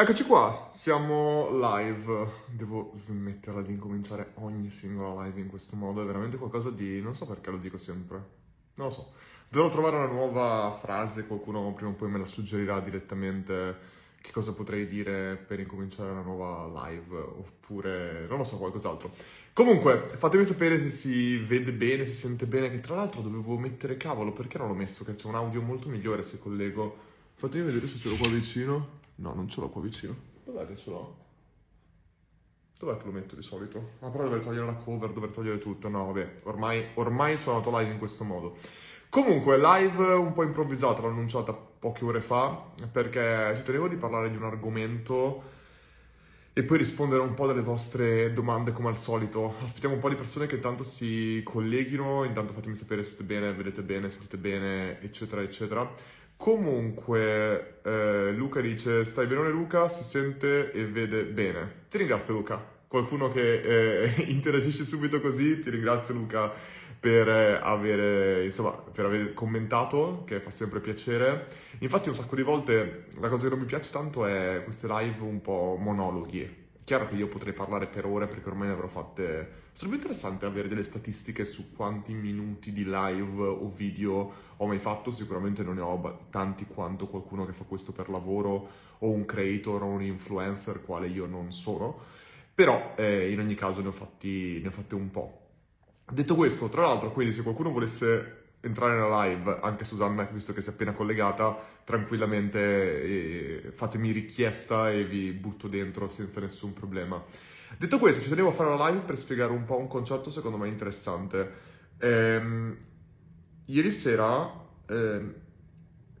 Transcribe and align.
Eccoci 0.00 0.22
qua, 0.22 0.68
siamo 0.70 1.48
live. 1.50 2.28
Devo 2.46 2.92
smetterla 2.94 3.62
di 3.62 3.72
incominciare 3.72 4.30
ogni 4.34 4.70
singola 4.70 5.24
live 5.24 5.40
in 5.40 5.48
questo 5.48 5.74
modo, 5.74 6.00
è 6.00 6.04
veramente 6.04 6.36
qualcosa 6.36 6.70
di... 6.70 7.02
non 7.02 7.16
so 7.16 7.26
perché 7.26 7.50
lo 7.50 7.56
dico 7.56 7.78
sempre. 7.78 8.16
Non 8.74 8.86
lo 8.86 8.92
so. 8.92 9.10
Dovrò 9.48 9.68
trovare 9.68 9.96
una 9.96 10.06
nuova 10.06 10.78
frase, 10.80 11.26
qualcuno 11.26 11.72
prima 11.72 11.90
o 11.90 11.94
poi 11.94 12.10
me 12.10 12.18
la 12.18 12.26
suggerirà 12.26 12.78
direttamente 12.78 13.76
che 14.20 14.30
cosa 14.30 14.52
potrei 14.52 14.86
dire 14.86 15.34
per 15.34 15.58
incominciare 15.58 16.12
una 16.12 16.22
nuova 16.22 16.86
live, 16.86 17.16
oppure 17.16 18.24
non 18.28 18.38
lo 18.38 18.44
so, 18.44 18.56
qualcos'altro. 18.56 19.10
Comunque, 19.52 20.12
fatemi 20.14 20.44
sapere 20.44 20.78
se 20.78 20.90
si 20.90 21.38
vede 21.38 21.72
bene, 21.72 22.06
si 22.06 22.14
sente 22.14 22.46
bene, 22.46 22.70
che 22.70 22.78
tra 22.78 22.94
l'altro 22.94 23.20
dovevo 23.20 23.58
mettere 23.58 23.96
cavolo, 23.96 24.32
perché 24.32 24.58
non 24.58 24.68
l'ho 24.68 24.74
messo? 24.74 25.02
Che 25.02 25.16
c'è 25.16 25.26
un 25.26 25.34
audio 25.34 25.60
molto 25.60 25.88
migliore 25.88 26.22
se 26.22 26.38
collego. 26.38 26.96
Fatemi 27.34 27.64
vedere 27.64 27.88
se 27.88 27.98
ce 27.98 28.08
l'ho 28.08 28.14
qua 28.14 28.28
vicino. 28.28 29.06
No, 29.18 29.34
non 29.34 29.48
ce 29.48 29.60
l'ho 29.60 29.68
qua 29.68 29.80
vicino. 29.80 30.14
Dov'è 30.44 30.66
che 30.66 30.76
ce 30.76 30.90
l'ho? 30.90 31.16
Dov'è 32.78 32.96
che 32.96 33.04
lo 33.04 33.10
metto 33.10 33.34
di 33.34 33.42
solito? 33.42 33.90
Ah, 34.00 34.08
però 34.08 34.24
dovrei 34.24 34.40
togliere 34.40 34.66
la 34.66 34.74
cover, 34.74 35.10
dovrei 35.10 35.32
togliere 35.32 35.58
tutto. 35.58 35.88
No, 35.88 36.06
vabbè, 36.06 36.40
ormai, 36.44 36.84
ormai 36.94 37.36
sono 37.36 37.56
andato 37.56 37.76
live 37.76 37.90
in 37.90 37.98
questo 37.98 38.22
modo. 38.22 38.56
Comunque, 39.08 39.58
live 39.58 40.14
un 40.14 40.32
po' 40.32 40.44
improvvisata, 40.44 41.02
l'ho 41.02 41.08
annunciata 41.08 41.52
poche 41.52 42.04
ore 42.04 42.20
fa, 42.20 42.70
perché 42.90 43.54
ci 43.56 43.62
tenevo 43.64 43.88
di 43.88 43.96
parlare 43.96 44.30
di 44.30 44.36
un 44.36 44.44
argomento 44.44 45.42
e 46.52 46.62
poi 46.62 46.78
rispondere 46.78 47.22
un 47.22 47.34
po' 47.34 47.46
delle 47.46 47.62
vostre 47.62 48.32
domande 48.32 48.72
come 48.72 48.88
al 48.88 48.96
solito. 48.96 49.54
Aspettiamo 49.62 49.94
un 49.94 50.00
po' 50.00 50.08
di 50.08 50.16
persone 50.16 50.46
che 50.46 50.56
intanto 50.56 50.82
si 50.82 51.40
colleghino, 51.44 52.24
intanto 52.24 52.52
fatemi 52.52 52.76
sapere 52.76 53.02
se 53.02 53.10
siete 53.10 53.24
bene, 53.24 53.52
vedete 53.52 53.82
bene, 53.82 54.10
sentite 54.10 54.36
bene, 54.36 55.00
eccetera, 55.00 55.40
eccetera. 55.42 55.88
Comunque, 56.38 57.80
eh, 57.82 58.32
Luca 58.32 58.60
dice: 58.60 59.04
Stai 59.04 59.26
bene, 59.26 59.48
Luca? 59.50 59.88
Si 59.88 60.04
sente 60.04 60.70
e 60.72 60.86
vede 60.86 61.24
bene. 61.24 61.86
Ti 61.88 61.98
ringrazio, 61.98 62.32
Luca. 62.32 62.64
Qualcuno 62.86 63.30
che 63.30 64.04
eh, 64.04 64.22
interagisce 64.30 64.84
subito 64.84 65.20
così, 65.20 65.58
ti 65.58 65.68
ringrazio, 65.68 66.14
Luca, 66.14 66.52
per 66.98 67.28
eh, 67.28 67.58
avere, 67.60 68.44
insomma, 68.44 68.70
per 68.70 69.06
aver 69.06 69.34
commentato, 69.34 70.22
che 70.24 70.38
fa 70.40 70.50
sempre 70.50 70.80
piacere. 70.80 71.48
Infatti, 71.80 72.08
un 72.08 72.14
sacco 72.14 72.36
di 72.36 72.42
volte 72.42 73.06
la 73.20 73.28
cosa 73.28 73.44
che 73.44 73.50
non 73.50 73.58
mi 73.58 73.66
piace 73.66 73.90
tanto 73.90 74.24
è 74.24 74.62
queste 74.64 74.86
live 74.86 75.20
un 75.20 75.40
po' 75.40 75.76
monologhi 75.78 76.57
Chiaro 76.88 77.06
che 77.06 77.16
io 77.16 77.28
potrei 77.28 77.52
parlare 77.52 77.86
per 77.86 78.06
ore 78.06 78.26
perché 78.28 78.48
ormai 78.48 78.68
ne 78.68 78.72
avrò 78.72 78.86
fatte. 78.86 79.66
Sarebbe 79.72 79.96
interessante 79.96 80.46
avere 80.46 80.68
delle 80.68 80.82
statistiche 80.82 81.44
su 81.44 81.74
quanti 81.74 82.14
minuti 82.14 82.72
di 82.72 82.84
live 82.84 83.42
o 83.42 83.68
video 83.68 84.32
ho 84.56 84.66
mai 84.66 84.78
fatto. 84.78 85.10
Sicuramente 85.10 85.62
non 85.62 85.74
ne 85.74 85.82
ho 85.82 86.26
tanti 86.30 86.64
quanto 86.64 87.06
qualcuno 87.06 87.44
che 87.44 87.52
fa 87.52 87.64
questo 87.64 87.92
per 87.92 88.08
lavoro 88.08 88.68
o 89.00 89.10
un 89.10 89.26
creator 89.26 89.82
o 89.82 89.86
un 89.88 90.00
influencer, 90.00 90.80
quale 90.80 91.08
io 91.08 91.26
non 91.26 91.52
sono. 91.52 91.94
Però 92.54 92.94
eh, 92.96 93.32
in 93.32 93.40
ogni 93.40 93.54
caso 93.54 93.82
ne 93.82 93.88
ho, 93.88 93.92
fatti, 93.92 94.58
ne 94.62 94.68
ho 94.68 94.70
fatte 94.70 94.94
un 94.94 95.10
po'. 95.10 95.40
Detto 96.10 96.34
questo, 96.36 96.70
tra 96.70 96.86
l'altro, 96.86 97.12
quindi 97.12 97.34
se 97.34 97.42
qualcuno 97.42 97.70
volesse 97.70 98.44
entrare 98.60 98.94
nella 98.94 99.24
live, 99.24 99.58
anche 99.60 99.84
Susanna, 99.84 100.24
visto 100.32 100.54
che 100.54 100.62
si 100.62 100.70
è 100.70 100.72
appena 100.72 100.94
collegata, 100.94 101.54
tranquillamente 101.88 103.70
fatemi 103.72 104.10
richiesta 104.10 104.90
e 104.90 105.04
vi 105.04 105.32
butto 105.32 105.68
dentro 105.68 106.10
senza 106.10 106.38
nessun 106.38 106.74
problema. 106.74 107.24
Detto 107.78 107.98
questo, 107.98 108.20
ci 108.20 108.28
tenevo 108.28 108.50
a 108.50 108.52
fare 108.52 108.68
una 108.68 108.90
live 108.90 109.04
per 109.06 109.16
spiegare 109.16 109.52
un 109.52 109.64
po' 109.64 109.78
un 109.78 109.86
concetto 109.86 110.28
secondo 110.28 110.58
me 110.58 110.68
interessante. 110.68 111.50
Ehm, 111.96 112.76
ieri 113.64 113.90
sera, 113.90 114.52
ehm, 114.86 115.34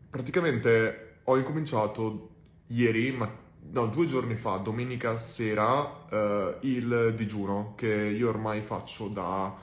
praticamente 0.08 1.18
ho 1.24 1.36
incominciato 1.36 2.30
ieri, 2.68 3.12
ma 3.12 3.30
no, 3.70 3.86
due 3.88 4.06
giorni 4.06 4.36
fa, 4.36 4.56
domenica 4.56 5.18
sera, 5.18 6.06
eh, 6.08 6.56
il 6.62 7.12
digiuno 7.14 7.74
che 7.76 7.92
io 7.92 8.30
ormai 8.30 8.62
faccio 8.62 9.08
da... 9.08 9.54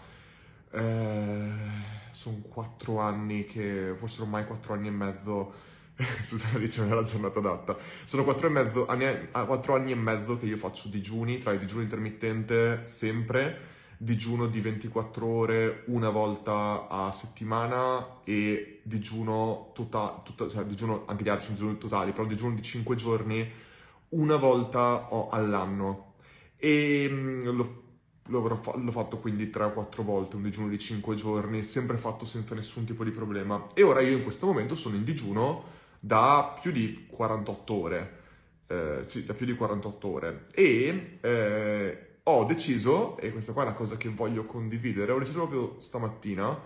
Eh, 0.69 2.03
sono 2.11 2.41
quattro 2.47 2.99
anni 2.99 3.45
che, 3.45 3.93
forse 3.95 4.21
ormai 4.21 4.45
quattro 4.45 4.73
anni 4.73 4.87
e 4.87 4.91
mezzo, 4.91 5.73
Susanna 6.21 6.59
dice 6.59 6.81
non 6.81 6.91
è 6.91 6.95
la 6.95 7.03
giornata 7.03 7.39
adatta, 7.39 7.77
sono 8.03 8.23
quattro, 8.23 8.49
mezzo, 8.49 8.85
anni, 8.85 9.05
ah, 9.31 9.45
quattro 9.45 9.75
anni 9.75 9.91
e 9.91 9.95
mezzo 9.95 10.37
che 10.37 10.45
io 10.45 10.57
faccio 10.57 10.89
digiuni, 10.89 11.37
tra 11.37 11.53
i 11.53 11.57
digiuni 11.57 11.83
intermittente 11.83 12.85
sempre, 12.85 13.73
digiuno 13.97 14.47
di 14.47 14.59
24 14.59 15.25
ore 15.25 15.83
una 15.87 16.09
volta 16.09 16.87
a 16.89 17.11
settimana 17.11 18.19
e 18.25 18.81
digiuno 18.83 19.71
totale, 19.73 20.21
tota, 20.25 20.49
cioè 20.49 20.65
digiuno 20.65 21.03
anche 21.05 21.23
di 21.23 21.29
altri 21.29 21.53
digiuni 21.53 21.77
totali, 21.77 22.11
però 22.11 22.25
digiuno 22.25 22.55
di 22.55 22.61
5 22.61 22.95
giorni 22.95 23.49
una 24.09 24.35
volta 24.35 25.07
all'anno. 25.31 26.13
E 26.57 27.07
mm, 27.09 27.47
lo 27.47 27.83
l'ho 28.27 28.91
fatto 28.91 29.19
quindi 29.19 29.49
3 29.51 29.65
o 29.65 29.73
4 29.73 30.03
volte, 30.03 30.35
un 30.35 30.41
digiuno 30.41 30.67
di 30.67 30.79
5 30.79 31.15
giorni, 31.15 31.61
sempre 31.61 31.95
fatto 31.95 32.25
senza 32.25 32.55
nessun 32.55 32.83
tipo 32.83 33.03
di 33.03 33.11
problema. 33.11 33.67
E 33.73 33.83
ora 33.83 34.01
io 34.01 34.17
in 34.17 34.23
questo 34.23 34.47
momento 34.47 34.73
sono 34.73 34.95
in 34.95 35.03
digiuno 35.03 35.83
da 36.05 36.55
più 36.61 36.71
di 36.71 37.07
48 37.09 37.73
ore. 37.73 38.23
Eh, 38.67 38.99
sì, 39.01 39.25
da 39.25 39.33
più 39.33 39.47
di 39.47 39.55
48 39.55 40.07
ore. 40.07 40.45
E 40.51 41.17
eh, 41.19 42.07
ho 42.21 42.43
deciso, 42.45 43.17
e 43.17 43.31
questa 43.31 43.53
qua 43.53 43.63
è 43.63 43.65
la 43.65 43.73
cosa 43.73 43.97
che 43.97 44.09
voglio 44.09 44.45
condividere, 44.45 45.11
ho 45.11 45.17
deciso 45.17 45.47
proprio 45.47 45.81
stamattina 45.81 46.61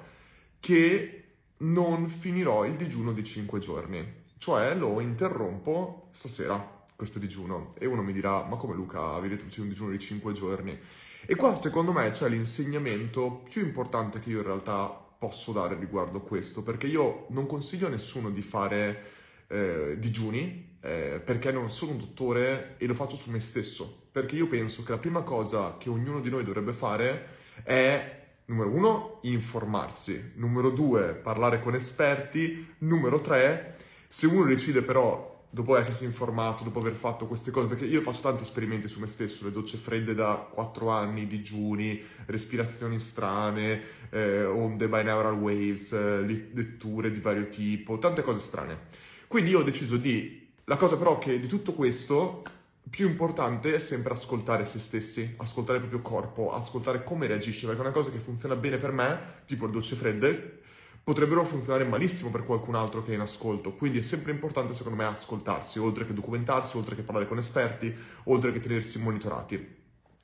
che 0.60 1.24
non 1.60 2.08
finirò 2.08 2.66
il 2.66 2.76
digiuno 2.76 3.14
di 3.14 3.24
5 3.24 3.60
giorni. 3.60 4.18
Cioè 4.38 4.76
lo 4.76 5.00
interrompo 5.00 6.10
stasera, 6.12 6.86
questo 6.94 7.18
digiuno. 7.18 7.74
E 7.80 7.86
uno 7.86 8.02
mi 8.02 8.12
dirà, 8.12 8.44
ma 8.44 8.58
come 8.58 8.76
Luca, 8.76 9.22
che 9.22 9.38
facevi 9.38 9.62
un 9.62 9.70
digiuno 9.70 9.92
di 9.92 10.00
5 10.00 10.34
giorni? 10.34 10.78
E 11.26 11.36
qua 11.36 11.56
secondo 11.56 11.94
me 11.94 12.10
c'è 12.10 12.28
l'insegnamento 12.28 13.44
più 13.50 13.64
importante 13.64 14.20
che 14.20 14.32
io 14.32 14.40
in 14.40 14.46
realtà 14.46 14.88
posso 14.88 15.54
dare 15.54 15.76
riguardo 15.76 16.20
questo, 16.22 16.62
perché 16.62 16.88
io 16.88 17.26
non 17.30 17.46
consiglio 17.46 17.88
a 17.88 17.90
nessuno 17.90 18.30
di 18.30 18.42
fare 18.42 19.18
eh, 19.50 19.98
digiuni, 20.00 20.78
eh, 20.82 21.22
perché 21.24 21.52
non 21.52 21.70
sono 21.70 21.92
un 21.92 21.98
dottore 21.98 22.76
e 22.78 22.88
lo 22.88 22.94
faccio 22.94 23.18
su 23.18 23.30
me 23.30 23.42
stesso, 23.42 24.08
perché 24.12 24.36
io 24.36 24.48
penso 24.48 24.84
che 24.84 24.92
la 24.92 24.98
prima 24.98 25.24
cosa 25.24 25.76
che 25.78 25.90
ognuno 25.90 26.22
di 26.22 26.30
noi 26.30 26.44
dovrebbe 26.44 26.74
fare 26.74 27.38
è 27.64 28.18
Numero 28.50 28.70
uno, 28.72 29.20
informarsi. 29.24 30.32
Numero 30.36 30.72
due, 30.72 31.14
parlare 31.14 31.62
con 31.62 31.76
esperti. 31.76 32.74
Numero 32.80 33.22
tre, 33.22 33.76
se 34.08 34.26
uno 34.26 34.44
decide 34.44 34.82
però 34.82 35.46
dopo 35.52 35.78
essersi 35.78 36.04
informato, 36.04 36.64
dopo 36.64 36.80
aver 36.80 36.94
fatto 36.94 37.28
queste 37.28 37.52
cose, 37.52 37.68
perché 37.68 37.86
io 37.86 38.02
faccio 38.02 38.22
tanti 38.22 38.42
esperimenti 38.42 38.88
su 38.88 39.00
me 39.00 39.06
stesso, 39.06 39.46
le 39.46 39.52
docce 39.52 39.78
fredde 39.78 40.16
da 40.16 40.48
4 40.52 40.90
anni, 40.90 41.28
digiuni, 41.28 42.02
respirazioni 42.26 43.00
strane, 43.00 43.82
eh, 44.10 44.46
onde 44.46 44.88
binaural 44.90 45.36
waves, 45.36 45.92
eh, 45.92 46.22
letture 46.26 47.12
di 47.12 47.20
vario 47.20 47.50
tipo, 47.50 48.00
tante 48.00 48.24
cose 48.24 48.40
strane. 48.40 48.80
Quindi 49.30 49.52
io 49.52 49.60
ho 49.60 49.64
deciso 49.64 49.98
di... 49.98 50.50
La 50.64 50.76
cosa 50.76 50.98
però 50.98 51.20
che 51.20 51.40
di 51.40 51.46
tutto 51.46 51.76
questo 51.76 52.42
più 52.90 53.08
importante 53.08 53.76
è 53.76 53.78
sempre 53.78 54.14
ascoltare 54.14 54.66
se 54.66 54.80
stessi, 54.80 55.36
ascoltare 55.38 55.78
il 55.78 55.88
proprio 55.88 56.02
corpo, 56.02 56.52
ascoltare 56.52 57.04
come 57.04 57.28
reagisce, 57.28 57.68
perché 57.68 57.80
una 57.80 57.92
cosa 57.92 58.10
che 58.10 58.18
funziona 58.18 58.56
bene 58.56 58.78
per 58.78 58.92
me, 58.92 59.20
tipo 59.46 59.68
le 59.68 59.72
docce 59.72 59.96
fredde, 59.96 60.62
potrebbero 61.04 61.46
funzionare 61.46 61.84
malissimo 61.84 62.32
per 62.32 62.44
qualcun 62.44 62.74
altro 62.74 63.04
che 63.04 63.12
è 63.12 63.14
in 63.14 63.20
ascolto. 63.20 63.76
Quindi 63.76 64.00
è 64.00 64.02
sempre 64.02 64.32
importante, 64.32 64.74
secondo 64.74 64.98
me, 64.98 65.06
ascoltarsi, 65.06 65.78
oltre 65.78 66.06
che 66.06 66.14
documentarsi, 66.16 66.78
oltre 66.78 66.96
che 66.96 67.04
parlare 67.04 67.28
con 67.28 67.38
esperti, 67.38 67.96
oltre 68.24 68.52
che 68.52 68.60
tenersi 68.60 68.98
monitorati. 68.98 69.78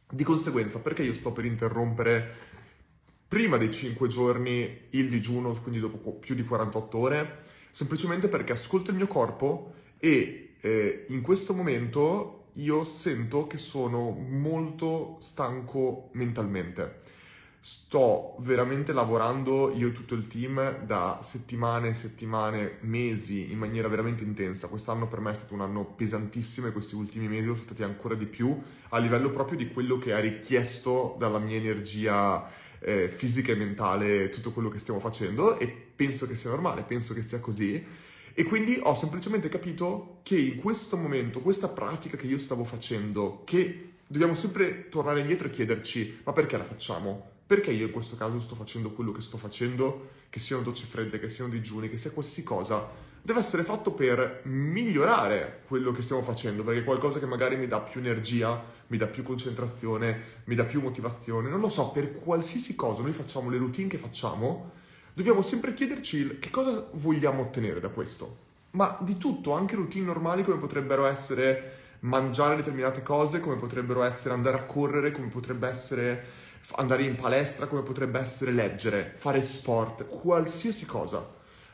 Di 0.10 0.24
conseguenza, 0.24 0.80
perché 0.80 1.04
io 1.04 1.14
sto 1.14 1.32
per 1.32 1.46
interrompere 1.46 2.34
prima 3.28 3.58
dei 3.58 3.70
5 3.70 4.08
giorni 4.08 4.88
il 4.90 5.10
digiuno, 5.10 5.52
quindi 5.62 5.80
dopo 5.80 6.12
più 6.14 6.34
di 6.34 6.44
48 6.44 6.98
ore? 6.98 7.54
Semplicemente 7.76 8.30
perché 8.30 8.54
ascolto 8.54 8.92
il 8.92 8.96
mio 8.96 9.06
corpo 9.06 9.74
e 10.00 10.54
eh, 10.62 11.06
in 11.10 11.20
questo 11.20 11.54
momento 11.54 12.52
io 12.54 12.86
sento 12.86 13.48
che 13.48 13.58
sono 13.58 14.12
molto 14.12 15.18
stanco 15.20 16.08
mentalmente 16.14 17.02
sto 17.60 18.38
veramente 18.40 18.94
lavorando 18.94 19.74
io 19.76 19.90
e 19.90 19.92
tutto 19.92 20.16
il 20.16 20.28
team 20.28 20.86
da 20.86 21.20
settimane 21.22 21.94
settimane, 21.94 22.78
mesi 22.82 23.52
in 23.52 23.58
maniera 23.58 23.90
veramente 23.90 24.24
intensa. 24.24 24.70
Quest'anno 24.70 25.10
per 25.10 25.20
me 25.20 25.32
è 25.32 25.34
stato 25.34 25.54
un 25.54 25.60
anno 25.60 25.84
pesantissimo 25.84 26.68
e 26.68 26.72
questi 26.72 26.96
ultimi 26.96 27.28
mesi 27.28 27.44
sono 27.44 27.56
stati 27.56 27.84
ancora 27.84 28.16
di 28.16 28.26
più 28.26 28.58
a 28.90 28.98
livello 29.00 29.32
proprio 29.32 29.58
di 29.58 29.70
quello 29.74 29.98
che 29.98 30.14
ha 30.14 30.20
richiesto 30.20 31.18
dalla 31.20 31.40
mia 31.40 31.58
energia 31.58 32.48
eh, 32.80 33.10
fisica 33.10 33.52
e 33.52 33.56
mentale 33.56 34.30
tutto 34.30 34.54
quello 34.54 34.70
che 34.70 34.80
stiamo 34.80 35.02
facendo 35.02 35.60
e 35.60 35.85
penso 35.96 36.28
che 36.28 36.36
sia 36.36 36.50
normale, 36.50 36.84
penso 36.84 37.14
che 37.14 37.22
sia 37.22 37.40
così. 37.40 37.84
E 38.34 38.44
quindi 38.44 38.78
ho 38.84 38.94
semplicemente 38.94 39.48
capito 39.48 40.20
che 40.24 40.38
in 40.38 40.58
questo 40.58 40.98
momento, 40.98 41.40
questa 41.42 41.70
pratica 41.70 42.18
che 42.18 42.28
io 42.28 42.38
stavo 42.38 42.66
facendo, 42.66 43.44
che 43.46 43.94
dobbiamo 44.08 44.36
sempre 44.36 44.90
tornare 44.90 45.22
indietro 45.22 45.48
e 45.48 45.52
chiederci 45.52 46.20
ma 46.24 46.34
perché 46.34 46.58
la 46.58 46.64
facciamo? 46.64 47.32
Perché 47.48 47.72
io 47.72 47.86
in 47.86 47.92
questo 47.92 48.16
caso 48.16 48.40
sto 48.40 48.56
facendo 48.56 48.92
quello 48.92 49.12
che 49.12 49.22
sto 49.22 49.38
facendo, 49.38 50.10
che 50.30 50.40
siano 50.40 50.64
docce 50.64 50.86
fredde, 50.86 51.20
che 51.20 51.30
siano 51.30 51.50
digiuni, 51.50 51.90
che 51.90 51.98
sia 51.98 52.12
qualsiasi 52.12 52.44
cosa, 52.44 52.88
deve 53.22 53.40
essere 53.40 53.64
fatto 53.64 53.92
per 53.92 54.42
migliorare 54.44 55.62
quello 55.68 55.92
che 55.92 56.02
stiamo 56.02 56.22
facendo, 56.22 56.64
perché 56.64 56.82
è 56.82 56.84
qualcosa 56.84 57.20
che 57.20 57.26
magari 57.26 57.56
mi 57.56 57.68
dà 57.68 57.80
più 57.80 58.00
energia, 58.00 58.64
mi 58.88 58.98
dà 58.98 59.08
più 59.08 59.24
concentrazione, 59.24 60.42
mi 60.44 60.56
dà 60.56 60.66
più 60.66 60.82
motivazione, 60.82 61.50
non 61.50 61.60
lo 61.60 61.70
so, 61.70 61.90
per 61.90 62.12
qualsiasi 62.20 62.76
cosa 62.76 63.02
noi 63.02 63.14
facciamo 63.14 63.50
le 63.50 63.58
routine 63.58 63.88
che 63.88 63.98
facciamo, 63.98 64.72
dobbiamo 65.16 65.42
sempre 65.42 65.74
chiederci 65.74 66.40
che 66.40 66.50
cosa 66.50 66.88
vogliamo 66.92 67.42
ottenere 67.42 67.80
da 67.80 67.88
questo. 67.88 68.44
Ma 68.72 68.98
di 69.00 69.18
tutto, 69.18 69.54
anche 69.54 69.76
routine 69.76 70.06
normali 70.06 70.44
come 70.44 70.58
potrebbero 70.58 71.06
essere 71.06 71.84
mangiare 72.02 72.58
determinate 72.58 73.02
cose, 73.02 73.40
come 73.40 73.56
potrebbero 73.56 74.04
essere 74.04 74.34
andare 74.34 74.58
a 74.58 74.64
correre, 74.64 75.12
come 75.12 75.28
potrebbe 75.28 75.70
essere 75.70 76.26
andare 76.76 77.04
in 77.04 77.16
palestra, 77.16 77.68
come 77.68 77.82
potrebbe 77.82 78.20
essere 78.20 78.52
leggere, 78.52 79.14
fare 79.16 79.42
sport, 79.42 80.06
qualsiasi 80.08 80.86
cosa. 80.86 81.26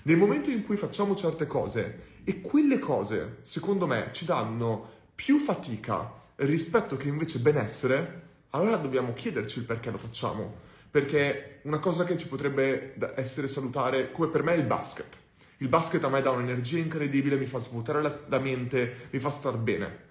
Nel 0.04 0.18
momento 0.18 0.52
in 0.52 0.64
cui 0.64 0.78
facciamo 0.78 1.16
certe 1.16 1.48
cose 1.48 2.20
e 2.24 2.42
quelle 2.42 2.78
cose, 2.78 3.38
secondo 3.42 3.88
me, 3.88 4.10
ci 4.12 4.26
danno 4.26 5.00
più 5.16 5.40
fatica 5.40 6.14
rispetto 6.36 6.96
che 6.96 7.08
invece 7.08 7.40
benessere, 7.40 8.22
allora 8.52 8.78
dobbiamo 8.78 9.14
chiederci 9.14 9.58
il 9.58 9.66
perché 9.66 9.90
lo 9.90 9.98
facciamo. 9.98 10.70
Perché 10.92 11.62
una 11.64 11.80
cosa 11.80 12.04
che 12.04 12.18
ci 12.18 12.28
potrebbe 12.28 12.94
essere 13.16 13.48
salutare, 13.48 14.12
come 14.12 14.28
per 14.28 14.44
me, 14.44 14.54
è 14.54 14.58
il 14.58 14.66
basket. 14.66 15.18
Il 15.58 15.70
basket 15.70 16.04
a 16.04 16.10
me 16.10 16.22
dà 16.22 16.32
un'energia 16.32 16.78
incredibile, 16.78 17.38
mi 17.38 17.46
fa 17.46 17.60
svuotare 17.60 18.02
la, 18.02 18.20
la 18.28 18.40
mente, 18.40 19.08
mi 19.10 19.20
fa 19.20 19.30
star 19.30 19.58
bene. 19.58 20.10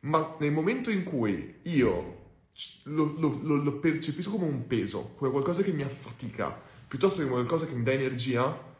Ma 0.00 0.36
nel 0.38 0.52
momento 0.52 0.90
in 0.90 1.04
cui 1.04 1.58
io 1.62 2.20
lo, 2.84 3.14
lo, 3.18 3.40
lo, 3.42 3.56
lo 3.56 3.72
percepisco 3.78 4.30
come 4.30 4.46
un 4.46 4.66
peso, 4.66 5.12
come 5.16 5.30
qualcosa 5.30 5.62
che 5.62 5.72
mi 5.72 5.82
affatica, 5.82 6.58
piuttosto 6.88 7.18
che 7.18 7.24
come 7.24 7.34
qualcosa 7.36 7.66
che 7.66 7.74
mi 7.74 7.82
dà 7.82 7.92
energia, 7.92 8.70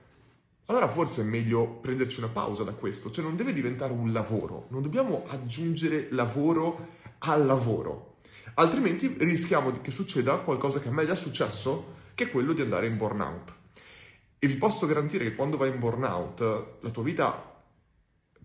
allora 0.66 0.88
forse 0.88 1.22
è 1.22 1.24
meglio 1.24 1.66
prenderci 1.66 2.20
una 2.20 2.28
pausa 2.28 2.62
da 2.62 2.72
questo, 2.72 3.10
cioè 3.10 3.24
non 3.24 3.36
deve 3.36 3.52
diventare 3.52 3.92
un 3.92 4.12
lavoro, 4.12 4.66
non 4.70 4.82
dobbiamo 4.82 5.24
aggiungere 5.26 6.08
lavoro 6.10 6.88
al 7.18 7.44
lavoro, 7.46 8.11
altrimenti 8.54 9.14
rischiamo 9.18 9.70
che 9.80 9.90
succeda 9.90 10.38
qualcosa 10.38 10.80
che 10.80 10.88
a 10.88 10.92
me 10.92 11.02
è 11.02 11.06
già 11.06 11.14
successo, 11.14 12.00
che 12.14 12.24
è 12.24 12.30
quello 12.30 12.52
di 12.52 12.60
andare 12.60 12.86
in 12.86 12.96
burnout. 12.96 13.54
E 14.38 14.46
vi 14.46 14.56
posso 14.56 14.86
garantire 14.86 15.24
che 15.24 15.34
quando 15.34 15.56
vai 15.56 15.70
in 15.70 15.78
burnout 15.78 16.40
la 16.80 16.90
tua 16.90 17.02
vita 17.02 17.50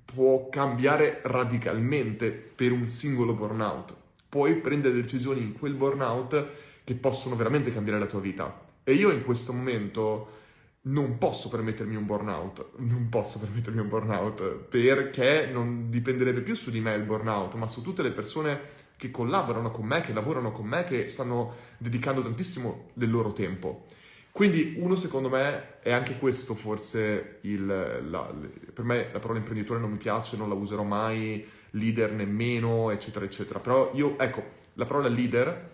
può 0.06 0.48
cambiare 0.50 1.22
radicalmente 1.24 2.32
per 2.32 2.72
un 2.72 2.88
singolo 2.88 3.34
burnout. 3.34 3.96
Puoi 4.30 4.56
prendere 4.58 4.96
decisioni 4.96 5.42
in 5.42 5.54
quel 5.54 5.74
burnout 5.74 6.48
che 6.84 6.96
possono 6.96 7.36
veramente 7.36 7.74
cambiare 7.74 8.00
la 8.00 8.06
tua 8.06 8.20
vita. 8.20 8.66
E 8.84 8.94
io 8.94 9.12
in 9.12 9.24
questo 9.24 9.52
momento 9.52 10.36
non 10.84 11.18
posso 11.18 11.50
permettermi 11.50 11.96
un 11.96 12.06
burnout, 12.06 12.70
non 12.78 13.10
posso 13.10 13.40
permettermi 13.40 13.82
un 13.82 13.90
burnout 13.90 14.54
perché 14.70 15.50
non 15.52 15.90
dipenderebbe 15.90 16.42
più 16.42 16.56
su 16.56 16.72
di 16.72 16.80
me 16.80 16.96
il 16.96 17.04
burnout, 17.04 17.56
ma 17.56 17.68
su 17.68 17.82
tutte 17.82 18.04
le 18.04 18.12
persone 18.12 18.86
che 18.98 19.12
collaborano 19.12 19.72
con 19.72 19.86
me, 19.86 20.02
che 20.02 20.12
lavorano 20.12 20.52
con 20.52 20.66
me, 20.66 20.84
che 20.84 21.08
stanno 21.08 21.54
dedicando 21.78 22.22
tantissimo 22.22 22.90
del 22.94 23.10
loro 23.10 23.32
tempo. 23.32 23.86
Quindi 24.32 24.76
uno 24.78 24.96
secondo 24.96 25.30
me 25.30 25.80
è 25.80 25.92
anche 25.92 26.20
questo 26.20 26.54
forse 26.54 27.40
il, 27.42 27.66
la, 27.66 28.34
per 28.74 28.84
me 28.84 29.10
la 29.12 29.20
parola 29.20 29.40
imprenditore 29.40 29.80
non 29.80 29.90
mi 29.90 29.98
piace, 29.98 30.38
non 30.38 30.48
la 30.48 30.54
userò 30.54 30.84
mai, 30.84 31.44
leader 31.72 32.12
nemmeno, 32.12 32.92
eccetera, 32.92 33.26
eccetera. 33.26 33.60
Però 33.60 33.92
io, 33.96 34.18
ecco, 34.20 34.44
la 34.74 34.86
parola 34.86 35.08
leader, 35.08 35.72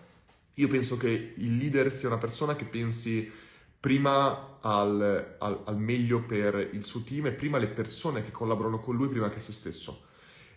io 0.54 0.68
penso 0.68 0.96
che 0.96 1.34
il 1.36 1.56
leader 1.56 1.92
sia 1.92 2.08
una 2.08 2.16
persona 2.16 2.56
che 2.56 2.64
pensi 2.64 3.30
prima 3.78 4.58
al, 4.60 5.36
al, 5.38 5.60
al, 5.64 5.78
meglio 5.78 6.22
per 6.22 6.70
il 6.72 6.84
suo 6.84 7.02
team 7.02 7.26
e 7.26 7.32
prima 7.32 7.58
le 7.58 7.68
persone 7.68 8.24
che 8.24 8.30
collaborano 8.30 8.80
con 8.80 8.96
lui 8.96 9.08
prima 9.08 9.28
che 9.28 9.40
se 9.40 9.52
stesso. 9.52 10.04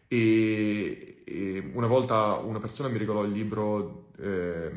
E, 0.08 1.22
e 1.26 1.72
una 1.74 1.88
volta 1.88 2.36
una 2.36 2.60
persona 2.60 2.90
mi 2.90 2.98
regalò 2.98 3.24
il 3.24 3.32
libro, 3.32 4.10
eh, 4.20 4.72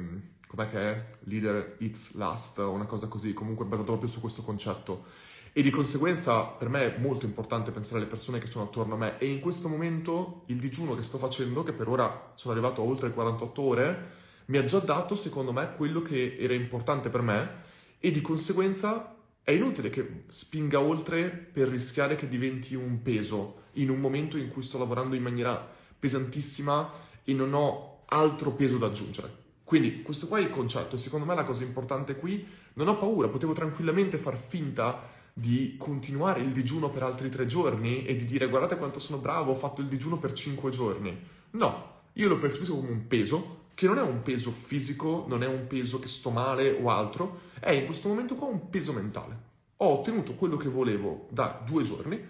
com'è 0.46 0.68
che 0.68 0.78
è? 0.78 1.06
Leader 1.24 1.76
Eats 1.78 2.14
Last, 2.14 2.58
una 2.58 2.86
cosa 2.86 3.06
così, 3.06 3.32
comunque 3.32 3.64
basato 3.64 3.86
proprio 3.86 4.08
su 4.08 4.20
questo 4.20 4.42
concetto. 4.42 5.04
E 5.52 5.62
di 5.62 5.70
conseguenza 5.70 6.44
per 6.44 6.68
me 6.68 6.96
è 6.96 6.98
molto 7.00 7.26
importante 7.26 7.72
pensare 7.72 7.98
alle 7.98 8.06
persone 8.06 8.38
che 8.38 8.48
sono 8.48 8.66
attorno 8.66 8.94
a 8.94 8.96
me 8.96 9.18
e 9.18 9.26
in 9.26 9.40
questo 9.40 9.68
momento 9.68 10.44
il 10.46 10.58
digiuno 10.58 10.94
che 10.94 11.02
sto 11.02 11.18
facendo, 11.18 11.64
che 11.64 11.72
per 11.72 11.88
ora 11.88 12.32
sono 12.36 12.52
arrivato 12.52 12.82
a 12.82 12.84
oltre 12.84 13.12
48 13.12 13.62
ore, 13.62 14.10
mi 14.46 14.58
ha 14.58 14.64
già 14.64 14.78
dato 14.78 15.16
secondo 15.16 15.52
me 15.52 15.74
quello 15.76 16.02
che 16.02 16.36
era 16.38 16.54
importante 16.54 17.08
per 17.08 17.22
me 17.22 17.62
e 17.98 18.10
di 18.12 18.20
conseguenza 18.20 19.16
è 19.42 19.50
inutile 19.50 19.90
che 19.90 20.24
spinga 20.28 20.80
oltre 20.80 21.30
per 21.30 21.68
rischiare 21.68 22.14
che 22.14 22.28
diventi 22.28 22.74
un 22.74 23.02
peso 23.02 23.59
in 23.74 23.90
un 23.90 24.00
momento 24.00 24.36
in 24.36 24.48
cui 24.50 24.62
sto 24.62 24.78
lavorando 24.78 25.14
in 25.14 25.22
maniera 25.22 25.66
pesantissima 25.98 26.90
e 27.24 27.32
non 27.34 27.52
ho 27.54 28.02
altro 28.06 28.52
peso 28.52 28.78
da 28.78 28.86
aggiungere. 28.86 29.38
Quindi 29.64 30.02
questo 30.02 30.26
qua 30.26 30.38
è 30.38 30.42
il 30.42 30.50
concetto, 30.50 30.96
secondo 30.96 31.26
me 31.26 31.34
la 31.34 31.44
cosa 31.44 31.62
importante 31.62 32.16
qui, 32.16 32.44
non 32.74 32.88
ho 32.88 32.98
paura, 32.98 33.28
potevo 33.28 33.52
tranquillamente 33.52 34.18
far 34.18 34.36
finta 34.36 35.08
di 35.32 35.76
continuare 35.78 36.40
il 36.40 36.50
digiuno 36.50 36.90
per 36.90 37.04
altri 37.04 37.30
tre 37.30 37.46
giorni 37.46 38.04
e 38.04 38.16
di 38.16 38.24
dire 38.24 38.48
guardate 38.48 38.76
quanto 38.76 38.98
sono 38.98 39.18
bravo, 39.18 39.52
ho 39.52 39.54
fatto 39.54 39.80
il 39.80 39.86
digiuno 39.86 40.18
per 40.18 40.32
cinque 40.32 40.70
giorni. 40.70 41.16
No, 41.50 42.00
io 42.14 42.28
lo 42.28 42.38
percepisco 42.38 42.76
come 42.76 42.90
un 42.90 43.06
peso 43.06 43.58
che 43.74 43.86
non 43.86 43.98
è 43.98 44.02
un 44.02 44.22
peso 44.22 44.50
fisico, 44.50 45.24
non 45.28 45.42
è 45.42 45.46
un 45.46 45.66
peso 45.66 46.00
che 46.00 46.08
sto 46.08 46.30
male 46.30 46.76
o 46.82 46.90
altro, 46.90 47.42
è 47.60 47.70
in 47.70 47.86
questo 47.86 48.08
momento 48.08 48.34
qua 48.34 48.48
un 48.48 48.68
peso 48.68 48.92
mentale. 48.92 49.48
Ho 49.78 49.98
ottenuto 49.98 50.34
quello 50.34 50.56
che 50.56 50.68
volevo 50.68 51.28
da 51.30 51.62
due 51.64 51.84
giorni, 51.84 52.22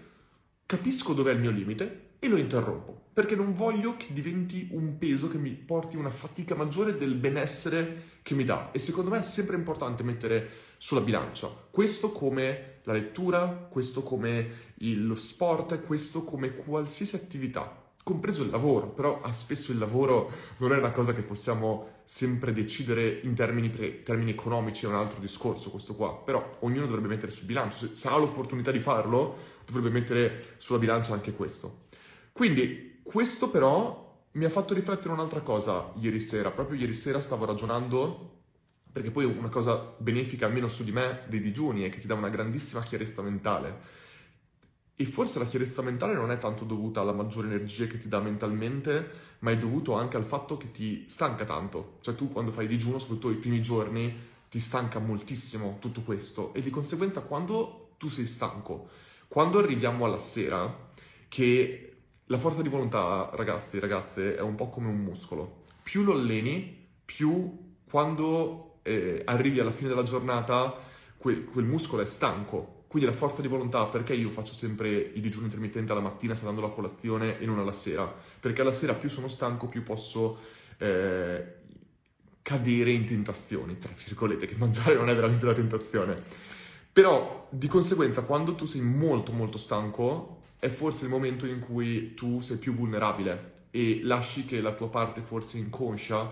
capisco 0.71 1.11
dov'è 1.11 1.33
il 1.33 1.39
mio 1.39 1.51
limite 1.51 2.11
e 2.17 2.29
lo 2.29 2.37
interrompo, 2.37 3.07
perché 3.13 3.35
non 3.35 3.51
voglio 3.51 3.97
che 3.97 4.13
diventi 4.13 4.69
un 4.71 4.97
peso 4.97 5.27
che 5.27 5.37
mi 5.37 5.49
porti 5.51 5.97
una 5.97 6.09
fatica 6.09 6.55
maggiore 6.55 6.95
del 6.95 7.15
benessere 7.15 8.19
che 8.21 8.35
mi 8.35 8.45
dà. 8.45 8.71
E 8.71 8.79
secondo 8.79 9.09
me 9.09 9.19
è 9.19 9.21
sempre 9.21 9.57
importante 9.57 10.01
mettere 10.01 10.49
sulla 10.77 11.01
bilancia 11.01 11.49
questo 11.69 12.13
come 12.13 12.79
la 12.83 12.93
lettura, 12.93 13.47
questo 13.69 14.01
come 14.01 14.49
lo 14.77 15.15
sport, 15.15 15.81
questo 15.81 16.23
come 16.23 16.55
qualsiasi 16.55 17.17
attività 17.17 17.80
compreso 18.03 18.43
il 18.43 18.49
lavoro, 18.49 18.87
però 18.87 19.21
spesso 19.31 19.71
il 19.71 19.77
lavoro 19.77 20.31
non 20.57 20.73
è 20.73 20.77
una 20.77 20.91
cosa 20.91 21.13
che 21.13 21.21
possiamo 21.21 21.99
sempre 22.03 22.51
decidere 22.51 23.21
in 23.23 23.35
termini, 23.35 23.69
pre- 23.69 24.03
termini, 24.03 24.31
economici, 24.31 24.85
è 24.85 24.87
un 24.87 24.95
altro 24.95 25.19
discorso 25.19 25.69
questo 25.69 25.95
qua, 25.95 26.15
però 26.15 26.57
ognuno 26.59 26.85
dovrebbe 26.85 27.07
mettere 27.07 27.31
sul 27.31 27.45
bilancio, 27.45 27.95
se 27.95 28.07
ha 28.07 28.17
l'opportunità 28.17 28.71
di 28.71 28.79
farlo 28.79 29.49
dovrebbe 29.65 29.89
mettere 29.89 30.55
sulla 30.57 30.79
bilancia 30.79 31.13
anche 31.13 31.33
questo. 31.33 31.87
Quindi 32.31 32.99
questo 33.03 33.49
però 33.49 34.25
mi 34.33 34.45
ha 34.45 34.49
fatto 34.49 34.73
riflettere 34.73 35.13
un'altra 35.13 35.41
cosa 35.41 35.91
ieri 35.99 36.19
sera, 36.19 36.51
proprio 36.51 36.79
ieri 36.79 36.93
sera 36.93 37.19
stavo 37.19 37.45
ragionando, 37.45 38.39
perché 38.91 39.11
poi 39.11 39.25
una 39.25 39.49
cosa 39.49 39.93
benefica 39.97 40.45
almeno 40.45 40.67
su 40.67 40.83
di 40.83 40.91
me 40.91 41.21
dei 41.27 41.39
digiuni 41.39 41.83
è 41.83 41.89
che 41.89 41.99
ti 41.99 42.07
dà 42.07 42.15
una 42.15 42.29
grandissima 42.29 42.81
chiarezza 42.81 43.21
mentale 43.21 43.99
e 44.95 45.05
forse 45.05 45.39
la 45.39 45.47
chiarezza 45.47 45.81
mentale 45.81 46.13
non 46.13 46.31
è 46.31 46.37
tanto 46.37 46.63
dovuta 46.63 47.01
alla 47.01 47.11
maggiore 47.11 47.47
energia 47.47 47.87
che 47.87 47.97
ti 47.97 48.07
dà 48.07 48.19
mentalmente, 48.19 49.29
ma 49.39 49.51
è 49.51 49.57
dovuto 49.57 49.93
anche 49.93 50.17
al 50.17 50.25
fatto 50.25 50.57
che 50.57 50.71
ti 50.71 51.05
stanca 51.07 51.43
tanto. 51.45 51.97
Cioè 52.01 52.13
tu 52.15 52.31
quando 52.31 52.51
fai 52.51 52.67
digiuno, 52.67 52.99
soprattutto 52.99 53.31
i 53.31 53.37
primi 53.37 53.61
giorni, 53.61 54.15
ti 54.49 54.59
stanca 54.59 54.99
moltissimo 54.99 55.77
tutto 55.79 56.01
questo 56.01 56.53
e 56.53 56.61
di 56.61 56.69
conseguenza 56.69 57.21
quando 57.21 57.93
tu 57.97 58.09
sei 58.09 58.25
stanco, 58.27 58.89
quando 59.27 59.59
arriviamo 59.59 60.05
alla 60.05 60.17
sera, 60.17 60.89
che 61.27 61.95
la 62.25 62.37
forza 62.37 62.61
di 62.61 62.69
volontà, 62.69 63.29
ragazzi 63.33 63.77
e 63.77 63.79
ragazze, 63.79 64.35
è 64.35 64.41
un 64.41 64.55
po' 64.55 64.69
come 64.69 64.89
un 64.89 64.97
muscolo. 64.97 65.63
Più 65.81 66.03
lo 66.03 66.13
alleni, 66.13 66.89
più 67.03 67.73
quando 67.89 68.79
eh, 68.83 69.21
arrivi 69.25 69.59
alla 69.59 69.71
fine 69.71 69.89
della 69.89 70.03
giornata, 70.03 70.77
quel, 71.17 71.45
quel 71.45 71.65
muscolo 71.65 72.01
è 72.01 72.05
stanco 72.05 72.80
quindi 72.91 73.07
la 73.07 73.15
forza 73.15 73.41
di 73.41 73.47
volontà, 73.47 73.85
perché 73.85 74.13
io 74.13 74.29
faccio 74.29 74.51
sempre 74.51 74.89
i 74.89 75.21
digiuni 75.21 75.45
intermittenti 75.45 75.93
alla 75.93 76.01
mattina 76.01 76.35
salendo 76.35 76.59
la 76.59 76.67
colazione 76.67 77.39
e 77.39 77.45
non 77.45 77.57
alla 77.57 77.71
sera? 77.71 78.03
Perché 78.37 78.59
alla 78.59 78.73
sera 78.73 78.95
più 78.95 79.07
sono 79.07 79.29
stanco, 79.29 79.69
più 79.69 79.81
posso 79.81 80.39
eh, 80.77 81.53
cadere 82.41 82.91
in 82.91 83.05
tentazioni, 83.05 83.77
tra 83.77 83.93
virgolette, 83.95 84.45
che 84.45 84.55
mangiare 84.57 84.95
non 84.95 85.07
è 85.07 85.15
veramente 85.15 85.45
una 85.45 85.53
tentazione. 85.53 86.21
Però 86.91 87.47
di 87.49 87.67
conseguenza 87.69 88.23
quando 88.23 88.55
tu 88.55 88.65
sei 88.65 88.81
molto 88.81 89.31
molto 89.31 89.57
stanco 89.57 90.41
è 90.59 90.67
forse 90.67 91.05
il 91.05 91.11
momento 91.11 91.45
in 91.45 91.59
cui 91.59 92.13
tu 92.13 92.41
sei 92.41 92.57
più 92.57 92.73
vulnerabile 92.73 93.53
e 93.71 94.01
lasci 94.03 94.43
che 94.43 94.59
la 94.59 94.73
tua 94.73 94.89
parte 94.89 95.21
forse 95.21 95.57
inconscia 95.57 96.29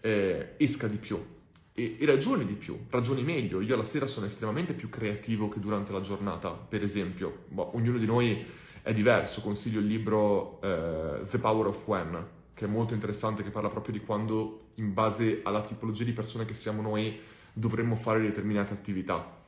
eh, 0.00 0.54
esca 0.56 0.88
di 0.88 0.96
più 0.96 1.24
e, 1.72 1.96
e, 1.98 2.06
ragioni 2.06 2.44
di 2.44 2.54
più, 2.54 2.86
ragioni 2.90 3.22
meglio. 3.22 3.60
Io 3.60 3.74
alla 3.74 3.84
sera 3.84 4.06
sono 4.06 4.26
estremamente 4.26 4.74
più 4.74 4.88
creativo 4.88 5.48
che 5.48 5.60
durante 5.60 5.92
la 5.92 6.00
giornata, 6.00 6.50
per 6.50 6.82
esempio. 6.82 7.44
Boh, 7.48 7.76
ognuno 7.76 7.98
di 7.98 8.06
noi 8.06 8.44
è 8.82 8.92
diverso, 8.92 9.40
consiglio 9.40 9.80
il 9.80 9.86
libro 9.86 10.60
eh, 10.62 11.22
The 11.28 11.38
Power 11.38 11.66
of 11.66 11.86
When, 11.86 12.26
che 12.54 12.64
è 12.64 12.68
molto 12.68 12.94
interessante, 12.94 13.42
che 13.42 13.50
parla 13.50 13.70
proprio 13.70 13.92
di 13.92 14.00
quando, 14.00 14.70
in 14.76 14.92
base 14.92 15.40
alla 15.44 15.60
tipologia 15.62 16.04
di 16.04 16.12
persone 16.12 16.44
che 16.44 16.54
siamo 16.54 16.82
noi, 16.82 17.18
dovremmo 17.52 17.96
fare 17.96 18.20
determinate 18.20 18.72
attività. 18.72 19.38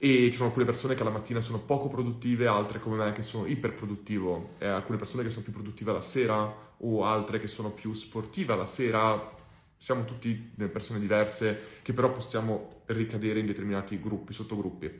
E 0.00 0.28
ci 0.30 0.32
sono 0.32 0.48
alcune 0.48 0.64
persone 0.64 0.94
che 0.94 1.02
alla 1.02 1.10
mattina 1.10 1.40
sono 1.40 1.58
poco 1.58 1.88
produttive, 1.88 2.46
altre 2.46 2.78
come 2.78 2.96
me 2.96 3.12
che 3.12 3.22
sono 3.22 3.46
iperproduttivo, 3.46 4.50
e 4.58 4.66
alcune 4.66 4.96
persone 4.96 5.24
che 5.24 5.30
sono 5.30 5.42
più 5.42 5.52
produttive 5.52 5.90
alla 5.90 6.00
sera 6.00 6.66
o 6.76 7.04
altre 7.04 7.40
che 7.40 7.48
sono 7.48 7.70
più 7.70 7.92
sportive 7.94 8.52
alla 8.52 8.66
sera. 8.66 9.34
Siamo 9.78 10.04
tutti 10.04 10.52
persone 10.70 10.98
diverse 10.98 11.78
che 11.82 11.92
però 11.92 12.12
possiamo 12.12 12.82
ricadere 12.86 13.38
in 13.38 13.46
determinati 13.46 13.98
gruppi, 14.00 14.32
sottogruppi. 14.32 14.90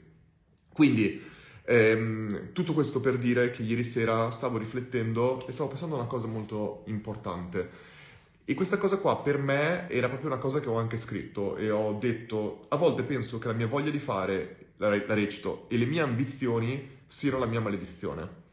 Quindi 0.72 1.20
ehm, 1.64 2.52
tutto 2.52 2.72
questo 2.72 3.00
per 3.00 3.18
dire 3.18 3.50
che 3.50 3.62
ieri 3.62 3.84
sera 3.84 4.30
stavo 4.30 4.56
riflettendo 4.56 5.46
e 5.46 5.52
stavo 5.52 5.68
pensando 5.68 5.96
a 5.96 5.98
una 5.98 6.08
cosa 6.08 6.26
molto 6.26 6.84
importante. 6.86 7.68
E 8.44 8.54
questa 8.54 8.78
cosa 8.78 8.96
qua 8.96 9.20
per 9.20 9.36
me 9.36 9.90
era 9.90 10.08
proprio 10.08 10.30
una 10.30 10.38
cosa 10.38 10.60
che 10.60 10.68
ho 10.68 10.78
anche 10.78 10.96
scritto 10.96 11.56
e 11.56 11.70
ho 11.70 11.92
detto, 11.94 12.64
a 12.68 12.76
volte 12.76 13.02
penso 13.02 13.38
che 13.38 13.48
la 13.48 13.52
mia 13.52 13.66
voglia 13.66 13.90
di 13.90 13.98
fare 13.98 14.68
la 14.78 14.88
recito, 14.88 15.66
e 15.68 15.76
le 15.76 15.86
mie 15.86 16.00
ambizioni 16.00 16.98
siano 17.04 17.38
la 17.38 17.46
mia 17.46 17.60
maledizione. 17.60 18.46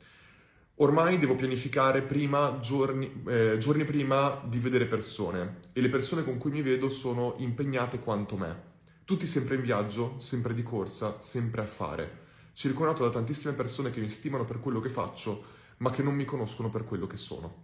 Ormai 0.80 1.18
devo 1.18 1.36
pianificare 1.36 2.02
prima, 2.02 2.60
giorni, 2.60 3.24
eh, 3.28 3.58
giorni 3.58 3.86
prima 3.86 4.42
di 4.46 4.60
vedere 4.60 4.86
persone 4.86 5.60
e 5.72 5.80
le 5.80 5.88
persone 5.88 6.26
con 6.26 6.38
cui 6.38 6.52
mi 6.52 6.62
vedo 6.62 6.90
sono 6.90 7.36
impegnate 7.38 8.00
quanto 8.00 8.36
me. 8.36 8.74
Tutti 9.06 9.26
sempre 9.26 9.56
in 9.56 9.62
viaggio, 9.62 10.16
sempre 10.20 10.54
di 10.54 10.64
corsa, 10.64 11.18
sempre 11.20 11.62
a 11.62 11.66
fare. 11.66 12.24
Circondato 12.52 13.04
da 13.04 13.10
tantissime 13.10 13.54
persone 13.54 13.90
che 13.90 14.02
mi 14.02 14.10
stimano 14.10 14.44
per 14.44 14.60
quello 14.60 14.82
che 14.82 14.90
faccio, 14.90 15.44
ma 15.78 15.92
che 15.92 16.04
non 16.04 16.14
mi 16.14 16.26
conoscono 16.26 16.70
per 16.70 16.84
quello 16.84 17.08
che 17.08 17.18
sono. 17.18 17.64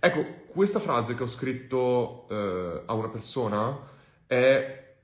Ecco, 0.00 0.44
questa 0.46 0.80
frase 0.80 1.14
che 1.14 1.24
ho 1.24 1.28
scritto 1.28 2.26
eh, 2.30 2.82
a 2.86 2.92
una 2.94 3.08
persona 3.10 3.78
è 4.26 4.96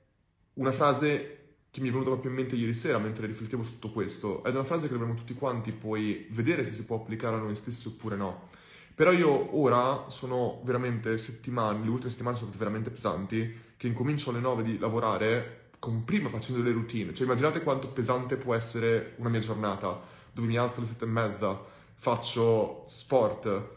una 0.53 0.71
frase 0.71 1.42
che 1.73 1.81
mi 1.81 1.87
è 1.87 1.91
venuta 1.91 2.11
proprio 2.11 2.29
in 2.29 2.37
mente 2.37 2.55
ieri 2.55 2.75
sera 2.75 2.99
mentre 2.99 3.25
riflettevo 3.25 3.63
su 3.63 3.71
tutto 3.71 3.89
questo. 3.89 4.43
È 4.43 4.49
una 4.49 4.63
frase 4.63 4.85
che 4.85 4.93
dovremmo 4.93 5.15
tutti 5.15 5.33
quanti 5.33 5.71
poi 5.71 6.27
vedere 6.29 6.63
se 6.63 6.71
si 6.71 6.83
può 6.83 6.97
applicare 6.97 7.35
a 7.35 7.39
noi 7.39 7.55
stessi 7.55 7.87
oppure 7.87 8.15
no. 8.15 8.49
Però 8.93 9.11
io 9.11 9.57
ora 9.59 10.07
sono 10.07 10.61
veramente 10.65 11.17
settimane, 11.17 11.83
le 11.83 11.89
ultime 11.89 12.11
settimane 12.11 12.35
sono 12.35 12.49
state 12.49 12.63
veramente 12.63 12.91
pesanti, 12.91 13.59
che 13.75 13.87
incomincio 13.87 14.29
alle 14.29 14.39
9 14.39 14.61
di 14.61 14.77
lavorare 14.77 15.71
con 15.79 16.03
prima 16.03 16.29
facendo 16.29 16.61
le 16.61 16.71
routine. 16.71 17.11
Cioè 17.11 17.25
immaginate 17.25 17.63
quanto 17.63 17.87
pesante 17.87 18.37
può 18.37 18.53
essere 18.53 19.15
una 19.17 19.29
mia 19.29 19.39
giornata, 19.39 19.99
dove 20.31 20.47
mi 20.47 20.57
alzo 20.57 20.77
alle 20.77 20.89
7 20.89 21.05
e 21.05 21.07
mezza, 21.07 21.59
faccio 21.95 22.83
sport, 22.85 23.69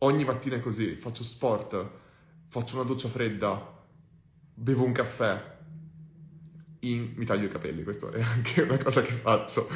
ogni 0.00 0.24
mattina 0.24 0.56
è 0.56 0.60
così, 0.60 0.94
faccio 0.94 1.24
sport, 1.24 1.90
faccio 2.48 2.74
una 2.74 2.84
doccia 2.84 3.08
fredda, 3.08 3.82
bevo 4.52 4.84
un 4.84 4.92
caffè, 4.92 5.52
in... 6.92 7.12
mi 7.16 7.24
taglio 7.24 7.46
i 7.46 7.50
capelli, 7.50 7.82
questa 7.82 8.10
è 8.10 8.22
anche 8.22 8.62
una 8.62 8.78
cosa 8.78 9.02
che 9.02 9.12
faccio. 9.12 9.68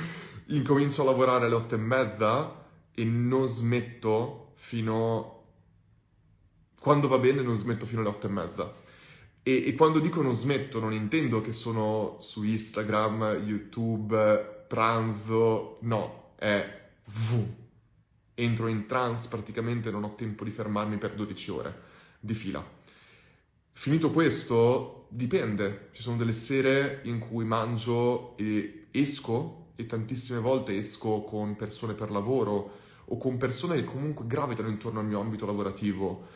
Incomincio 0.47 1.03
a 1.03 1.05
lavorare 1.05 1.47
alle 1.47 1.55
otto 1.55 1.75
e 1.75 1.79
mezza 1.79 2.67
e 2.95 3.05
non 3.05 3.47
smetto 3.47 4.53
fino... 4.55 5.35
Quando 6.81 7.09
va 7.09 7.19
bene 7.19 7.43
non 7.43 7.57
smetto 7.57 7.87
fino 7.87 8.01
alle 8.01 8.11
otto 8.11 8.27
e 8.27 8.31
mezza. 8.31 8.75
E, 9.43 9.75
quando 9.75 9.99
dico 9.99 10.21
non 10.21 10.35
smetto 10.35 10.79
non 10.79 10.93
intendo 10.93 11.41
che 11.41 11.53
sono 11.53 12.17
su 12.19 12.43
Instagram, 12.43 13.43
YouTube, 13.45 14.65
pranzo, 14.69 15.79
no, 15.83 16.33
è 16.37 16.91
v. 17.05 17.45
Entro 18.35 18.67
in 18.69 18.87
trance 18.87 19.29
praticamente, 19.29 19.91
non 19.91 20.05
ho 20.05 20.15
tempo 20.15 20.45
di 20.45 20.51
fermarmi 20.51 20.99
per 20.99 21.15
12 21.15 21.51
ore 21.51 21.81
di 22.21 22.35
fila. 22.35 22.63
Finito 23.73 24.11
questo, 24.11 24.98
dipende, 25.09 25.89
ci 25.93 26.03
sono 26.03 26.17
delle 26.17 26.33
sere 26.33 27.01
in 27.05 27.19
cui 27.19 27.45
mangio 27.45 28.37
e 28.37 28.87
esco 28.91 29.67
e 29.77 29.87
tantissime 29.87 30.41
volte 30.41 30.77
esco 30.77 31.23
con 31.23 31.57
persone 31.57 31.95
per 31.95 32.11
lavoro 32.11 32.71
o 33.05 33.17
con 33.17 33.37
persone 33.37 33.77
che 33.77 33.85
comunque 33.85 34.27
gravitano 34.27 34.69
intorno 34.69 35.01
al 35.01 35.07
mio 35.07 35.21
ambito 35.21 35.47
lavorativo 35.47 36.27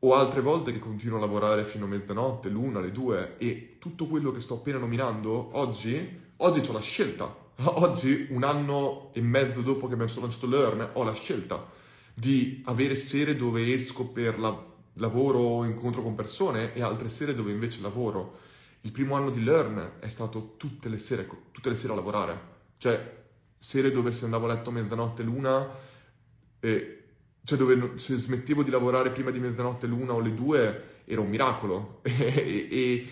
o 0.00 0.14
altre 0.14 0.40
volte 0.40 0.72
che 0.72 0.78
continuo 0.78 1.18
a 1.18 1.20
lavorare 1.20 1.64
fino 1.64 1.84
a 1.84 1.88
mezzanotte, 1.88 2.48
l'una, 2.48 2.80
le 2.80 2.90
due 2.90 3.36
e 3.38 3.76
tutto 3.78 4.06
quello 4.06 4.32
che 4.32 4.40
sto 4.40 4.54
appena 4.54 4.78
nominando 4.78 5.50
oggi, 5.52 6.20
oggi 6.38 6.68
ho 6.68 6.72
la 6.72 6.80
scelta, 6.80 7.34
oggi 7.64 8.26
un 8.30 8.42
anno 8.44 9.10
e 9.12 9.20
mezzo 9.20 9.60
dopo 9.60 9.86
che 9.86 9.94
abbiamo 9.94 10.12
lanciato 10.20 10.46
Learn 10.46 10.90
ho 10.94 11.04
la 11.04 11.14
scelta 11.14 11.68
di 12.14 12.62
avere 12.66 12.94
sere 12.94 13.36
dove 13.36 13.72
esco 13.72 14.06
per 14.06 14.38
la 14.38 14.69
lavoro 15.00 15.64
incontro 15.64 16.02
con 16.02 16.14
persone 16.14 16.74
e 16.74 16.82
altre 16.82 17.08
sere 17.08 17.34
dove 17.34 17.50
invece 17.50 17.80
lavoro. 17.80 18.38
Il 18.82 18.92
primo 18.92 19.16
anno 19.16 19.30
di 19.30 19.42
Learn 19.42 19.94
è 19.98 20.08
stato 20.08 20.54
tutte 20.56 20.88
le 20.88 20.98
sere, 20.98 21.28
tutte 21.50 21.68
le 21.68 21.74
sere 21.74 21.92
a 21.92 21.96
lavorare. 21.96 22.40
Cioè, 22.78 23.18
sere 23.58 23.90
dove 23.90 24.12
se 24.12 24.24
andavo 24.24 24.46
a 24.46 24.54
letto 24.54 24.70
a 24.70 24.72
mezzanotte 24.72 25.22
l'una, 25.22 25.68
e, 26.60 27.02
cioè 27.42 27.58
dove 27.58 27.98
se 27.98 28.16
smettevo 28.16 28.62
di 28.62 28.70
lavorare 28.70 29.10
prima 29.10 29.30
di 29.30 29.38
mezzanotte 29.38 29.86
l'una 29.86 30.12
o 30.12 30.20
le 30.20 30.34
due, 30.34 30.84
era 31.04 31.20
un 31.20 31.28
miracolo. 31.28 32.00
e, 32.04 32.68
e, 32.70 33.08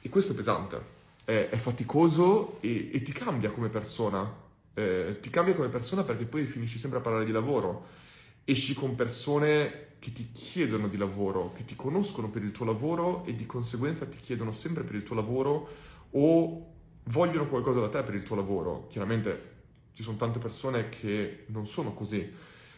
e, 0.00 0.08
questo 0.08 0.32
è 0.32 0.34
pesante, 0.36 0.80
è, 1.24 1.48
è 1.50 1.56
faticoso 1.56 2.58
e, 2.60 2.90
e, 2.92 3.02
ti 3.02 3.12
cambia 3.12 3.50
come 3.50 3.68
persona. 3.68 4.44
Eh, 4.74 5.18
ti 5.20 5.30
cambia 5.30 5.54
come 5.54 5.68
persona 5.68 6.04
perché 6.04 6.26
poi 6.26 6.44
finisci 6.44 6.76
sempre 6.76 6.98
a 6.98 7.02
parlare 7.02 7.24
di 7.24 7.32
lavoro. 7.32 8.04
Esci 8.48 8.74
con 8.74 8.94
persone 8.94 9.96
che 9.98 10.12
ti 10.12 10.30
chiedono 10.30 10.86
di 10.86 10.96
lavoro, 10.96 11.50
che 11.52 11.64
ti 11.64 11.74
conoscono 11.74 12.30
per 12.30 12.44
il 12.44 12.52
tuo 12.52 12.64
lavoro 12.64 13.24
e 13.24 13.34
di 13.34 13.44
conseguenza 13.44 14.06
ti 14.06 14.18
chiedono 14.18 14.52
sempre 14.52 14.84
per 14.84 14.94
il 14.94 15.02
tuo 15.02 15.16
lavoro 15.16 15.68
o 16.12 16.74
vogliono 17.06 17.48
qualcosa 17.48 17.80
da 17.80 17.88
te 17.88 18.04
per 18.04 18.14
il 18.14 18.22
tuo 18.22 18.36
lavoro. 18.36 18.86
Chiaramente 18.86 19.54
ci 19.94 20.04
sono 20.04 20.16
tante 20.16 20.38
persone 20.38 20.88
che 20.90 21.46
non 21.48 21.66
sono 21.66 21.92
così, 21.92 22.32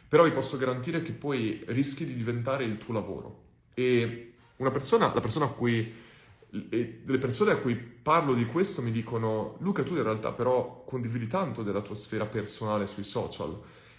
però 0.08 0.24
vi 0.24 0.30
posso 0.30 0.56
garantire 0.56 1.02
che 1.02 1.12
poi 1.12 1.62
rischi 1.66 2.06
di 2.06 2.14
diventare 2.14 2.64
il 2.64 2.78
tuo 2.78 2.94
lavoro. 2.94 3.42
E 3.74 4.32
una 4.56 4.70
persona, 4.70 5.12
la 5.12 5.20
persona 5.20 5.44
a 5.44 5.48
cui, 5.48 5.92
le 6.48 7.18
persone 7.18 7.52
a 7.52 7.58
cui 7.58 7.76
parlo 7.76 8.32
di 8.32 8.46
questo 8.46 8.80
mi 8.80 8.90
dicono, 8.90 9.56
Luca, 9.58 9.82
tu 9.82 9.96
in 9.96 10.02
realtà 10.02 10.32
però 10.32 10.82
condividi 10.86 11.26
tanto 11.26 11.62
della 11.62 11.82
tua 11.82 11.94
sfera 11.94 12.24
personale 12.24 12.86
sui 12.86 13.04
social, 13.04 13.50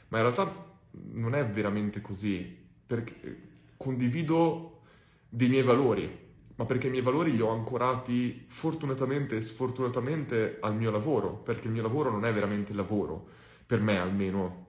ma 0.07 0.17
in 0.17 0.23
realtà 0.23 0.68
non 0.91 1.35
è 1.35 1.45
veramente 1.45 2.01
così 2.01 2.57
perché 2.85 3.47
condivido 3.77 4.81
dei 5.29 5.47
miei 5.47 5.63
valori, 5.63 6.27
ma 6.55 6.65
perché 6.65 6.87
i 6.87 6.89
miei 6.89 7.03
valori 7.03 7.35
li 7.35 7.41
ho 7.41 7.49
ancorati 7.49 8.45
fortunatamente 8.47 9.37
e 9.37 9.41
sfortunatamente 9.41 10.57
al 10.59 10.75
mio 10.75 10.91
lavoro, 10.91 11.35
perché 11.35 11.67
il 11.67 11.73
mio 11.73 11.83
lavoro 11.83 12.09
non 12.09 12.25
è 12.25 12.33
veramente 12.33 12.73
lavoro, 12.73 13.27
per 13.65 13.79
me 13.79 13.97
almeno. 13.97 14.65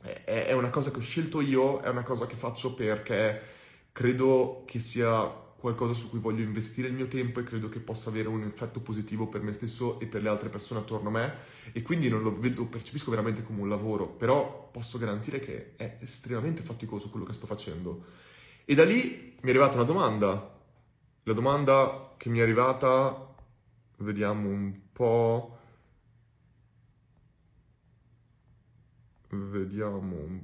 È, 0.00 0.46
è 0.46 0.52
una 0.52 0.70
cosa 0.70 0.90
che 0.90 0.98
ho 0.98 1.02
scelto 1.02 1.40
io, 1.40 1.80
è 1.80 1.88
una 1.88 2.02
cosa 2.02 2.26
che 2.26 2.36
faccio 2.36 2.74
perché 2.74 3.40
credo 3.92 4.62
che 4.66 4.78
sia 4.78 5.41
qualcosa 5.62 5.92
su 5.92 6.10
cui 6.10 6.18
voglio 6.18 6.42
investire 6.42 6.88
il 6.88 6.94
mio 6.94 7.06
tempo 7.06 7.38
e 7.38 7.44
credo 7.44 7.68
che 7.68 7.78
possa 7.78 8.10
avere 8.10 8.26
un 8.26 8.42
effetto 8.42 8.80
positivo 8.80 9.28
per 9.28 9.42
me 9.42 9.52
stesso 9.52 10.00
e 10.00 10.06
per 10.08 10.20
le 10.20 10.28
altre 10.28 10.48
persone 10.48 10.80
attorno 10.80 11.08
a 11.08 11.12
me 11.12 11.34
e 11.70 11.82
quindi 11.82 12.08
non 12.08 12.20
lo 12.20 12.36
vedo, 12.36 12.66
percepisco 12.66 13.10
veramente 13.10 13.44
come 13.44 13.60
un 13.60 13.68
lavoro, 13.68 14.08
però 14.08 14.68
posso 14.72 14.98
garantire 14.98 15.38
che 15.38 15.76
è 15.76 15.98
estremamente 16.00 16.62
faticoso 16.62 17.10
quello 17.10 17.24
che 17.24 17.32
sto 17.32 17.46
facendo. 17.46 18.06
E 18.64 18.74
da 18.74 18.84
lì 18.84 19.36
mi 19.40 19.46
è 19.46 19.50
arrivata 19.50 19.76
una 19.76 19.84
domanda. 19.84 20.60
La 21.22 21.32
domanda 21.32 22.14
che 22.16 22.28
mi 22.28 22.40
è 22.40 22.42
arrivata, 22.42 23.32
vediamo 23.98 24.48
un 24.48 24.76
po'. 24.92 25.58
Vediamo 29.28 30.16
un 30.16 30.40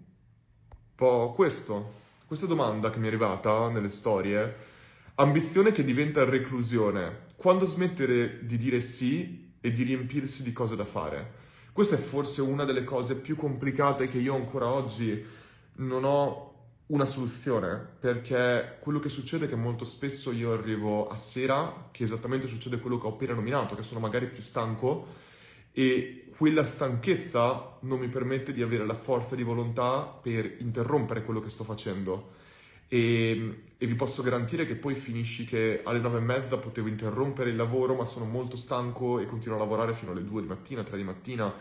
po' 0.94 1.32
questo. 1.34 1.94
Questa 2.24 2.46
domanda 2.46 2.90
che 2.90 3.00
mi 3.00 3.06
è 3.06 3.08
arrivata 3.08 3.68
nelle 3.68 3.90
storie 3.90 4.67
Ambizione 5.20 5.72
che 5.72 5.82
diventa 5.82 6.22
reclusione. 6.22 7.24
Quando 7.34 7.66
smettere 7.66 8.46
di 8.46 8.56
dire 8.56 8.80
sì 8.80 9.50
e 9.60 9.72
di 9.72 9.82
riempirsi 9.82 10.44
di 10.44 10.52
cose 10.52 10.76
da 10.76 10.84
fare? 10.84 11.32
Questa 11.72 11.96
è 11.96 11.98
forse 11.98 12.40
una 12.40 12.62
delle 12.62 12.84
cose 12.84 13.16
più 13.16 13.34
complicate 13.34 14.06
che 14.06 14.18
io 14.18 14.36
ancora 14.36 14.68
oggi 14.68 15.20
non 15.78 16.04
ho 16.04 16.68
una 16.86 17.04
soluzione, 17.04 17.84
perché 17.98 18.78
quello 18.78 19.00
che 19.00 19.08
succede 19.08 19.46
è 19.46 19.48
che 19.48 19.56
molto 19.56 19.84
spesso 19.84 20.30
io 20.30 20.52
arrivo 20.52 21.08
a 21.08 21.16
sera, 21.16 21.88
che 21.90 22.04
esattamente 22.04 22.46
succede 22.46 22.78
quello 22.78 22.98
che 22.98 23.08
ho 23.08 23.14
appena 23.14 23.34
nominato, 23.34 23.74
che 23.74 23.82
sono 23.82 23.98
magari 23.98 24.28
più 24.28 24.40
stanco, 24.40 25.04
e 25.72 26.30
quella 26.36 26.64
stanchezza 26.64 27.78
non 27.80 27.98
mi 27.98 28.06
permette 28.06 28.52
di 28.52 28.62
avere 28.62 28.86
la 28.86 28.94
forza 28.94 29.34
di 29.34 29.42
volontà 29.42 30.04
per 30.04 30.58
interrompere 30.60 31.24
quello 31.24 31.40
che 31.40 31.50
sto 31.50 31.64
facendo. 31.64 32.36
E, 32.88 33.64
e, 33.76 33.86
vi 33.86 33.94
posso 33.94 34.22
garantire 34.22 34.66
che 34.66 34.74
poi 34.74 34.94
finisci 34.94 35.44
che 35.44 35.82
alle 35.84 35.98
nove 35.98 36.18
e 36.18 36.22
mezza 36.22 36.56
potevo 36.56 36.88
interrompere 36.88 37.50
il 37.50 37.56
lavoro, 37.56 37.94
ma 37.94 38.04
sono 38.04 38.24
molto 38.24 38.56
stanco 38.56 39.18
e 39.18 39.26
continuo 39.26 39.56
a 39.56 39.60
lavorare 39.60 39.92
fino 39.92 40.12
alle 40.12 40.24
due 40.24 40.40
di 40.40 40.48
mattina, 40.48 40.82
tre 40.82 40.96
di 40.96 41.04
mattina. 41.04 41.52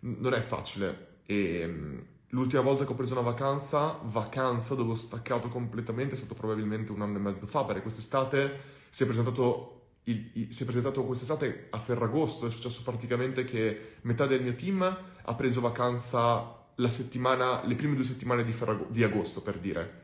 Non 0.00 0.34
è 0.34 0.40
facile. 0.40 1.14
E 1.24 2.04
l'ultima 2.28 2.62
volta 2.62 2.84
che 2.84 2.92
ho 2.92 2.94
preso 2.94 3.14
una 3.14 3.22
vacanza, 3.22 3.98
vacanza 4.02 4.74
dove 4.74 4.92
ho 4.92 4.96
staccato 4.96 5.48
completamente, 5.48 6.14
è 6.14 6.18
stato 6.18 6.34
probabilmente 6.34 6.92
un 6.92 7.00
anno 7.00 7.16
e 7.16 7.20
mezzo 7.20 7.46
fa, 7.46 7.64
perché 7.64 7.82
quest'estate 7.82 8.74
si 8.90 9.02
è 9.02 9.06
presentato 9.06 9.72
il, 10.04 10.30
il, 10.34 10.52
si 10.52 10.62
è 10.62 10.64
presentato 10.64 11.04
quest'estate 11.04 11.68
a 11.70 11.78
Ferragosto, 11.78 12.46
è 12.46 12.50
successo 12.50 12.82
praticamente 12.82 13.44
che 13.44 13.94
metà 14.02 14.26
del 14.26 14.42
mio 14.42 14.54
team 14.54 14.82
ha 15.22 15.34
preso 15.34 15.60
vacanza 15.60 16.64
la 16.76 16.90
settimana, 16.90 17.64
le 17.64 17.74
prime 17.74 17.94
due 17.94 18.04
settimane 18.04 18.44
di, 18.44 18.52
Ferrago- 18.52 18.86
di 18.90 19.02
agosto, 19.02 19.42
per 19.42 19.58
dire. 19.58 20.02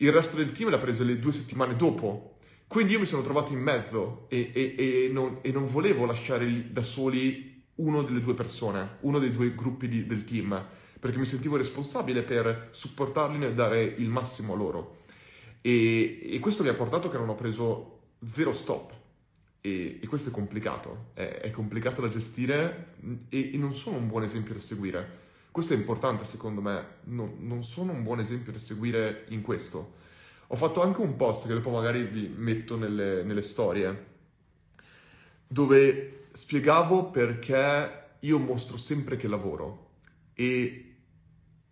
Il 0.00 0.12
resto 0.12 0.36
del 0.36 0.52
team 0.52 0.70
l'ha 0.70 0.78
presa 0.78 1.02
le 1.02 1.18
due 1.18 1.32
settimane 1.32 1.74
dopo. 1.74 2.36
Quindi 2.68 2.92
io 2.92 3.00
mi 3.00 3.06
sono 3.06 3.22
trovato 3.22 3.52
in 3.52 3.58
mezzo 3.58 4.26
e, 4.28 4.50
e, 4.54 4.74
e, 4.76 5.08
non, 5.10 5.38
e 5.40 5.50
non, 5.50 5.66
volevo 5.66 6.04
lasciare 6.04 6.70
da 6.70 6.82
soli 6.82 7.64
uno 7.76 8.02
delle 8.02 8.20
due 8.20 8.34
persone, 8.34 8.98
uno 9.00 9.18
dei 9.18 9.32
due 9.32 9.54
gruppi 9.54 9.88
di, 9.88 10.06
del 10.06 10.24
team, 10.24 10.66
perché 11.00 11.18
mi 11.18 11.24
sentivo 11.24 11.56
responsabile 11.56 12.22
per 12.22 12.68
supportarli 12.70 13.38
nel 13.38 13.54
dare 13.54 13.82
il 13.82 14.08
massimo 14.08 14.52
a 14.52 14.56
loro. 14.56 14.98
E, 15.62 16.38
questo 16.40 16.62
mi 16.62 16.68
ha 16.68 16.74
portato 16.74 17.08
che 17.08 17.16
non 17.16 17.30
ho 17.30 17.34
preso 17.34 18.00
zero 18.32 18.52
stop. 18.52 18.92
E, 19.60 19.98
questo 20.06 20.28
è 20.28 20.32
complicato, 20.32 21.06
è, 21.14 21.40
è 21.42 21.50
complicato 21.50 22.02
da 22.02 22.08
gestire 22.08 22.94
e, 23.30 23.50
non 23.54 23.74
sono 23.74 23.96
un 23.96 24.06
buon 24.06 24.22
esempio 24.22 24.54
da 24.54 24.60
seguire. 24.60 25.26
Questo 25.58 25.74
è 25.74 25.76
importante 25.80 26.22
secondo 26.22 26.60
me, 26.60 26.86
non, 27.06 27.38
non 27.40 27.64
sono 27.64 27.90
un 27.90 28.04
buon 28.04 28.20
esempio 28.20 28.52
da 28.52 28.58
seguire 28.58 29.24
in 29.30 29.42
questo. 29.42 29.94
Ho 30.46 30.54
fatto 30.54 30.82
anche 30.82 31.00
un 31.00 31.16
post 31.16 31.48
che 31.48 31.52
dopo 31.52 31.70
magari 31.70 32.04
vi 32.04 32.32
metto 32.32 32.76
nelle, 32.76 33.24
nelle 33.24 33.42
storie, 33.42 34.06
dove 35.48 36.26
spiegavo 36.30 37.10
perché 37.10 38.10
io 38.20 38.38
mostro 38.38 38.76
sempre 38.76 39.16
che 39.16 39.26
lavoro 39.26 39.94
e 40.32 40.94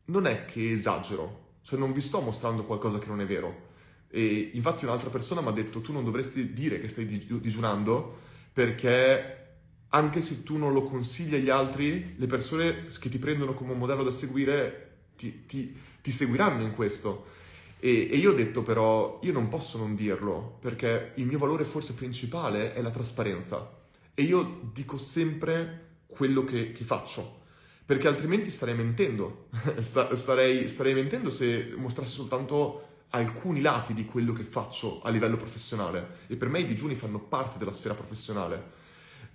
non 0.06 0.26
è 0.26 0.46
che 0.46 0.72
esagero, 0.72 1.58
cioè 1.62 1.78
non 1.78 1.92
vi 1.92 2.00
sto 2.00 2.20
mostrando 2.20 2.64
qualcosa 2.64 2.98
che 2.98 3.06
non 3.06 3.20
è 3.20 3.24
vero. 3.24 3.68
E 4.08 4.50
infatti 4.54 4.84
un'altra 4.84 5.10
persona 5.10 5.42
mi 5.42 5.48
ha 5.50 5.52
detto 5.52 5.80
tu 5.80 5.92
non 5.92 6.02
dovresti 6.02 6.52
dire 6.52 6.80
che 6.80 6.88
stai 6.88 7.06
digiunando 7.06 8.18
perché 8.52 9.45
anche 9.90 10.20
se 10.20 10.42
tu 10.42 10.56
non 10.56 10.72
lo 10.72 10.82
consigli 10.82 11.34
agli 11.34 11.48
altri, 11.48 12.14
le 12.16 12.26
persone 12.26 12.86
che 12.98 13.08
ti 13.08 13.18
prendono 13.18 13.54
come 13.54 13.72
un 13.72 13.78
modello 13.78 14.02
da 14.02 14.10
seguire 14.10 14.86
ti, 15.16 15.46
ti, 15.46 15.74
ti 16.00 16.10
seguiranno 16.10 16.62
in 16.62 16.74
questo. 16.74 17.34
E, 17.78 18.08
e, 18.10 18.16
io 18.16 18.32
ho 18.32 18.34
detto 18.34 18.62
però, 18.62 19.20
io 19.22 19.32
non 19.32 19.48
posso 19.48 19.78
non 19.78 19.94
dirlo, 19.94 20.58
perché 20.60 21.12
il 21.16 21.26
mio 21.26 21.38
valore 21.38 21.64
forse 21.64 21.94
principale 21.94 22.72
è 22.72 22.82
la 22.82 22.90
trasparenza. 22.90 23.70
E 24.14 24.22
io 24.22 24.70
dico 24.72 24.96
sempre 24.96 25.84
quello 26.06 26.44
che, 26.44 26.72
che 26.72 26.84
faccio, 26.84 27.42
perché 27.84 28.08
altrimenti 28.08 28.50
starei 28.50 28.74
mentendo. 28.74 29.48
starei, 29.78 30.68
starei 30.68 30.94
mentendo 30.94 31.30
se 31.30 31.74
mostrassi 31.76 32.14
soltanto 32.14 32.82
alcuni 33.10 33.60
lati 33.60 33.94
di 33.94 34.04
quello 34.04 34.32
che 34.32 34.42
faccio 34.42 35.00
a 35.02 35.10
livello 35.10 35.36
professionale. 35.36 36.24
E 36.26 36.36
per 36.36 36.48
me 36.48 36.60
i 36.60 36.66
digiuni 36.66 36.94
fanno 36.94 37.20
parte 37.20 37.58
della 37.58 37.72
sfera 37.72 37.94
professionale. 37.94 38.84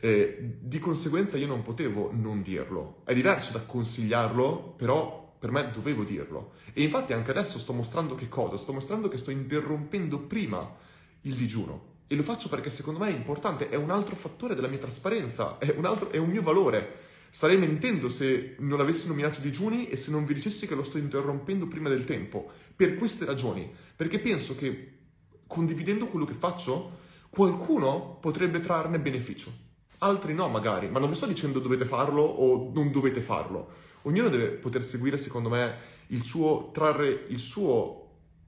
Eh, 0.03 0.57
di 0.59 0.79
conseguenza 0.79 1.37
io 1.37 1.45
non 1.45 1.61
potevo 1.61 2.09
non 2.11 2.41
dirlo. 2.41 3.03
È 3.05 3.13
diverso 3.13 3.51
da 3.51 3.61
consigliarlo, 3.61 4.73
però 4.75 5.35
per 5.37 5.51
me 5.51 5.69
dovevo 5.71 6.03
dirlo. 6.03 6.53
E 6.73 6.81
infatti 6.81 7.13
anche 7.13 7.29
adesso 7.29 7.59
sto 7.59 7.71
mostrando 7.71 8.15
che 8.15 8.27
cosa? 8.27 8.57
Sto 8.57 8.73
mostrando 8.73 9.09
che 9.09 9.19
sto 9.19 9.29
interrompendo 9.29 10.21
prima 10.21 10.75
il 11.21 11.35
digiuno. 11.35 11.89
E 12.07 12.15
lo 12.15 12.23
faccio 12.23 12.49
perché 12.49 12.71
secondo 12.71 12.99
me 12.99 13.09
è 13.09 13.15
importante, 13.15 13.69
è 13.69 13.75
un 13.75 13.91
altro 13.91 14.15
fattore 14.15 14.55
della 14.55 14.67
mia 14.67 14.79
trasparenza, 14.79 15.59
è 15.59 15.71
un, 15.77 15.85
altro, 15.85 16.09
è 16.09 16.17
un 16.17 16.29
mio 16.29 16.41
valore. 16.41 17.09
Starei 17.29 17.59
mentendo 17.59 18.09
se 18.09 18.55
non 18.57 18.79
avessi 18.79 19.07
nominato 19.07 19.39
digiuni 19.39 19.87
e 19.87 19.95
se 19.97 20.09
non 20.09 20.25
vi 20.25 20.33
dicessi 20.33 20.65
che 20.65 20.73
lo 20.73 20.83
sto 20.83 20.97
interrompendo 20.97 21.67
prima 21.67 21.89
del 21.89 22.05
tempo. 22.05 22.49
Per 22.75 22.95
queste 22.95 23.25
ragioni. 23.25 23.71
Perché 23.95 24.17
penso 24.17 24.55
che 24.55 24.97
condividendo 25.45 26.07
quello 26.07 26.25
che 26.25 26.33
faccio, 26.33 26.97
qualcuno 27.29 28.17
potrebbe 28.19 28.59
trarne 28.61 28.99
beneficio 28.99 29.69
altri 30.03 30.33
no 30.33 30.47
magari, 30.47 30.89
ma 30.89 30.99
non 30.99 31.09
vi 31.09 31.15
sto 31.15 31.25
dicendo 31.25 31.59
dovete 31.59 31.85
farlo 31.85 32.21
o 32.21 32.71
non 32.73 32.91
dovete 32.91 33.21
farlo. 33.21 33.89
Ognuno 34.03 34.29
deve 34.29 34.49
poter 34.49 34.83
seguire, 34.83 35.17
secondo 35.17 35.49
me, 35.49 35.77
il 36.07 36.23
suo, 36.23 36.71
trarre 36.73 37.25
il 37.27 37.37
suo 37.37 37.97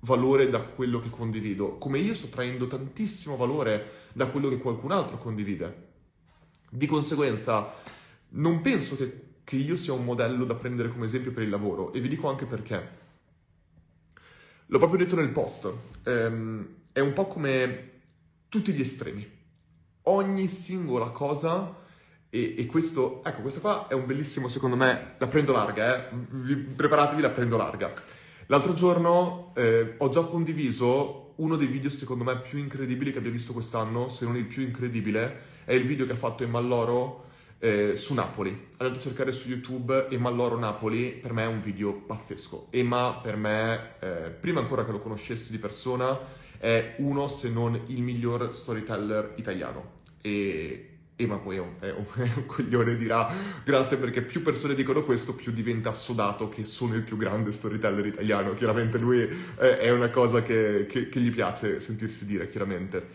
valore 0.02 0.50
da 0.50 0.62
quello 0.62 1.00
che 1.00 1.10
condivido, 1.10 1.78
come 1.78 2.00
io 2.00 2.14
sto 2.14 2.28
traendo 2.28 2.68
tantissimo 2.68 3.36
valore 3.36 4.02
da 4.14 4.28
quello 4.28 4.50
che 4.50 4.58
qualcun 4.58 4.92
altro 4.92 5.18
condivide. 5.18 5.92
Di 6.70 6.88
conseguenza, 6.88 7.76
non 8.30 8.62
penso 8.62 8.98
che, 8.98 9.22
che 9.44 9.56
io 9.56 9.78
sia 9.78 9.94
un 9.94 10.04
modello 10.04 10.46
da 10.46 10.56
prendere 10.56 10.90
come 10.90 11.06
esempio 11.06 11.32
per 11.32 11.44
il 11.44 11.50
lavoro 11.50 11.94
e 11.94 12.00
vi 12.00 12.08
dico 12.08 12.28
anche 12.30 12.48
perché. 12.48 13.02
L'ho 14.66 14.78
proprio 14.80 14.98
detto 14.98 15.16
nel 15.16 15.30
post, 15.30 15.72
ehm, 16.04 16.68
è 16.92 17.00
un 17.00 17.14
po' 17.14 17.28
come 17.28 17.92
tutti 18.50 18.74
gli 18.74 18.82
estremi 18.82 19.33
ogni 20.04 20.48
singola 20.48 21.08
cosa 21.08 21.82
e, 22.30 22.56
e, 22.58 22.66
questo, 22.66 23.24
ecco, 23.24 23.42
questo 23.42 23.60
qua 23.60 23.88
è 23.88 23.94
un 23.94 24.08
bellissimo, 24.08 24.48
secondo 24.48 24.76
me, 24.76 25.16
la 25.20 25.28
prendo 25.28 25.52
larga, 25.52 26.10
eh? 26.10 26.16
Vi, 26.32 26.56
preparatevi, 26.56 27.22
la 27.22 27.30
prendo 27.30 27.58
larga. 27.58 27.94
L'altro 28.48 28.74
giorno 28.74 29.54
eh, 29.56 29.94
ho 29.98 30.10
già 30.10 30.22
condiviso 30.24 31.34
uno 31.36 31.56
dei 31.56 31.68
video, 31.68 31.92
secondo 31.92 32.24
me, 32.24 32.40
più 32.40 32.58
incredibili 32.58 33.12
che 33.12 33.20
abbia 33.20 33.30
visto 33.30 33.54
quest'anno, 33.54 34.08
se 34.08 34.26
non 34.26 34.36
il 34.36 34.46
più 34.46 34.64
incredibile, 34.64 35.52
è 35.66 35.74
il 35.74 35.84
video 35.84 36.08
che 36.08 36.14
ha 36.14 36.16
fatto 36.16 36.44
Emalloro 36.44 37.26
eh, 37.60 37.96
su 37.96 38.14
Napoli. 38.16 38.70
Andate 38.78 39.00
a 39.00 39.02
cercare 39.02 39.32
su 39.32 39.48
YouTube 39.48 40.08
Emalloro 40.10 40.58
Napoli, 40.58 41.12
per 41.12 41.34
me 41.34 41.44
è 41.44 41.48
un 41.48 41.62
video 41.62 41.94
pazzesco. 41.94 42.68
Emma, 42.72 43.20
per 43.22 43.38
me, 43.38 43.94
eh, 44.00 44.30
prima 44.32 44.60
ancora 44.60 44.84
che 44.86 44.92
lo 44.92 45.00
conoscessi 45.00 45.52
di 45.52 45.60
persona, 45.60 46.20
è 46.64 46.96
uno 47.00 47.28
se 47.28 47.50
non 47.50 47.78
il 47.88 48.02
miglior 48.02 48.54
storyteller 48.54 49.34
italiano. 49.36 50.00
E, 50.22 50.92
e 51.14 51.28
ma 51.28 51.36
poi 51.36 51.58
è 51.58 51.60
un, 51.60 51.74
è, 51.78 51.90
un, 51.90 52.06
è 52.24 52.32
un, 52.38 52.46
coglione, 52.46 52.96
dirà 52.96 53.30
grazie 53.66 53.98
perché 53.98 54.22
più 54.22 54.42
persone 54.42 54.74
dicono 54.74 55.04
questo, 55.04 55.36
più 55.36 55.52
diventa 55.52 55.90
assodato 55.90 56.48
che 56.48 56.64
sono 56.64 56.96
il 56.96 57.02
più 57.02 57.18
grande 57.18 57.52
storyteller 57.52 58.06
italiano. 58.06 58.54
Chiaramente 58.54 58.98
lui 58.98 59.20
è, 59.20 59.28
è 59.58 59.92
una 59.92 60.10
cosa 60.10 60.42
che, 60.42 60.86
che, 60.88 61.10
che, 61.10 61.20
gli 61.20 61.34
piace 61.34 61.82
sentirsi 61.82 62.26
dire, 62.26 62.48
chiaramente. 62.48 63.08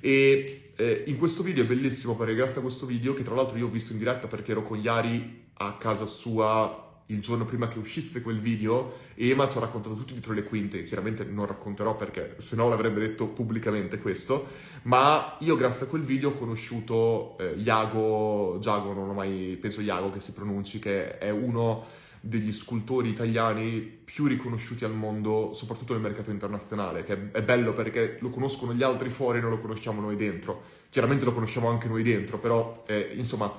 E 0.00 0.72
eh, 0.74 1.04
in 1.06 1.16
questo 1.16 1.44
video 1.44 1.62
è 1.62 1.66
bellissimo 1.68 2.16
perché 2.16 2.34
grazie 2.34 2.58
a 2.58 2.62
questo 2.62 2.86
video, 2.86 3.14
che 3.14 3.22
tra 3.22 3.36
l'altro 3.36 3.56
io 3.56 3.66
ho 3.66 3.70
visto 3.70 3.92
in 3.92 3.98
diretta 3.98 4.26
perché 4.26 4.50
ero 4.50 4.64
con 4.64 4.78
Yari 4.78 5.44
a 5.58 5.76
casa 5.78 6.06
sua 6.06 6.85
il 7.06 7.20
giorno 7.20 7.44
prima 7.44 7.68
che 7.68 7.78
uscisse 7.78 8.20
quel 8.20 8.38
video, 8.38 9.04
Ema 9.14 9.48
ci 9.48 9.58
ha 9.58 9.60
raccontato 9.60 9.94
tutto 9.94 10.12
dietro 10.12 10.32
le 10.32 10.42
quinte, 10.42 10.82
chiaramente 10.84 11.24
non 11.24 11.46
racconterò 11.46 11.94
perché 11.94 12.34
se 12.38 12.56
no 12.56 12.68
l'avrebbe 12.68 13.00
detto 13.00 13.28
pubblicamente 13.28 14.00
questo, 14.00 14.46
ma 14.82 15.36
io 15.40 15.56
grazie 15.56 15.86
a 15.86 15.88
quel 15.88 16.02
video 16.02 16.30
ho 16.30 16.34
conosciuto 16.34 17.36
eh, 17.38 17.54
Iago, 17.58 18.58
Giago, 18.60 18.92
non 18.92 19.10
ho 19.10 19.12
mai, 19.12 19.56
penso 19.60 19.80
Iago 19.80 20.10
che 20.10 20.20
si 20.20 20.32
pronunci, 20.32 20.78
che 20.78 21.18
è 21.18 21.30
uno 21.30 21.84
degli 22.20 22.52
scultori 22.52 23.08
italiani 23.08 23.80
più 23.80 24.26
riconosciuti 24.26 24.84
al 24.84 24.92
mondo, 24.92 25.52
soprattutto 25.54 25.92
nel 25.92 26.02
mercato 26.02 26.32
internazionale, 26.32 27.04
che 27.04 27.30
è 27.30 27.42
bello 27.42 27.72
perché 27.72 28.18
lo 28.20 28.30
conoscono 28.30 28.74
gli 28.74 28.82
altri 28.82 29.10
fuori 29.10 29.38
e 29.38 29.40
non 29.40 29.50
lo 29.50 29.60
conosciamo 29.60 30.00
noi 30.00 30.16
dentro. 30.16 30.60
Chiaramente 30.90 31.24
lo 31.24 31.32
conosciamo 31.32 31.68
anche 31.68 31.86
noi 31.86 32.02
dentro, 32.02 32.38
però 32.38 32.82
eh, 32.88 33.12
insomma, 33.14 33.54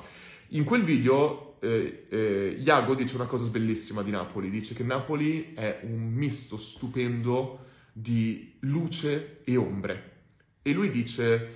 in 0.49 0.65
quel 0.65 0.81
video 0.81 1.46
eh, 1.59 2.07
eh, 2.09 2.57
Iago 2.59 2.95
dice 2.95 3.15
una 3.15 3.25
cosa 3.25 3.49
bellissima 3.49 4.03
di 4.03 4.11
Napoli, 4.11 4.49
dice 4.49 4.73
che 4.73 4.83
Napoli 4.83 5.53
è 5.53 5.81
un 5.83 6.11
misto 6.13 6.57
stupendo 6.57 7.65
di 7.91 8.57
luce 8.61 9.41
e 9.43 9.55
ombre. 9.57 10.15
E 10.61 10.73
lui 10.73 10.89
dice 10.91 11.55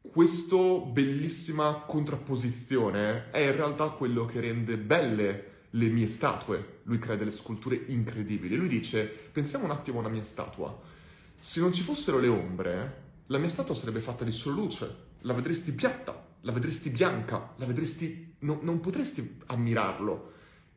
questa 0.00 0.56
bellissima 0.56 1.84
contrapposizione 1.86 3.30
è 3.30 3.40
in 3.40 3.54
realtà 3.54 3.90
quello 3.90 4.24
che 4.24 4.40
rende 4.40 4.78
belle 4.78 5.44
le 5.70 5.88
mie 5.88 6.06
statue. 6.06 6.80
Lui 6.84 6.98
crea 6.98 7.16
delle 7.16 7.30
sculture 7.30 7.84
incredibili. 7.88 8.56
Lui 8.56 8.68
dice, 8.68 9.04
pensiamo 9.04 9.66
un 9.66 9.70
attimo 9.70 10.00
alla 10.00 10.08
mia 10.08 10.22
statua. 10.22 10.76
Se 11.38 11.60
non 11.60 11.72
ci 11.72 11.82
fossero 11.82 12.18
le 12.18 12.28
ombre, 12.28 13.02
la 13.26 13.38
mia 13.38 13.50
statua 13.50 13.74
sarebbe 13.74 14.00
fatta 14.00 14.24
di 14.24 14.32
solo 14.32 14.62
luce. 14.62 15.06
La 15.20 15.34
vedresti 15.34 15.72
piatta, 15.72 16.17
la 16.42 16.52
vedresti 16.52 16.90
bianca, 16.90 17.54
la 17.56 17.66
vedresti... 17.66 18.34
No, 18.40 18.60
non 18.62 18.80
potresti 18.80 19.38
ammirarlo. 19.46 20.32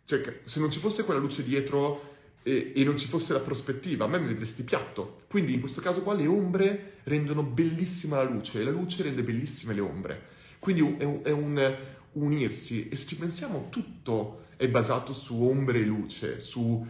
Cioè, 0.05 0.41
se 0.45 0.59
non 0.59 0.71
ci 0.71 0.79
fosse 0.79 1.03
quella 1.03 1.19
luce 1.19 1.43
dietro 1.43 2.09
e, 2.43 2.73
e, 2.75 2.83
non 2.83 2.97
ci 2.97 3.07
fosse 3.07 3.33
la 3.33 3.39
prospettiva, 3.39 4.05
a 4.05 4.07
me 4.07 4.19
mi 4.19 4.27
vedresti 4.27 4.63
piatto. 4.63 5.21
Quindi 5.29 5.53
in 5.53 5.59
questo 5.59 5.79
caso 5.79 6.01
qua 6.01 6.13
le 6.13 6.25
ombre 6.25 6.93
rendono 7.03 7.43
bellissima 7.43 8.17
la 8.17 8.29
luce 8.29 8.61
e 8.61 8.63
la 8.63 8.71
luce 8.71 9.03
rende 9.03 9.23
bellissime 9.23 9.73
le 9.73 9.81
ombre. 9.81 10.21
Quindi 10.59 10.95
è 10.97 11.03
un, 11.03 11.19
è 11.23 11.31
un 11.31 11.77
unirsi 12.13 12.89
e 12.89 12.95
se 12.95 13.07
ci 13.07 13.15
pensiamo 13.15 13.67
tutto 13.69 14.45
è 14.57 14.67
basato 14.67 15.13
su 15.13 15.41
ombre 15.41 15.79
e 15.79 15.83
luce, 15.83 16.39
su 16.39 16.85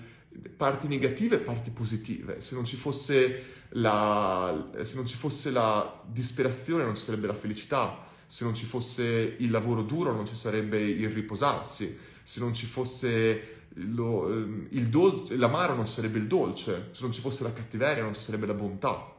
parti 0.55 0.87
negative 0.87 1.35
e 1.35 1.39
parti 1.39 1.69
positive. 1.69 2.41
Se 2.41 2.55
non 2.55 2.63
ci 2.65 2.75
fosse 2.75 3.43
la, 3.75 4.71
se 4.81 4.95
non 4.95 5.05
ci 5.05 5.15
fosse 5.15 5.51
la 5.51 6.01
disperazione 6.05 6.83
non 6.83 6.95
ci 6.95 7.03
sarebbe 7.03 7.27
la 7.27 7.33
felicità 7.33 8.09
se 8.31 8.45
non 8.45 8.53
ci 8.53 8.63
fosse 8.63 9.35
il 9.39 9.51
lavoro 9.51 9.81
duro 9.81 10.13
non 10.13 10.25
ci 10.25 10.35
sarebbe 10.35 10.79
il 10.79 11.09
riposarsi, 11.09 11.97
se 12.23 12.39
non 12.39 12.53
ci 12.53 12.65
fosse 12.65 13.65
lo, 13.73 14.29
il 14.69 14.87
dolce, 14.87 15.35
l'amaro 15.35 15.75
non 15.75 15.85
ci 15.85 15.91
sarebbe 15.91 16.17
il 16.17 16.27
dolce, 16.27 16.91
se 16.91 17.01
non 17.01 17.11
ci 17.11 17.19
fosse 17.19 17.43
la 17.43 17.51
cattiveria 17.51 18.03
non 18.03 18.13
ci 18.13 18.21
sarebbe 18.21 18.45
la 18.45 18.53
bontà. 18.53 19.13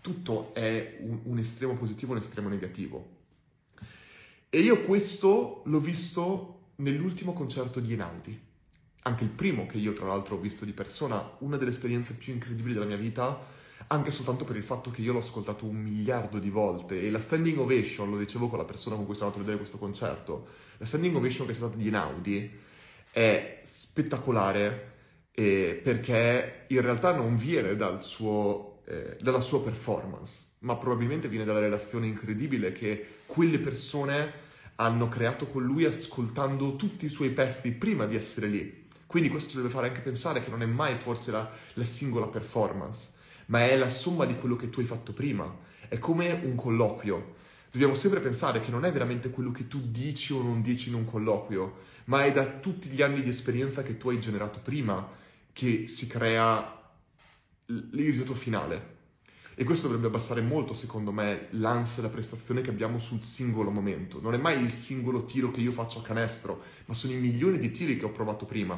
tutto 0.00 0.54
è 0.54 0.98
un, 1.00 1.18
un 1.24 1.38
estremo 1.38 1.74
positivo 1.74 2.12
e 2.12 2.14
un 2.18 2.22
estremo 2.22 2.48
negativo. 2.48 3.08
E 4.48 4.60
io 4.60 4.84
questo 4.84 5.62
l'ho 5.64 5.80
visto 5.80 6.60
nell'ultimo 6.76 7.32
concerto 7.32 7.80
di 7.80 7.90
Einaudi, 7.90 8.40
anche 9.02 9.24
il 9.24 9.30
primo 9.30 9.66
che 9.66 9.78
io 9.78 9.94
tra 9.94 10.06
l'altro 10.06 10.36
ho 10.36 10.40
visto 10.40 10.64
di 10.64 10.72
persona, 10.72 11.28
una 11.38 11.56
delle 11.56 11.72
esperienze 11.72 12.12
più 12.12 12.32
incredibili 12.32 12.74
della 12.74 12.86
mia 12.86 12.96
vita, 12.96 13.36
anche 13.88 14.10
soltanto 14.10 14.44
per 14.44 14.56
il 14.56 14.62
fatto 14.62 14.90
che 14.90 15.02
io 15.02 15.12
l'ho 15.12 15.18
ascoltato 15.18 15.66
un 15.66 15.76
miliardo 15.76 16.38
di 16.38 16.50
volte 16.50 17.00
e 17.02 17.10
la 17.10 17.20
standing 17.20 17.58
ovation, 17.58 18.10
lo 18.10 18.18
dicevo 18.18 18.48
con 18.48 18.58
la 18.58 18.64
persona 18.64 18.96
con 18.96 19.04
cui 19.04 19.14
sono 19.14 19.26
andato 19.26 19.42
a 19.42 19.44
vedere 19.44 19.62
questo 19.62 19.78
concerto, 19.78 20.46
la 20.78 20.86
standing 20.86 21.14
ovation 21.16 21.46
che 21.46 21.52
è 21.52 21.56
stata 21.56 21.76
di 21.76 21.84
Einaudi 21.84 22.50
è 23.10 23.60
spettacolare 23.62 24.92
eh, 25.32 25.80
perché 25.82 26.64
in 26.68 26.80
realtà 26.80 27.14
non 27.14 27.36
viene 27.36 27.76
dal 27.76 28.02
suo, 28.02 28.82
eh, 28.86 29.16
dalla 29.20 29.40
sua 29.40 29.62
performance, 29.62 30.46
ma 30.60 30.76
probabilmente 30.76 31.28
viene 31.28 31.44
dalla 31.44 31.60
relazione 31.60 32.06
incredibile 32.06 32.72
che 32.72 33.06
quelle 33.26 33.58
persone 33.58 34.42
hanno 34.76 35.08
creato 35.08 35.46
con 35.46 35.62
lui 35.64 35.84
ascoltando 35.84 36.76
tutti 36.76 37.06
i 37.06 37.10
suoi 37.10 37.30
pezzi 37.30 37.70
prima 37.72 38.06
di 38.06 38.16
essere 38.16 38.46
lì. 38.46 38.82
Quindi 39.06 39.28
questo 39.28 39.50
ci 39.50 39.56
deve 39.56 39.70
fare 39.70 39.88
anche 39.88 40.00
pensare 40.00 40.42
che 40.42 40.50
non 40.50 40.62
è 40.62 40.66
mai 40.66 40.96
forse 40.96 41.30
la, 41.30 41.48
la 41.74 41.84
singola 41.84 42.26
performance, 42.26 43.10
ma 43.46 43.66
è 43.66 43.76
la 43.76 43.88
somma 43.88 44.24
di 44.24 44.36
quello 44.36 44.56
che 44.56 44.70
tu 44.70 44.80
hai 44.80 44.86
fatto 44.86 45.12
prima. 45.12 45.62
È 45.88 45.98
come 45.98 46.32
un 46.42 46.54
colloquio. 46.54 47.34
Dobbiamo 47.70 47.94
sempre 47.94 48.20
pensare 48.20 48.60
che 48.60 48.70
non 48.70 48.84
è 48.84 48.92
veramente 48.92 49.30
quello 49.30 49.50
che 49.50 49.66
tu 49.66 49.80
dici 49.80 50.32
o 50.32 50.42
non 50.42 50.62
dici 50.62 50.88
in 50.88 50.94
un 50.94 51.04
colloquio, 51.04 51.78
ma 52.04 52.24
è 52.24 52.32
da 52.32 52.46
tutti 52.46 52.88
gli 52.88 53.02
anni 53.02 53.20
di 53.20 53.28
esperienza 53.28 53.82
che 53.82 53.96
tu 53.96 54.10
hai 54.10 54.20
generato 54.20 54.60
prima 54.60 55.08
che 55.52 55.86
si 55.86 56.06
crea 56.06 56.92
il 57.66 57.88
risultato 57.92 58.34
finale. 58.34 58.92
E 59.56 59.62
questo 59.62 59.86
dovrebbe 59.86 60.08
abbassare 60.08 60.40
molto, 60.40 60.74
secondo 60.74 61.12
me, 61.12 61.46
l'ansia 61.50 62.02
e 62.02 62.06
la 62.06 62.12
prestazione 62.12 62.60
che 62.60 62.70
abbiamo 62.70 62.98
sul 62.98 63.22
singolo 63.22 63.70
momento. 63.70 64.20
Non 64.20 64.34
è 64.34 64.36
mai 64.36 64.60
il 64.60 64.70
singolo 64.70 65.24
tiro 65.24 65.52
che 65.52 65.60
io 65.60 65.70
faccio 65.70 66.00
a 66.00 66.02
canestro, 66.02 66.60
ma 66.86 66.94
sono 66.94 67.12
i 67.12 67.18
milioni 67.18 67.58
di 67.58 67.70
tiri 67.70 67.96
che 67.96 68.04
ho 68.04 68.10
provato 68.10 68.46
prima. 68.46 68.76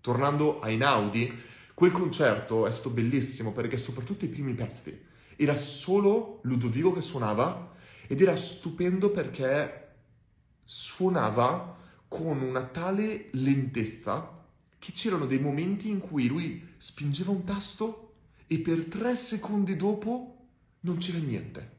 Tornando 0.00 0.60
a 0.60 0.68
Inaudi, 0.68 1.32
quel 1.80 1.92
concerto 1.92 2.66
è 2.66 2.70
stato 2.70 2.90
bellissimo 2.90 3.52
perché 3.52 3.78
soprattutto 3.78 4.26
i 4.26 4.28
primi 4.28 4.52
pezzi 4.52 5.02
era 5.34 5.56
solo 5.56 6.40
Ludovico 6.42 6.92
che 6.92 7.00
suonava 7.00 7.72
ed 8.06 8.20
era 8.20 8.36
stupendo 8.36 9.10
perché 9.10 9.94
suonava 10.62 11.78
con 12.06 12.42
una 12.42 12.64
tale 12.64 13.28
lentezza 13.30 14.44
che 14.78 14.92
c'erano 14.92 15.24
dei 15.24 15.38
momenti 15.38 15.88
in 15.88 16.00
cui 16.00 16.26
lui 16.26 16.74
spingeva 16.76 17.30
un 17.30 17.44
tasto 17.44 18.16
e 18.46 18.58
per 18.58 18.84
tre 18.84 19.16
secondi 19.16 19.74
dopo 19.74 20.48
non 20.80 20.98
c'era 20.98 21.16
niente. 21.16 21.78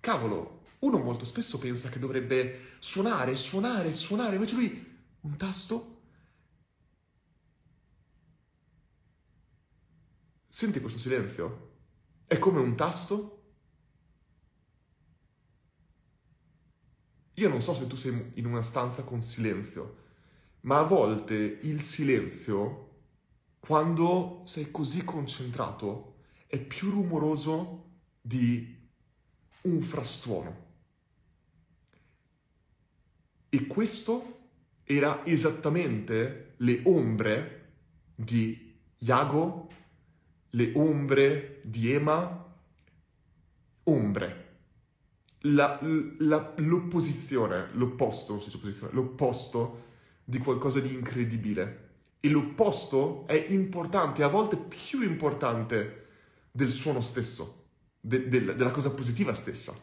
Cavolo, 0.00 0.62
uno 0.78 0.96
molto 0.96 1.26
spesso 1.26 1.58
pensa 1.58 1.90
che 1.90 1.98
dovrebbe 1.98 2.76
suonare, 2.78 3.36
suonare, 3.36 3.92
suonare, 3.92 4.36
invece 4.36 4.54
lui 4.54 4.96
un 5.20 5.36
tasto. 5.36 5.93
Senti 10.54 10.80
questo 10.80 11.00
silenzio? 11.00 11.72
È 12.28 12.38
come 12.38 12.60
un 12.60 12.76
tasto? 12.76 13.42
Io 17.34 17.48
non 17.48 17.60
so 17.60 17.74
se 17.74 17.88
tu 17.88 17.96
sei 17.96 18.30
in 18.34 18.46
una 18.46 18.62
stanza 18.62 19.02
con 19.02 19.20
silenzio, 19.20 19.96
ma 20.60 20.78
a 20.78 20.84
volte 20.84 21.34
il 21.34 21.80
silenzio 21.80 23.00
quando 23.58 24.42
sei 24.44 24.70
così 24.70 25.02
concentrato, 25.02 26.18
è 26.46 26.60
più 26.60 26.88
rumoroso 26.90 28.02
di 28.20 28.88
un 29.62 29.80
frastuono. 29.80 30.66
E 33.48 33.66
questo 33.66 34.50
era 34.84 35.26
esattamente 35.26 36.54
le 36.58 36.80
ombre 36.84 37.72
di 38.14 38.64
Iago, 38.98 39.63
le 40.54 40.72
ombre 40.74 41.60
di 41.62 41.92
Ema, 41.92 42.52
ombre. 43.84 44.42
La, 45.46 45.78
la, 46.18 46.54
l'opposizione, 46.56 47.68
l'opposto, 47.72 48.42
l'opposto 48.90 49.82
di 50.24 50.38
qualcosa 50.38 50.80
di 50.80 50.92
incredibile 50.92 51.82
e 52.20 52.30
l'opposto 52.30 53.26
è 53.26 53.46
importante, 53.50 54.22
a 54.22 54.28
volte 54.28 54.56
più 54.56 55.02
importante 55.02 56.06
del 56.50 56.70
suono 56.70 57.02
stesso, 57.02 57.66
de- 58.00 58.28
de- 58.28 58.54
della 58.54 58.70
cosa 58.70 58.90
positiva 58.90 59.34
stessa. 59.34 59.74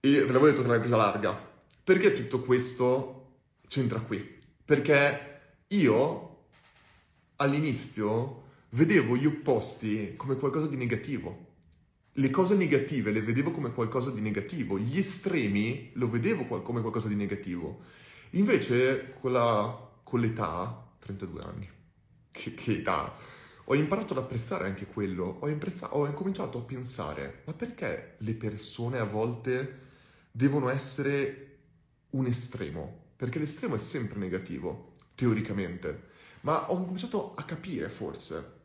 E 0.00 0.08
ve 0.08 0.20
l'avevo 0.20 0.46
detto 0.46 0.62
che 0.62 0.68
l'hai 0.68 0.78
presa 0.78 0.96
larga. 0.96 1.36
Perché 1.84 2.14
tutto 2.14 2.42
questo 2.42 3.40
c'entra 3.66 4.00
qui? 4.00 4.40
Perché 4.64 5.40
io 5.68 6.27
all'inizio 7.38 8.44
vedevo 8.70 9.16
gli 9.16 9.26
opposti 9.26 10.14
come 10.16 10.36
qualcosa 10.36 10.66
di 10.66 10.76
negativo. 10.76 11.46
Le 12.12 12.30
cose 12.30 12.56
negative 12.56 13.10
le 13.10 13.22
vedevo 13.22 13.50
come 13.50 13.72
qualcosa 13.72 14.10
di 14.10 14.20
negativo, 14.20 14.78
gli 14.78 14.98
estremi 14.98 15.90
lo 15.94 16.08
vedevo 16.08 16.46
come 16.62 16.80
qualcosa 16.80 17.08
di 17.08 17.14
negativo. 17.14 17.80
Invece 18.30 19.14
con 19.18 19.32
la 19.32 19.86
con 20.08 20.20
l'età, 20.20 20.86
32 21.00 21.42
anni, 21.42 21.68
che, 22.30 22.54
che 22.54 22.72
età, 22.72 23.14
ho 23.64 23.74
imparato 23.74 24.14
ad 24.14 24.20
apprezzare 24.20 24.64
anche 24.64 24.86
quello, 24.86 25.36
ho, 25.40 25.48
imprezza- 25.50 25.94
ho 25.94 26.06
incominciato 26.06 26.56
a 26.56 26.62
pensare, 26.62 27.42
ma 27.44 27.52
perché 27.52 28.14
le 28.16 28.32
persone 28.32 28.98
a 28.98 29.04
volte 29.04 29.80
devono 30.32 30.70
essere 30.70 31.58
un 32.10 32.24
estremo? 32.24 33.10
Perché 33.16 33.38
l'estremo 33.38 33.74
è 33.74 33.78
sempre 33.78 34.18
negativo, 34.18 34.94
teoricamente, 35.14 36.06
ma 36.42 36.70
ho 36.70 36.76
cominciato 36.82 37.32
a 37.34 37.42
capire 37.44 37.88
forse. 37.88 38.56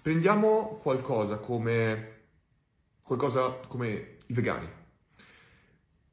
Prendiamo 0.00 0.78
qualcosa 0.82 1.38
come, 1.38 2.16
qualcosa 3.02 3.60
come 3.66 4.16
i 4.26 4.32
vegani. 4.32 4.68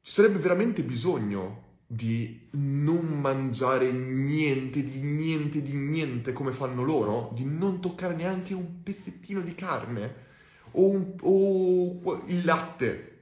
Ci 0.00 0.12
sarebbe 0.12 0.38
veramente 0.38 0.82
bisogno 0.82 1.64
di 1.86 2.48
non 2.52 3.20
mangiare 3.20 3.92
niente, 3.92 4.82
di 4.82 5.00
niente, 5.02 5.62
di 5.62 5.72
niente 5.72 6.32
come 6.32 6.50
fanno 6.50 6.82
loro, 6.82 7.30
di 7.32 7.44
non 7.44 7.80
toccare 7.80 8.14
neanche 8.14 8.54
un 8.54 8.82
pezzettino 8.82 9.40
di 9.40 9.54
carne 9.54 10.24
o, 10.72 10.90
un, 10.90 11.14
o 11.20 12.24
il 12.26 12.44
latte. 12.44 13.12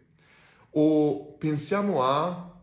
O 0.71 1.35
pensiamo 1.35 2.03
a, 2.03 2.59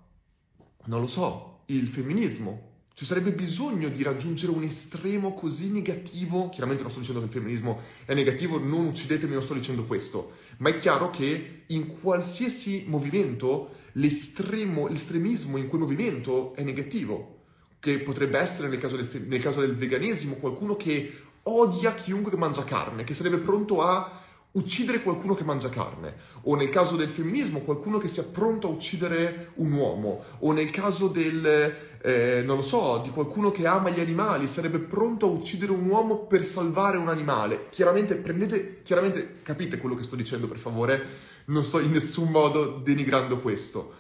non 0.86 1.00
lo 1.00 1.08
so, 1.08 1.62
il 1.68 1.88
femminismo. 1.88 2.70
Ci 3.02 3.08
sarebbe 3.08 3.32
bisogno 3.32 3.90
di 3.90 4.04
raggiungere 4.04 4.52
un 4.52 4.62
estremo 4.62 5.34
così 5.34 5.72
negativo. 5.72 6.50
Chiaramente 6.50 6.84
non 6.84 6.92
sto 6.92 7.00
dicendo 7.00 7.20
che 7.20 7.26
il 7.26 7.32
femminismo 7.32 7.80
è 8.06 8.14
negativo, 8.14 8.60
non 8.60 8.86
uccidetemi, 8.86 9.34
non 9.34 9.42
sto 9.42 9.56
dicendo 9.56 9.86
questo. 9.86 10.34
Ma 10.58 10.70
è 10.70 10.78
chiaro 10.78 11.10
che 11.10 11.64
in 11.66 12.00
qualsiasi 12.00 12.84
movimento 12.86 13.72
l'estremismo 13.94 15.58
in 15.58 15.68
quel 15.68 15.82
movimento 15.82 16.54
è 16.54 16.62
negativo, 16.62 17.40
che 17.80 17.98
potrebbe 18.02 18.38
essere 18.38 18.68
nel 18.68 18.78
caso, 18.78 18.98
del, 18.98 19.10
nel 19.26 19.42
caso 19.42 19.62
del 19.62 19.76
veganesimo 19.76 20.36
qualcuno 20.36 20.76
che 20.76 21.12
odia 21.42 21.96
chiunque 21.96 22.38
mangia 22.38 22.64
carne, 22.64 23.04
che 23.04 23.16
sarebbe 23.16 23.40
pronto 23.40 23.82
a 23.82 24.20
uccidere 24.52 25.02
qualcuno 25.02 25.34
che 25.34 25.44
mangia 25.44 25.70
carne, 25.70 26.14
o 26.44 26.56
nel 26.56 26.70
caso 26.70 26.96
del 26.96 27.08
femminismo 27.08 27.62
qualcuno 27.62 27.98
che 27.98 28.08
sia 28.08 28.24
pronto 28.24 28.68
a 28.68 28.72
uccidere 28.72 29.52
un 29.56 29.72
uomo, 29.72 30.24
o 30.40 30.52
nel 30.52 30.70
caso 30.70 31.08
del, 31.08 31.90
eh, 32.04 32.42
non 32.44 32.58
lo 32.58 32.62
so, 32.64 33.02
di 33.04 33.12
qualcuno 33.12 33.52
che 33.52 33.68
ama 33.68 33.90
gli 33.90 34.00
animali, 34.00 34.48
sarebbe 34.48 34.80
pronto 34.80 35.28
a 35.28 35.30
uccidere 35.30 35.72
un 35.72 35.88
uomo 35.88 36.26
per 36.26 36.46
salvare 36.46 36.98
un 36.98 37.10
animale. 37.10 37.68
Chiaramente, 37.70 38.16
prendete, 38.16 38.82
chiaramente 38.82 39.42
capite 39.44 39.78
quello 39.78 39.96
che 39.96 40.04
sto 40.04 40.16
dicendo 40.16 40.48
per 40.48 40.58
favore, 40.58 41.30
non 41.46 41.64
sto 41.64 41.80
in 41.80 41.92
nessun 41.92 42.30
modo 42.30 42.78
denigrando 42.78 43.40
questo. 43.40 43.94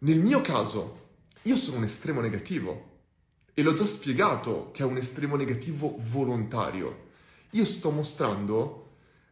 Nel 0.00 0.20
mio 0.20 0.40
caso, 0.40 1.06
io 1.42 1.56
sono 1.56 1.78
un 1.78 1.84
estremo 1.84 2.20
negativo 2.20 2.96
e 3.54 3.62
l'ho 3.62 3.72
già 3.72 3.86
spiegato 3.86 4.70
che 4.72 4.82
è 4.82 4.86
un 4.86 4.96
estremo 4.96 5.34
negativo 5.34 5.96
volontario. 5.98 7.06
Io 7.52 7.64
sto 7.64 7.90
mostrando 7.90 8.86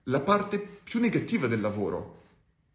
la 0.04 0.20
parte 0.20 0.58
più 0.58 0.98
negativa 0.98 1.46
del 1.46 1.60
lavoro. 1.60 2.14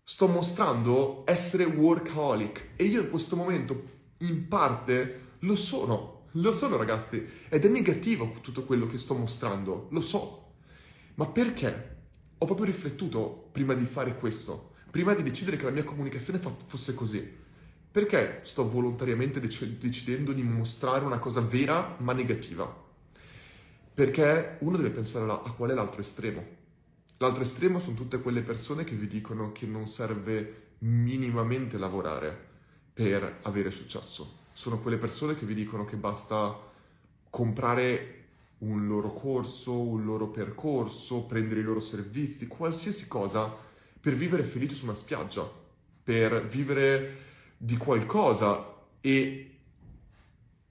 Sto 0.04 0.28
mostrando 0.28 1.24
essere 1.26 1.66
workaholic 1.66 2.70
e 2.78 2.86
io 2.86 3.02
in 3.02 3.10
questo 3.10 3.36
momento 3.36 4.00
in 4.20 4.48
parte 4.48 5.31
lo 5.41 5.56
sono, 5.56 6.25
lo 6.32 6.51
sono 6.51 6.77
ragazzi, 6.77 7.23
ed 7.49 7.65
è 7.65 7.67
negativo 7.67 8.38
tutto 8.41 8.63
quello 8.63 8.88
che 8.88 8.97
sto 8.97 9.13
mostrando, 9.13 9.88
lo 9.91 10.01
so. 10.01 10.54
Ma 11.15 11.27
perché? 11.27 11.97
Ho 12.39 12.45
proprio 12.45 12.65
riflettuto 12.65 13.49
prima 13.51 13.75
di 13.75 13.86
fare 13.86 14.17
questo 14.17 14.71
prima 14.91 15.13
di 15.13 15.23
decidere 15.23 15.56
che 15.56 15.63
la 15.63 15.71
mia 15.71 15.86
comunicazione 15.86 16.39
fosse 16.65 16.93
così. 16.93 17.39
Perché 17.91 18.41
sto 18.43 18.69
volontariamente 18.69 19.39
dec- 19.39 19.63
decidendo 19.63 20.34
di 20.34 20.43
mostrare 20.43 21.06
una 21.06 21.17
cosa 21.17 21.39
vera 21.39 21.95
ma 21.99 22.13
negativa? 22.13 22.89
Perché 23.93 24.58
uno 24.60 24.77
deve 24.77 24.89
pensare 24.89 25.30
a 25.32 25.51
qual 25.54 25.71
è 25.71 25.73
l'altro 25.73 26.01
estremo. 26.01 26.60
L'altro 27.17 27.43
estremo 27.43 27.80
sono 27.80 27.95
tutte 27.95 28.21
quelle 28.21 28.41
persone 28.41 28.84
che 28.84 28.95
vi 28.95 29.08
dicono 29.08 29.51
che 29.51 29.65
non 29.65 29.88
serve 29.88 30.69
minimamente 30.80 31.77
lavorare 31.77 32.49
per 32.93 33.39
avere 33.43 33.71
successo. 33.71 34.39
Sono 34.62 34.78
quelle 34.78 34.97
persone 34.97 35.36
che 35.36 35.47
vi 35.47 35.56
dicono 35.56 35.86
che 35.86 35.95
basta 35.95 36.56
comprare 37.32 38.26
un 38.60 38.86
loro 38.86 39.12
corso, 39.12 39.76
un 39.76 40.06
loro 40.06 40.28
percorso, 40.28 41.24
prendere 41.24 41.62
i 41.62 41.63
loro 41.63 41.80
servizi, 41.80 42.45
qualsiasi 42.45 43.08
cosa 43.08 43.52
per 44.00 44.13
vivere 44.13 44.43
felice 44.43 44.76
su 44.76 44.84
una 44.84 44.93
spiaggia, 44.93 45.52
per 46.04 46.45
vivere 46.45 47.17
di 47.58 47.76
qualcosa 47.76 48.84
e 49.02 49.58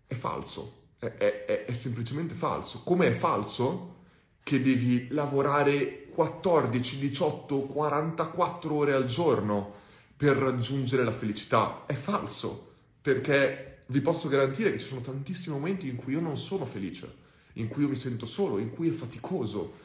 è 0.07 0.15
falso, 0.15 0.83
è, 1.01 1.07
è, 1.07 1.65
è 1.65 1.73
semplicemente 1.73 2.37
falso. 2.37 2.85
Come 2.85 3.09
è 3.09 3.11
falso 3.11 3.97
che 4.45 4.63
devi 4.63 5.09
lavorare 5.09 6.07
14, 6.11 6.97
18, 6.97 7.59
44 7.63 8.73
ore 8.73 8.93
al 8.93 9.07
giorno 9.07 9.73
per 10.17 10.37
raggiungere 10.37 11.03
la 11.03 11.11
felicità? 11.11 11.87
È 11.87 11.95
falso, 11.95 12.75
perché 13.03 13.70
vi 13.91 14.01
posso 14.01 14.29
garantire 14.29 14.71
che 14.71 14.79
ci 14.79 14.87
sono 14.87 15.01
tantissimi 15.01 15.57
momenti 15.57 15.89
in 15.89 15.97
cui 15.97 16.13
io 16.13 16.21
non 16.21 16.37
sono 16.37 16.65
felice, 16.65 17.13
in 17.55 17.69
cui 17.69 17.83
io 17.83 17.89
mi 17.89 17.97
sento 17.97 18.25
solo, 18.25 18.59
in 18.59 18.71
cui 18.71 18.89
è 18.89 18.93
faticoso 18.93 19.79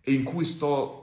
e 0.00 0.12
in 0.12 0.24
cui 0.24 0.44
sto 0.44 0.98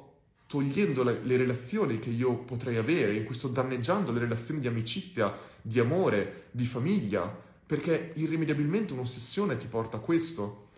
togliendo 0.47 1.03
le, 1.03 1.19
le, 1.21 1.37
relazioni 1.37 1.99
che 1.99 2.09
io 2.09 2.37
potrei 2.37 2.77
avere, 2.77 3.15
in 3.15 3.23
cui 3.23 3.35
sto 3.35 3.47
danneggiando 3.47 4.11
le 4.11 4.19
relazioni 4.19 4.59
di 4.59 4.67
amicizia, 4.67 5.37
di 5.61 5.79
amore, 5.79 6.47
di 6.49 6.65
famiglia, 6.65 7.27
perché 7.65 8.13
irrimediabilmente 8.15 8.93
un'ossessione 8.93 9.57
ti 9.57 9.67
porta 9.67 9.97
a 9.97 9.99
questo. 9.99 10.69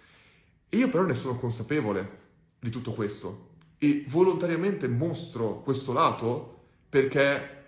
E 0.68 0.76
io 0.76 0.90
però 0.90 1.06
ne 1.06 1.16
sono 1.16 1.38
consapevole 1.38 2.20
di 2.60 2.70
tutto 2.70 2.94
questo 2.94 3.50
e 3.78 4.04
volontariamente 4.10 4.90
mostro 4.90 5.62
questo 5.62 5.94
lato 5.94 6.60
perché 6.90 7.64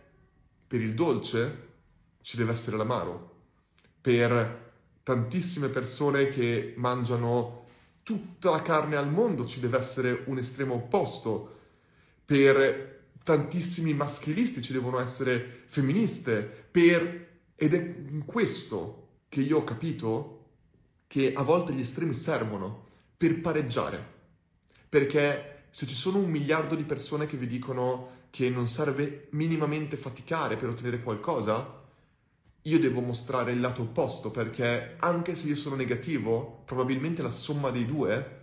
per 0.67 0.81
il 0.81 0.93
dolce 0.93 1.69
ci 2.21 2.35
deve 2.35 2.51
essere 2.51 2.75
l'amaro. 2.75 3.32
Per 4.03 4.71
tantissime 5.01 5.69
persone 5.69 6.27
che 6.27 6.73
mangiano 6.75 7.67
tutta 8.03 8.49
la 8.49 8.61
carne 8.61 8.97
al 8.97 9.09
mondo 9.09 9.45
ci 9.45 9.61
deve 9.61 9.77
essere 9.77 10.23
un 10.25 10.37
estremo 10.37 10.73
opposto 10.73 11.59
per 12.25 13.03
tantissimi 13.23 13.93
maschilisti 13.93 14.61
ci 14.61 14.73
devono 14.73 14.99
essere 14.99 15.61
femministe, 15.67 16.41
per... 16.69 17.29
ed 17.55 17.73
è 17.73 17.95
questo 18.25 19.07
che 19.29 19.39
io 19.39 19.59
ho 19.59 19.63
capito 19.63 20.39
che 21.07 21.31
a 21.33 21.41
volte 21.41 21.71
gli 21.71 21.79
estremi 21.79 22.13
servono 22.13 22.83
per 23.15 23.39
pareggiare. 23.39 24.11
Perché 24.89 25.67
se 25.69 25.85
ci 25.85 25.95
sono 25.95 26.17
un 26.17 26.29
miliardo 26.29 26.75
di 26.75 26.83
persone 26.83 27.25
che 27.25 27.37
vi 27.37 27.47
dicono 27.47 28.21
che 28.29 28.49
non 28.49 28.67
serve 28.67 29.27
minimamente 29.31 29.95
faticare 29.95 30.57
per 30.57 30.67
ottenere 30.67 31.01
qualcosa, 31.01 31.82
io 32.63 32.79
devo 32.79 33.01
mostrare 33.01 33.51
il 33.51 33.59
lato 33.59 33.81
opposto 33.81 34.31
perché 34.31 34.95
anche 34.99 35.35
se 35.35 35.47
io 35.47 35.55
sono 35.55 35.75
negativo, 35.75 36.61
probabilmente 36.65 37.21
la 37.21 37.29
somma 37.29 37.71
dei 37.71 37.85
due 37.85 38.41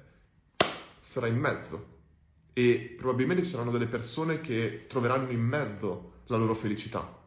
sarà 1.01 1.27
in 1.27 1.39
mezzo 1.39 1.99
e 2.53 2.95
probabilmente 2.99 3.43
ci 3.45 3.51
saranno 3.51 3.71
delle 3.71 3.87
persone 3.87 4.41
che 4.41 4.85
troveranno 4.87 5.31
in 5.31 5.41
mezzo 5.41 6.23
la 6.27 6.37
loro 6.37 6.55
felicità, 6.55 7.19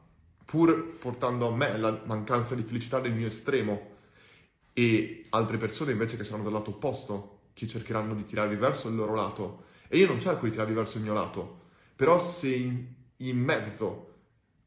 pur 0.45 0.97
portando 0.99 1.47
a 1.47 1.55
me 1.55 1.77
la 1.77 2.01
mancanza 2.05 2.53
di 2.53 2.63
felicità 2.63 2.99
nel 2.99 3.13
mio 3.13 3.27
estremo 3.27 3.91
e 4.73 5.25
altre 5.29 5.57
persone 5.57 5.91
invece 5.91 6.17
che 6.17 6.23
saranno 6.23 6.43
dal 6.43 6.53
lato 6.53 6.71
opposto, 6.71 7.39
che 7.53 7.67
cercheranno 7.67 8.13
di 8.13 8.23
tirarvi 8.23 8.55
verso 8.55 8.87
il 8.87 8.95
loro 8.95 9.15
lato. 9.15 9.63
E 9.87 9.97
io 9.97 10.07
non 10.07 10.19
cerco 10.19 10.45
di 10.45 10.51
tirarvi 10.51 10.73
verso 10.73 10.97
il 10.97 11.03
mio 11.03 11.13
lato, 11.13 11.61
però 11.95 12.19
se 12.19 12.49
in, 12.49 12.85
in 13.17 13.37
mezzo 13.37 14.12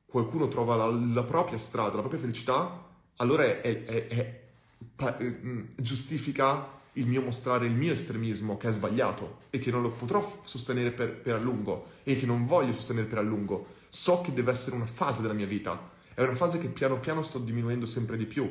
qualcuno 0.06 0.48
trova 0.48 0.76
la, 0.76 0.86
la, 0.86 1.24
propria 1.24 1.58
strada, 1.58 1.94
la 1.94 2.00
propria 2.00 2.20
felicità, 2.20 2.84
allora 3.16 3.44
è, 3.44 3.60
è, 3.60 3.84
è, 3.84 4.06
è 4.06 5.22
mm, 5.22 5.62
giustifica 5.76 6.74
il 6.94 7.06
mio 7.06 7.20
mostrare 7.20 7.66
il 7.66 7.74
mio 7.74 7.92
estremismo 7.92 8.56
che 8.56 8.68
è 8.68 8.72
sbagliato 8.72 9.40
e 9.50 9.58
che 9.58 9.70
non 9.70 9.82
lo 9.82 9.90
potrò 9.90 10.40
sostenere 10.44 10.90
per, 10.92 11.14
per 11.14 11.34
a 11.34 11.38
lungo 11.38 11.88
e 12.02 12.18
che 12.18 12.24
non 12.24 12.46
voglio 12.46 12.72
sostenere 12.72 13.06
per 13.06 13.18
a 13.18 13.22
lungo. 13.22 13.74
So 13.88 14.20
che 14.22 14.32
deve 14.32 14.52
essere 14.52 14.76
una 14.76 14.86
fase 14.86 15.20
della 15.20 15.34
mia 15.34 15.46
vita, 15.46 15.90
è 16.14 16.22
una 16.22 16.34
fase 16.34 16.58
che 16.58 16.68
piano 16.68 16.98
piano 16.98 17.22
sto 17.22 17.38
diminuendo 17.38 17.84
sempre 17.84 18.16
di 18.16 18.24
più, 18.24 18.50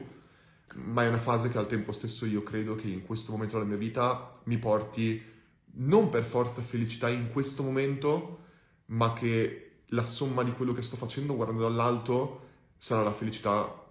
ma 0.75 1.03
è 1.03 1.07
una 1.07 1.17
fase 1.17 1.49
che 1.49 1.57
al 1.57 1.67
tempo 1.67 1.91
stesso 1.91 2.25
io 2.25 2.43
credo 2.43 2.75
che 2.75 2.87
in 2.87 3.03
questo 3.03 3.31
momento 3.31 3.55
della 3.55 3.67
mia 3.67 3.77
vita 3.77 4.39
mi 4.43 4.57
porti 4.57 5.33
non 5.77 6.09
per 6.09 6.23
forza 6.23 6.61
felicità 6.61 7.09
in 7.09 7.31
questo 7.31 7.63
momento, 7.63 8.43
ma 8.87 9.13
che 9.13 9.64
la 9.89 10.03
somma 10.03 10.43
di 10.43 10.51
quello 10.53 10.73
che 10.73 10.81
sto 10.81 10.95
facendo 10.95 11.35
guardando 11.35 11.63
dall'alto 11.63 12.43
sarà 12.77 13.03
la 13.03 13.13
felicità 13.13 13.83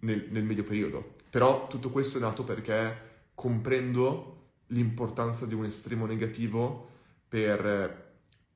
nel, 0.00 0.26
nel 0.30 0.44
medio 0.44 0.64
periodo. 0.64 1.14
Però 1.30 1.66
tutto 1.66 1.90
questo 1.90 2.18
è 2.18 2.20
nato 2.20 2.44
perché 2.44 3.04
comprendo 3.34 4.32
l'importanza 4.68 5.46
di 5.46 5.54
un 5.54 5.64
estremo 5.64 6.06
negativo 6.06 6.88
per 7.28 8.04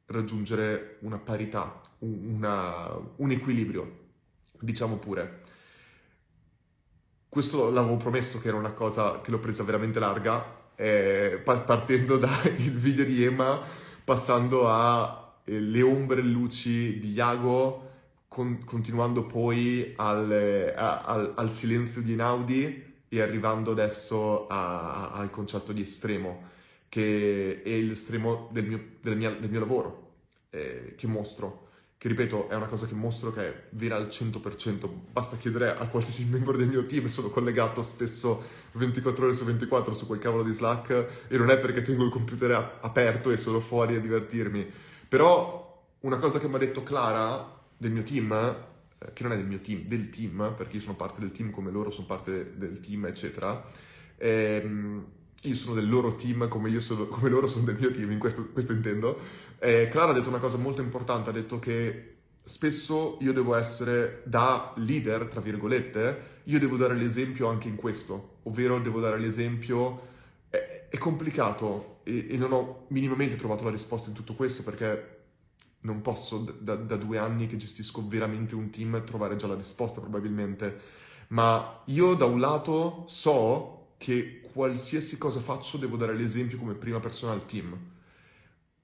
raggiungere 0.07 0.97
una 1.01 1.19
parità, 1.19 1.81
una, 1.99 2.91
un 3.17 3.31
equilibrio, 3.31 3.99
diciamo 4.59 4.97
pure. 4.97 5.41
Questo 7.29 7.71
l'avevo 7.71 7.97
promesso 7.97 8.41
che 8.41 8.49
era 8.49 8.57
una 8.57 8.73
cosa 8.73 9.21
che 9.21 9.31
l'ho 9.31 9.39
presa 9.39 9.63
veramente 9.63 10.01
larga, 10.01 10.59
eh, 10.75 11.41
partendo 11.45 12.17
dal 12.19 12.51
video 12.51 13.05
di 13.05 13.23
Emma, 13.23 13.61
passando 14.03 14.69
alle 14.69 15.30
eh, 15.51 15.83
ombre 15.83 16.21
e 16.21 16.25
luci 16.25 16.99
di 16.99 17.13
Iago, 17.13 17.89
con, 18.29 18.63
continuando 18.65 19.25
poi 19.25 19.93
al, 19.97 20.73
a, 20.77 21.03
al, 21.03 21.33
al 21.37 21.51
silenzio 21.51 22.01
di 22.01 22.15
Naudi, 22.15 22.89
e 23.09 23.21
arrivando 23.21 23.73
adesso 23.73 24.47
a, 24.47 25.11
a, 25.11 25.11
al 25.13 25.31
concetto 25.31 25.73
di 25.73 25.83
estremo, 25.83 26.49
che 26.89 27.63
è 27.63 27.81
l'estremo 27.81 28.49
del 28.53 28.67
mio, 28.67 28.85
del 29.01 29.17
mia, 29.17 29.31
del 29.31 29.51
mio 29.51 29.59
lavoro, 29.59 30.13
eh, 30.51 30.95
che 30.97 31.07
mostro, 31.09 31.69
che 31.99 32.09
ripeto 32.09 32.49
è 32.49 32.55
una 32.55 32.67
cosa 32.67 32.87
che 32.87 32.95
mostro 32.95 33.33
che 33.33 33.47
è 33.47 33.63
vera 33.71 33.97
al 33.97 34.07
100%, 34.07 34.89
basta 35.11 35.37
chiedere 35.37 35.77
a 35.77 35.87
qualsiasi 35.89 36.25
membro 36.31 36.57
del 36.57 36.69
mio 36.69 36.87
team, 36.87 37.07
sono 37.07 37.31
collegato 37.31 37.83
spesso 37.83 38.43
24 38.73 39.25
ore 39.25 39.35
su 39.35 39.45
24 39.45 39.93
su 39.93 40.07
quel 40.07 40.21
cavolo 40.21 40.45
di 40.45 40.53
Slack 40.53 41.27
e 41.29 41.37
non 41.37 41.51
è 41.51 41.59
perché 41.59 41.83
tengo 41.83 42.05
il 42.05 42.11
computer 42.11 42.79
aperto 42.81 43.31
e 43.33 43.37
sono 43.37 43.59
fuori 43.59 43.97
a 43.97 44.01
divertirmi, 44.01 44.67
però 45.11 45.89
una 46.03 46.19
cosa 46.19 46.39
che 46.39 46.47
mi 46.47 46.55
ha 46.55 46.59
detto 46.59 46.85
Clara 46.85 47.59
del 47.77 47.91
mio 47.91 48.05
team 48.05 48.33
eh, 48.33 49.13
che 49.13 49.25
non 49.25 49.33
è 49.33 49.37
del 49.37 49.47
mio 49.47 49.59
team, 49.59 49.87
del 49.87 50.09
team, 50.09 50.55
perché 50.57 50.77
io 50.77 50.83
sono 50.83 50.95
parte 50.95 51.19
del 51.19 51.33
team 51.33 51.51
come 51.51 51.73
loro 51.73 51.91
sono 51.91 52.07
parte 52.07 52.53
del 52.57 52.79
team, 52.79 53.07
eccetera. 53.07 53.61
Ehm, 54.19 55.05
io 55.43 55.55
sono 55.57 55.75
del 55.75 55.89
loro 55.89 56.15
team 56.15 56.47
come, 56.47 56.79
sono, 56.79 57.07
come 57.09 57.29
loro 57.29 57.49
sono 57.49 57.65
del 57.65 57.77
mio 57.77 57.91
team, 57.91 58.13
in 58.13 58.21
questo, 58.21 58.47
questo 58.53 58.71
intendo. 58.71 59.19
Eh, 59.59 59.89
Clara 59.91 60.13
ha 60.13 60.15
detto 60.15 60.29
una 60.29 60.39
cosa 60.39 60.59
molto 60.59 60.81
importante, 60.81 61.31
ha 61.31 61.33
detto 61.33 61.59
che 61.59 62.15
spesso 62.45 63.19
io 63.21 63.33
devo 63.33 63.57
essere 63.57 64.23
da 64.27 64.73
leader, 64.77 65.25
tra 65.27 65.41
virgolette, 65.41 66.43
io 66.45 66.59
devo 66.61 66.77
dare 66.77 66.95
l'esempio 66.95 67.49
anche 67.49 67.67
in 67.67 67.75
questo, 67.75 68.37
ovvero 68.45 68.79
devo 68.79 69.01
dare 69.01 69.19
l'esempio, 69.19 70.09
è, 70.51 70.87
è 70.89 70.99
complicato 70.99 72.00
e, 72.11 72.35
e 72.35 72.37
non 72.37 72.53
ho 72.53 72.87
minimamente 72.89 73.37
trovato 73.37 73.65
la 73.65 73.71
risposta 73.71 74.09
in 74.09 74.15
tutto 74.15 74.35
questo 74.35 74.63
perché 74.63 75.19
non 75.83 76.03
posso 76.03 76.39
da, 76.59 76.75
da, 76.75 76.97
due 76.97 77.19
anni 77.19 77.47
che 77.47 77.57
gestisco 77.57 78.07
veramente 78.07 78.55
un 78.55 78.71
team 78.71 79.03
trovare 79.05 79.37
già 79.37 79.47
la 79.47 79.55
risposta 79.55 80.01
probabilmente, 80.01 80.79
ma 81.29 81.83
io 81.87 82.15
da 82.15 82.27
un 82.27 82.41
lato 82.41 83.05
so 83.07 83.95
che 83.97 84.41
qualsiasi 84.53 85.17
cosa 85.17 85.41
faccio 85.41 85.79
devo 85.79 85.97
dare 85.97 86.15
l'esempio 86.15 86.59
come 86.59 86.75
prima 86.75 87.01
persona 87.01 87.33
al 87.33 87.47
team. 87.47 87.79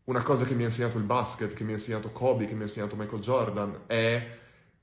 Una 0.04 0.22
cosa 0.22 0.44
che 0.44 0.54
mi 0.54 0.62
ha 0.62 0.66
insegnato 0.66 0.98
il 0.98 1.04
basket, 1.04 1.52
che 1.52 1.64
mi 1.64 1.72
ha 1.72 1.74
insegnato 1.74 2.12
Kobe, 2.12 2.46
che 2.46 2.54
mi 2.54 2.60
ha 2.60 2.66
insegnato 2.66 2.96
Michael 2.96 3.20
Jordan 3.20 3.80
è 3.86 4.38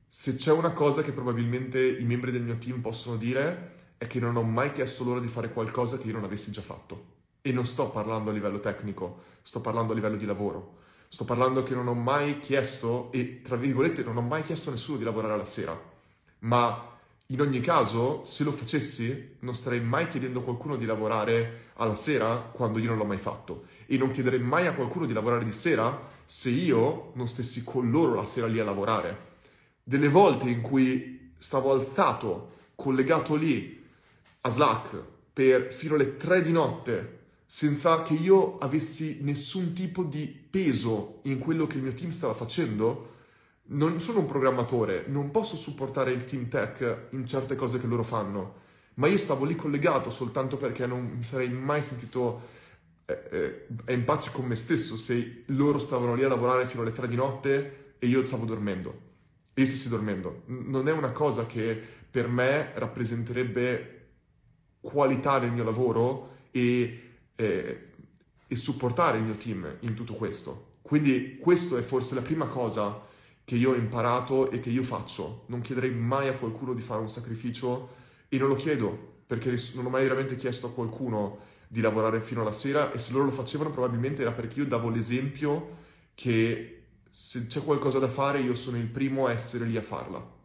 se 0.05 0.35
c'è 0.35 0.51
una 0.51 0.73
cosa 0.73 1.01
che 1.01 1.11
probabilmente 1.11 1.83
i 1.83 2.03
membri 2.03 2.31
del 2.31 2.43
mio 2.43 2.57
team 2.57 2.81
possono 2.81 3.15
dire 3.15 3.71
è 3.97 4.05
che 4.05 4.19
non 4.19 4.35
ho 4.35 4.43
mai 4.43 4.71
chiesto 4.71 5.03
loro 5.03 5.19
di 5.19 5.27
fare 5.27 5.51
qualcosa 5.51 5.97
che 5.97 6.07
io 6.07 6.13
non 6.13 6.23
avessi 6.23 6.51
già 6.51 6.61
fatto. 6.61 7.22
E 7.45 7.51
non 7.51 7.65
sto 7.65 7.89
parlando 7.89 8.29
a 8.29 8.33
livello 8.33 8.59
tecnico, 8.59 9.23
sto 9.41 9.59
parlando 9.59 9.91
a 9.91 9.95
livello 9.95 10.15
di 10.15 10.25
lavoro 10.25 10.81
Sto 11.13 11.25
parlando 11.25 11.61
che 11.61 11.75
non 11.75 11.87
ho 11.87 11.93
mai 11.93 12.39
chiesto, 12.39 13.11
e 13.11 13.43
tra 13.43 13.55
virgolette 13.55 14.01
non 14.01 14.17
ho 14.17 14.21
mai 14.21 14.41
chiesto 14.41 14.69
a 14.69 14.71
nessuno 14.71 14.97
di 14.97 15.03
lavorare 15.03 15.33
alla 15.33 15.45
sera, 15.45 15.79
ma 16.39 16.97
in 17.27 17.39
ogni 17.39 17.59
caso, 17.59 18.23
se 18.23 18.43
lo 18.43 18.51
facessi, 18.51 19.35
non 19.41 19.53
starei 19.53 19.79
mai 19.79 20.07
chiedendo 20.07 20.39
a 20.39 20.43
qualcuno 20.43 20.75
di 20.75 20.85
lavorare 20.85 21.69
alla 21.75 21.93
sera 21.93 22.37
quando 22.37 22.79
io 22.79 22.89
non 22.89 22.97
l'ho 22.97 23.05
mai 23.05 23.19
fatto. 23.19 23.65
E 23.85 23.95
non 23.97 24.09
chiederei 24.09 24.39
mai 24.39 24.65
a 24.65 24.73
qualcuno 24.73 25.05
di 25.05 25.13
lavorare 25.13 25.43
di 25.45 25.51
sera 25.51 26.09
se 26.25 26.49
io 26.49 27.11
non 27.13 27.27
stessi 27.27 27.63
con 27.63 27.91
loro 27.91 28.15
la 28.15 28.25
sera 28.25 28.47
lì 28.47 28.57
a 28.57 28.63
lavorare. 28.63 29.17
Delle 29.83 30.09
volte 30.09 30.49
in 30.49 30.61
cui 30.61 31.33
stavo 31.37 31.71
alzato, 31.71 32.53
collegato 32.73 33.35
lì 33.35 33.85
a 34.41 34.49
Slack 34.49 34.97
per 35.31 35.71
fino 35.71 35.93
alle 35.93 36.17
3 36.17 36.41
di 36.41 36.51
notte 36.51 37.21
senza 37.53 38.01
che 38.01 38.15
io 38.15 38.57
avessi 38.57 39.19
nessun 39.21 39.73
tipo 39.73 40.03
di 40.03 40.25
peso 40.25 41.19
in 41.25 41.37
quello 41.37 41.67
che 41.67 41.77
il 41.77 41.83
mio 41.83 41.93
team 41.93 42.09
stava 42.09 42.33
facendo, 42.33 43.11
non 43.65 44.01
sono 44.01 44.21
un 44.21 44.25
programmatore, 44.25 45.05
non 45.05 45.29
posso 45.29 45.55
supportare 45.55 46.11
il 46.11 46.23
team 46.23 46.47
tech 46.47 47.09
in 47.11 47.27
certe 47.27 47.53
cose 47.53 47.79
che 47.79 47.85
loro 47.85 48.01
fanno, 48.01 48.55
ma 48.95 49.05
io 49.05 49.19
stavo 49.19 49.45
lì 49.45 49.53
collegato 49.53 50.09
soltanto 50.09 50.57
perché 50.57 50.87
non 50.87 51.05
mi 51.15 51.21
sarei 51.21 51.47
mai 51.49 51.83
sentito 51.83 52.41
eh, 53.05 53.67
eh, 53.85 53.93
in 53.93 54.03
pace 54.03 54.31
con 54.31 54.45
me 54.45 54.55
stesso 54.55 54.97
se 54.97 55.43
loro 55.49 55.77
stavano 55.77 56.15
lì 56.15 56.23
a 56.23 56.29
lavorare 56.29 56.65
fino 56.65 56.81
alle 56.81 56.91
3 56.91 57.07
di 57.07 57.15
notte 57.15 57.97
e 57.99 58.07
io 58.07 58.25
stavo 58.25 58.45
dormendo, 58.45 58.99
e 59.53 59.61
io 59.61 59.67
stessi 59.67 59.89
dormendo. 59.89 60.41
Non 60.47 60.87
è 60.87 60.91
una 60.91 61.11
cosa 61.11 61.45
che 61.45 61.79
per 62.09 62.27
me 62.27 62.71
rappresenterebbe 62.73 64.07
qualità 64.81 65.37
nel 65.37 65.51
mio 65.51 65.63
lavoro 65.63 66.47
e, 66.49 67.12
eh, 67.35 67.89
e 68.47 68.55
supportare 68.55 69.17
il 69.17 69.23
mio 69.23 69.35
team 69.35 69.77
in 69.81 69.93
tutto 69.93 70.13
questo. 70.13 70.71
Quindi 70.81 71.37
questo 71.39 71.77
è 71.77 71.81
forse 71.81 72.13
la 72.13 72.21
prima 72.21 72.47
cosa 72.47 73.01
che 73.45 73.55
io 73.55 73.71
ho 73.71 73.75
imparato 73.75 74.51
e 74.51 74.59
che 74.59 74.69
io 74.69 74.83
faccio. 74.83 75.43
Non 75.47 75.61
chiederei 75.61 75.91
mai 75.91 76.27
a 76.27 76.35
qualcuno 76.35 76.73
di 76.73 76.81
fare 76.81 77.01
un 77.01 77.09
sacrificio 77.09 78.01
e 78.29 78.37
non 78.37 78.47
lo 78.47 78.55
chiedo 78.55 79.11
perché 79.25 79.55
non 79.73 79.85
ho 79.85 79.89
mai 79.89 80.03
veramente 80.03 80.35
chiesto 80.35 80.67
a 80.67 80.71
qualcuno 80.71 81.51
di 81.67 81.81
lavorare 81.81 82.21
fino 82.21 82.41
alla 82.41 82.51
sera 82.51 82.91
e 82.91 82.99
se 82.99 83.11
loro 83.11 83.25
lo 83.25 83.31
facevano 83.31 83.71
probabilmente 83.71 84.21
era 84.21 84.31
perché 84.31 84.59
io 84.59 84.65
davo 84.65 84.89
l'esempio 84.89 85.77
che 86.13 86.83
se 87.09 87.47
c'è 87.47 87.63
qualcosa 87.63 87.97
da 87.99 88.07
fare 88.07 88.41
io 88.41 88.55
sono 88.55 88.77
il 88.77 88.87
primo 88.87 89.25
a 89.25 89.31
essere 89.31 89.65
lì 89.65 89.77
a 89.77 89.81
farla. 89.81 90.41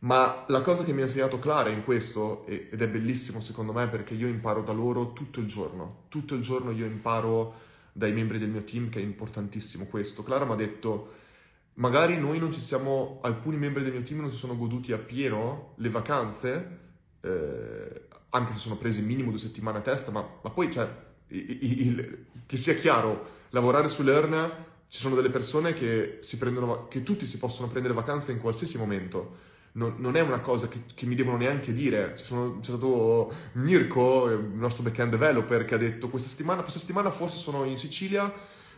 Ma 0.00 0.44
la 0.48 0.60
cosa 0.60 0.84
che 0.84 0.92
mi 0.92 1.00
ha 1.00 1.04
insegnato 1.04 1.38
Clara 1.38 1.70
in 1.70 1.82
questo, 1.82 2.46
ed 2.46 2.80
è 2.80 2.88
bellissimo 2.88 3.40
secondo 3.40 3.72
me 3.72 3.88
perché 3.88 4.14
io 4.14 4.28
imparo 4.28 4.62
da 4.62 4.72
loro 4.72 5.12
tutto 5.12 5.40
il 5.40 5.46
giorno, 5.46 6.04
tutto 6.08 6.34
il 6.34 6.40
giorno 6.40 6.70
io 6.70 6.86
imparo 6.86 7.66
dai 7.92 8.12
membri 8.12 8.38
del 8.38 8.48
mio 8.48 8.62
team 8.62 8.90
che 8.90 9.00
è 9.00 9.02
importantissimo 9.02 9.86
questo. 9.86 10.22
Clara 10.22 10.44
mi 10.44 10.52
ha 10.52 10.56
detto 10.56 11.16
magari 11.74 12.16
noi 12.16 12.38
non 12.38 12.52
ci 12.52 12.60
siamo, 12.60 13.18
alcuni 13.22 13.56
membri 13.56 13.82
del 13.82 13.92
mio 13.92 14.02
team 14.02 14.20
non 14.20 14.30
si 14.30 14.36
sono 14.36 14.56
goduti 14.56 14.92
appieno 14.92 15.72
le 15.76 15.90
vacanze, 15.90 16.78
eh, 17.20 18.02
anche 18.30 18.52
se 18.52 18.58
sono 18.58 18.76
presi 18.76 19.02
minimo 19.02 19.30
due 19.30 19.38
settimane 19.40 19.78
a 19.78 19.82
testa, 19.82 20.10
ma, 20.10 20.26
ma 20.42 20.50
poi, 20.50 20.70
cioè, 20.70 20.88
il, 21.28 21.86
il, 21.86 22.26
che 22.46 22.56
sia 22.56 22.74
chiaro, 22.74 23.36
lavorare 23.50 23.88
su 23.88 24.02
Learn 24.02 24.66
ci 24.88 24.98
sono 24.98 25.14
delle 25.14 25.30
persone 25.30 25.72
che, 25.72 26.18
si 26.20 26.36
prendono, 26.36 26.88
che 26.88 27.02
tutti 27.02 27.26
si 27.26 27.38
possono 27.38 27.68
prendere 27.68 27.94
vacanze 27.94 28.32
in 28.32 28.40
qualsiasi 28.40 28.78
momento. 28.78 29.46
Non, 29.78 29.94
non 29.98 30.16
è 30.16 30.20
una 30.20 30.40
cosa 30.40 30.66
che, 30.66 30.82
che, 30.94 31.06
mi 31.06 31.14
devono 31.14 31.36
neanche 31.36 31.72
dire. 31.72 32.16
Sono, 32.16 32.58
c'è 32.60 32.70
stato 32.70 33.32
Mirko, 33.52 34.28
il 34.28 34.50
nostro 34.54 34.82
backend 34.82 35.10
developer, 35.10 35.64
che 35.64 35.74
ha 35.74 35.78
detto 35.78 36.08
questa 36.08 36.28
settimana, 36.28 36.62
questa 36.62 36.80
settimana 36.80 37.10
forse 37.10 37.36
sono 37.36 37.64
in 37.64 37.76
Sicilia 37.76 38.32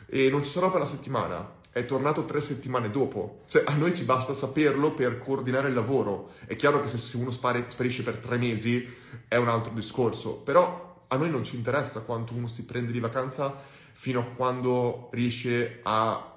e 0.06 0.28
non 0.28 0.44
ci 0.44 0.50
sarò 0.50 0.70
per 0.70 0.80
la 0.80 0.86
settimana 0.86 1.58
è 1.72 1.84
tornato 1.84 2.24
tre 2.24 2.40
settimane 2.40 2.90
dopo. 2.90 3.42
Cioè, 3.46 3.62
a 3.64 3.74
noi 3.74 3.94
ci 3.94 4.04
basta 4.04 4.34
saperlo 4.34 4.92
per 4.92 5.18
coordinare 5.18 5.68
il 5.68 5.74
lavoro. 5.74 6.32
È 6.46 6.56
chiaro 6.56 6.82
che 6.82 6.88
se 6.88 7.16
uno 7.16 7.30
spari, 7.30 7.64
sparisce 7.68 8.02
per 8.02 8.18
tre 8.18 8.36
mesi 8.38 8.86
è 9.28 9.36
un 9.36 9.48
altro 9.48 9.72
discorso, 9.72 10.36
però 10.38 11.04
a 11.06 11.16
noi 11.16 11.30
non 11.30 11.44
ci 11.44 11.56
interessa 11.56 12.00
quanto 12.00 12.34
uno 12.34 12.46
si 12.46 12.64
prende 12.64 12.92
di 12.92 13.00
vacanza 13.00 13.56
fino 13.92 14.20
a 14.20 14.24
quando 14.24 15.08
riesce 15.12 15.80
a 15.82 16.29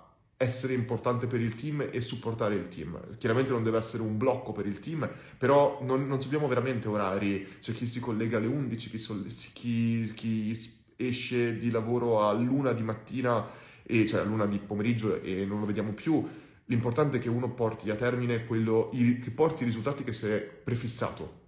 essere 0.44 0.74
importante 0.74 1.26
per 1.28 1.42
il 1.42 1.56
team 1.56 1.88
e 1.92 2.02
supportare 2.02 2.56
il 2.56 2.68
team. 2.68 3.18
Chiaramente 3.18 3.52
non 3.52 3.64
deve 3.64 3.78
essere 3.78 4.04
un 4.04 4.18
blocco 4.18 4.52
per 4.52 4.66
il 4.66 4.80
team, 4.80 5.10
però 5.38 5.80
non, 5.82 6.06
non 6.08 6.20
abbiamo 6.24 6.48
veramente 6.48 6.88
orari. 6.88 7.58
C'è 7.60 7.74
chi 7.74 7.88
si 7.88 8.00
collega 8.00 8.38
alle 8.38 8.48
11, 8.48 8.90
chi, 8.90 8.98
sol- 8.98 9.26
chi, 9.54 10.12
chi 10.14 10.58
esce 10.96 11.58
di 11.58 11.72
lavoro 11.72 12.28
all'una 12.28 12.74
di 12.74 12.84
mattina 12.84 13.46
e 13.84 14.06
cioè 14.06 14.22
a 14.22 14.24
luna 14.24 14.46
di 14.46 14.60
pomeriggio 14.60 15.22
e 15.22 15.46
non 15.46 15.60
lo 15.60 15.66
vediamo 15.66 15.92
più. 15.92 16.26
L'importante 16.66 17.18
è 17.18 17.20
che 17.20 17.30
uno 17.30 17.50
porti 17.50 17.90
a 17.90 17.96
termine 17.96 18.46
quello, 18.46 18.90
che 18.92 19.32
porti 19.32 19.64
i 19.64 19.66
risultati 19.66 20.04
che 20.04 20.14
si 20.14 20.28
è 20.28 20.40
prefissato. 20.40 21.42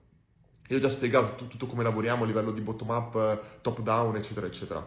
Io 0.69 0.77
ho 0.77 0.79
già 0.79 0.89
spiegato 0.89 1.35
tutto, 1.35 1.45
tutto 1.45 1.67
come 1.67 1.83
lavoriamo 1.83 2.23
a 2.23 2.27
livello 2.27 2.51
di 2.51 2.61
bottom 2.61 2.89
up, 2.89 3.61
top 3.61 3.81
down, 3.81 4.15
eccetera, 4.15 4.47
eccetera. 4.47 4.85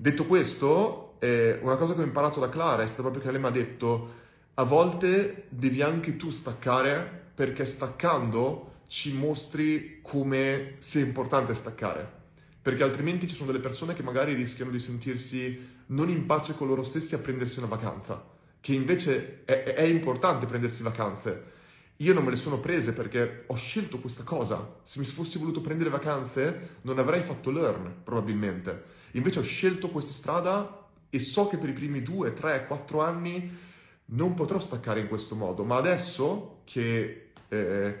Detto 0.00 0.24
questo, 0.24 1.16
eh, 1.18 1.58
una 1.60 1.76
cosa 1.76 1.92
che 1.92 2.00
ho 2.00 2.04
imparato 2.04 2.40
da 2.40 2.48
Clara 2.48 2.82
è 2.82 2.86
stata 2.86 3.02
proprio 3.02 3.22
che 3.22 3.30
lei 3.30 3.38
mi 3.38 3.48
ha 3.48 3.50
detto 3.50 4.14
a 4.54 4.62
volte 4.62 5.44
devi 5.50 5.82
anche 5.82 6.16
tu 6.16 6.30
staccare 6.30 7.24
perché 7.34 7.66
staccando 7.66 8.84
ci 8.86 9.12
mostri 9.12 10.00
come 10.00 10.76
sia 10.78 11.02
importante 11.02 11.52
staccare 11.52 12.10
perché 12.62 12.82
altrimenti 12.82 13.28
ci 13.28 13.34
sono 13.34 13.52
delle 13.52 13.62
persone 13.62 13.92
che 13.92 14.02
magari 14.02 14.32
rischiano 14.32 14.70
di 14.70 14.78
sentirsi 14.78 15.68
non 15.88 16.08
in 16.08 16.24
pace 16.24 16.54
con 16.54 16.66
loro 16.66 16.82
stessi 16.82 17.14
a 17.14 17.18
prendersi 17.18 17.58
una 17.58 17.68
vacanza, 17.68 18.24
che 18.58 18.72
invece 18.72 19.42
è, 19.44 19.64
è 19.64 19.82
importante 19.82 20.46
prendersi 20.46 20.82
vacanze. 20.82 21.58
Io 21.96 22.14
non 22.14 22.24
me 22.24 22.30
le 22.30 22.36
sono 22.36 22.58
prese 22.58 22.94
perché 22.94 23.44
ho 23.48 23.54
scelto 23.54 23.98
questa 23.98 24.22
cosa. 24.22 24.78
Se 24.82 24.98
mi 24.98 25.04
fossi 25.04 25.36
voluto 25.36 25.60
prendere 25.60 25.90
vacanze 25.90 26.78
non 26.82 26.98
avrei 26.98 27.20
fatto 27.20 27.50
learn, 27.50 27.96
probabilmente. 28.02 28.99
Invece 29.12 29.40
ho 29.40 29.42
scelto 29.42 29.90
questa 29.90 30.12
strada 30.12 30.88
e 31.10 31.18
so 31.18 31.48
che 31.48 31.58
per 31.58 31.68
i 31.68 31.72
primi 31.72 32.02
due, 32.02 32.32
tre, 32.32 32.66
quattro 32.66 33.00
anni 33.00 33.68
non 34.12 34.34
potrò 34.34 34.58
staccare 34.58 35.00
in 35.00 35.08
questo 35.08 35.34
modo, 35.34 35.64
ma 35.64 35.76
adesso 35.76 36.60
che 36.64 37.30
eh, 37.48 37.98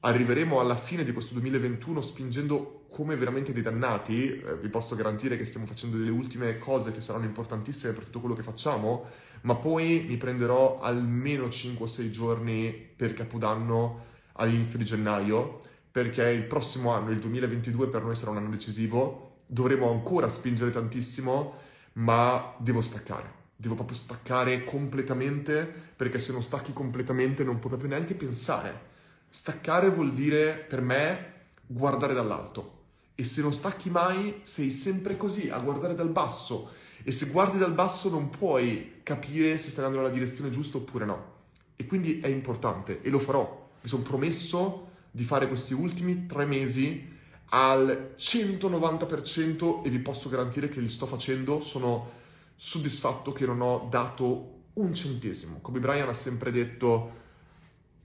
arriveremo 0.00 0.60
alla 0.60 0.76
fine 0.76 1.04
di 1.04 1.12
questo 1.12 1.34
2021 1.34 2.00
spingendo 2.00 2.86
come 2.92 3.16
veramente 3.16 3.52
dei 3.52 3.62
dannati, 3.62 4.28
eh, 4.28 4.56
vi 4.60 4.68
posso 4.68 4.94
garantire 4.94 5.36
che 5.36 5.46
stiamo 5.46 5.66
facendo 5.66 5.96
delle 5.96 6.10
ultime 6.10 6.58
cose 6.58 6.92
che 6.92 7.00
saranno 7.00 7.24
importantissime 7.24 7.92
per 7.92 8.04
tutto 8.04 8.20
quello 8.20 8.34
che 8.34 8.42
facciamo, 8.42 9.06
ma 9.42 9.54
poi 9.54 10.04
mi 10.06 10.16
prenderò 10.18 10.80
almeno 10.80 11.46
5-6 11.46 12.10
giorni 12.10 12.70
per 12.70 13.14
Capodanno 13.14 14.10
all'inizio 14.32 14.78
di 14.78 14.84
gennaio, 14.84 15.60
perché 15.90 16.28
il 16.28 16.44
prossimo 16.44 16.92
anno, 16.92 17.10
il 17.10 17.18
2022, 17.18 17.88
per 17.88 18.02
noi 18.02 18.14
sarà 18.14 18.30
un 18.30 18.38
anno 18.38 18.50
decisivo, 18.50 19.31
dovremo 19.52 19.90
ancora 19.90 20.30
spingere 20.30 20.70
tantissimo, 20.70 21.58
ma 21.94 22.54
devo 22.56 22.80
staccare. 22.80 23.40
Devo 23.54 23.74
proprio 23.74 23.96
staccare 23.96 24.64
completamente, 24.64 25.70
perché 25.94 26.18
se 26.18 26.32
non 26.32 26.42
stacchi 26.42 26.72
completamente 26.72 27.44
non 27.44 27.58
puoi 27.58 27.72
proprio 27.72 27.90
neanche 27.90 28.14
pensare. 28.14 28.90
Staccare 29.28 29.90
vuol 29.90 30.14
dire, 30.14 30.54
per 30.54 30.80
me, 30.80 31.32
guardare 31.66 32.14
dall'alto 32.14 32.80
e 33.14 33.24
se 33.24 33.42
non 33.42 33.52
stacchi 33.52 33.90
mai 33.90 34.40
sei 34.42 34.70
sempre 34.70 35.18
così, 35.18 35.50
a 35.50 35.58
guardare 35.58 35.94
dal 35.94 36.08
basso 36.08 36.70
e 37.02 37.12
se 37.12 37.26
guardi 37.26 37.58
dal 37.58 37.74
basso 37.74 38.08
non 38.08 38.30
puoi 38.30 39.00
capire 39.02 39.58
se 39.58 39.68
stai 39.70 39.84
andando 39.84 40.02
nella 40.02 40.18
direzione 40.18 40.48
giusta 40.48 40.78
oppure 40.78 41.04
no. 41.04 41.30
E 41.76 41.84
quindi 41.86 42.20
è 42.20 42.28
importante 42.28 43.02
e 43.02 43.10
lo 43.10 43.18
farò. 43.18 43.68
Mi 43.82 43.88
sono 43.88 44.02
promesso 44.02 44.88
di 45.10 45.24
fare 45.24 45.46
questi 45.46 45.74
ultimi 45.74 46.24
tre 46.26 46.46
mesi 46.46 47.10
al 47.54 48.14
190% 48.16 49.82
e 49.84 49.90
vi 49.90 49.98
posso 49.98 50.28
garantire 50.28 50.68
che 50.68 50.80
li 50.80 50.88
sto 50.88 51.06
facendo. 51.06 51.60
Sono 51.60 52.20
soddisfatto 52.56 53.32
che 53.32 53.46
non 53.46 53.60
ho 53.60 53.86
dato 53.90 54.60
un 54.74 54.94
centesimo. 54.94 55.58
Come 55.60 55.80
Brian 55.80 56.08
ha 56.08 56.14
sempre 56.14 56.50
detto 56.50 57.20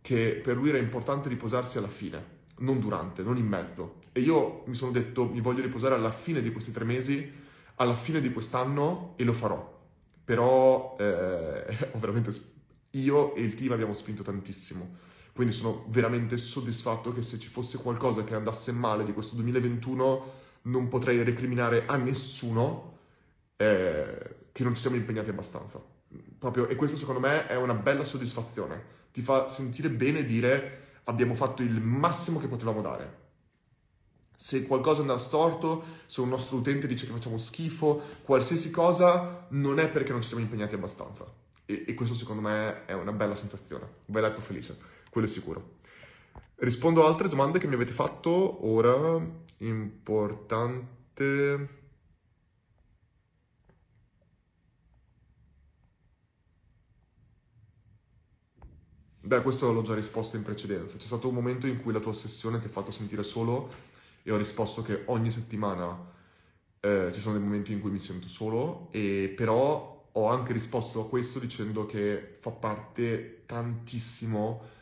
che 0.01 0.39
per 0.43 0.55
lui 0.55 0.69
era 0.69 0.77
importante 0.77 1.29
riposarsi 1.29 1.77
alla 1.77 1.87
fine 1.87 2.35
non 2.59 2.79
durante, 2.79 3.23
non 3.23 3.37
in 3.37 3.45
mezzo. 3.45 3.99
E 4.11 4.21
io 4.21 4.63
mi 4.65 4.73
sono 4.73 4.91
detto, 4.91 5.25
mi 5.25 5.41
voglio 5.41 5.61
riposare 5.61 5.95
alla 5.95 6.11
fine 6.11 6.41
di 6.41 6.51
questi 6.51 6.71
tre 6.71 6.85
mesi, 6.85 7.31
alla 7.75 7.95
fine 7.95 8.21
di 8.21 8.31
quest'anno 8.31 9.13
e 9.15 9.23
lo 9.23 9.33
farò. 9.33 9.75
Però 10.23 10.95
eh, 10.99 11.89
veramente 11.95 12.31
io 12.91 13.35
e 13.35 13.41
il 13.41 13.53
team 13.55 13.73
abbiamo 13.73 13.93
spinto 13.93 14.23
tantissimo. 14.23 15.05
Quindi 15.37 15.53
sono 15.53 15.85
veramente 15.89 16.35
soddisfatto 16.35 17.13
che 17.13 17.21
se 17.21 17.37
ci 17.37 17.47
fosse 17.47 17.77
qualcosa 17.77 18.23
che 18.23 18.33
andasse 18.33 18.71
male 18.71 19.03
di 19.03 19.13
questo 19.13 19.35
2021 19.35 20.31
non 20.63 20.87
potrei 20.87 21.21
recriminare 21.23 21.83
a 21.85 21.95
nessuno 21.95 22.97
eh, 23.55 24.47
che 24.51 24.63
non 24.63 24.73
ci 24.73 24.81
siamo 24.81 24.95
impegnati 24.95 25.29
abbastanza. 25.29 25.79
Proprio, 26.39 26.67
e 26.67 26.75
questo 26.75 26.97
secondo 26.97 27.19
me 27.19 27.45
è 27.45 27.55
una 27.55 27.75
bella 27.75 28.03
soddisfazione. 28.03 28.83
Ti 29.11 29.21
fa 29.21 29.47
sentire 29.47 29.91
bene 29.91 30.23
dire 30.23 31.01
abbiamo 31.03 31.35
fatto 31.35 31.61
il 31.61 31.81
massimo 31.81 32.39
che 32.39 32.47
potevamo 32.47 32.81
dare. 32.81 33.25
Se 34.35 34.65
qualcosa 34.65 35.01
andrà 35.01 35.19
storto, 35.19 35.83
se 36.07 36.19
un 36.19 36.29
nostro 36.29 36.57
utente 36.57 36.87
dice 36.87 37.05
che 37.05 37.11
facciamo 37.11 37.37
schifo, 37.37 38.01
qualsiasi 38.23 38.71
cosa, 38.71 39.45
non 39.49 39.77
è 39.77 39.87
perché 39.87 40.13
non 40.13 40.23
ci 40.23 40.29
siamo 40.29 40.41
impegnati 40.41 40.73
abbastanza. 40.73 41.31
E, 41.63 41.85
e 41.87 41.93
questo 41.93 42.15
secondo 42.15 42.41
me 42.41 42.85
è 42.85 42.93
una 42.93 43.11
bella 43.11 43.35
sensazione, 43.35 43.87
bel 44.05 44.23
letto 44.23 44.41
felice, 44.41 44.95
quello 45.17 45.27
è 45.27 45.31
sicuro. 45.31 45.77
Rispondo 46.57 47.03
a 47.03 47.07
altre 47.07 47.27
domande 47.27 47.57
che 47.57 47.67
mi 47.67 47.73
avete 47.73 47.91
fatto 47.91 48.67
ora. 48.67 49.19
Importante. 49.57 51.69
Beh, 59.21 59.41
questo 59.41 59.73
l'ho 59.73 59.81
già 59.81 59.95
risposto 59.95 60.35
in 60.35 60.43
precedenza. 60.43 60.97
C'è 60.97 61.07
stato 61.07 61.29
un 61.29 61.33
momento 61.33 61.65
in 61.65 61.81
cui 61.81 61.91
la 61.91 61.99
tua 61.99 62.11
ossessione 62.11 62.59
ti 62.59 62.67
ha 62.67 62.69
fatto 62.69 62.91
sentire 62.91 63.23
solo 63.23 63.69
e 64.21 64.31
ho 64.31 64.37
risposto 64.37 64.83
che 64.83 65.01
ogni 65.07 65.31
settimana 65.31 66.13
eh, 66.79 67.09
ci 67.11 67.19
sono 67.19 67.37
dei 67.37 67.43
momenti 67.43 67.73
in 67.73 67.81
cui 67.81 67.89
mi 67.89 67.99
sento 67.99 68.27
solo, 68.27 68.89
e 68.91 69.33
però 69.35 70.09
ho 70.11 70.29
anche 70.29 70.53
risposto 70.53 71.01
a 71.01 71.07
questo 71.07 71.39
dicendo 71.39 71.85
che 71.85 72.37
fa 72.39 72.51
parte 72.51 73.43
tantissimo, 73.45 74.75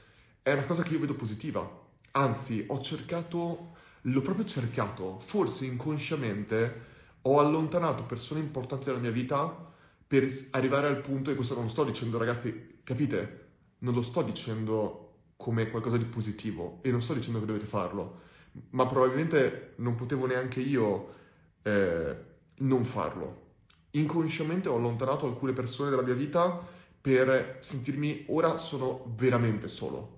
è 0.45 0.53
una 0.53 0.65
cosa 0.65 0.83
che 0.83 0.93
io 0.93 0.99
vedo 0.99 1.15
positiva. 1.15 1.67
Anzi, 2.11 2.65
ho 2.67 2.79
cercato, 2.79 3.71
l'ho 4.01 4.21
proprio 4.21 4.45
cercato, 4.45 5.19
forse 5.19 5.65
inconsciamente 5.65 6.83
ho 7.23 7.39
allontanato 7.39 8.03
persone 8.03 8.41
importanti 8.41 8.85
della 8.85 8.99
mia 8.99 9.09
vita 9.09 9.73
per 10.05 10.29
arrivare 10.51 10.85
al 10.85 11.01
punto, 11.01 11.31
e 11.31 11.33
questo 11.33 11.55
non 11.55 11.63
lo 11.63 11.69
sto 11.69 11.83
dicendo 11.83 12.19
ragazzi, 12.19 12.79
capite? 12.83 13.47
Non 13.79 13.95
lo 13.95 14.03
sto 14.03 14.21
dicendo 14.21 15.13
come 15.35 15.71
qualcosa 15.71 15.97
di 15.97 16.05
positivo 16.05 16.77
e 16.83 16.91
non 16.91 17.01
sto 17.01 17.15
dicendo 17.15 17.39
che 17.39 17.47
dovete 17.47 17.65
farlo, 17.65 18.19
ma 18.69 18.85
probabilmente 18.85 19.73
non 19.77 19.95
potevo 19.95 20.27
neanche 20.27 20.59
io 20.59 21.13
eh, 21.63 22.15
non 22.57 22.83
farlo. 22.83 23.53
Inconsciamente 23.91 24.69
ho 24.69 24.75
allontanato 24.75 25.25
alcune 25.25 25.53
persone 25.53 25.89
dalla 25.89 26.03
mia 26.03 26.13
vita 26.13 26.63
per 27.01 27.57
sentirmi 27.61 28.25
ora 28.27 28.59
sono 28.59 29.11
veramente 29.15 29.67
solo. 29.67 30.14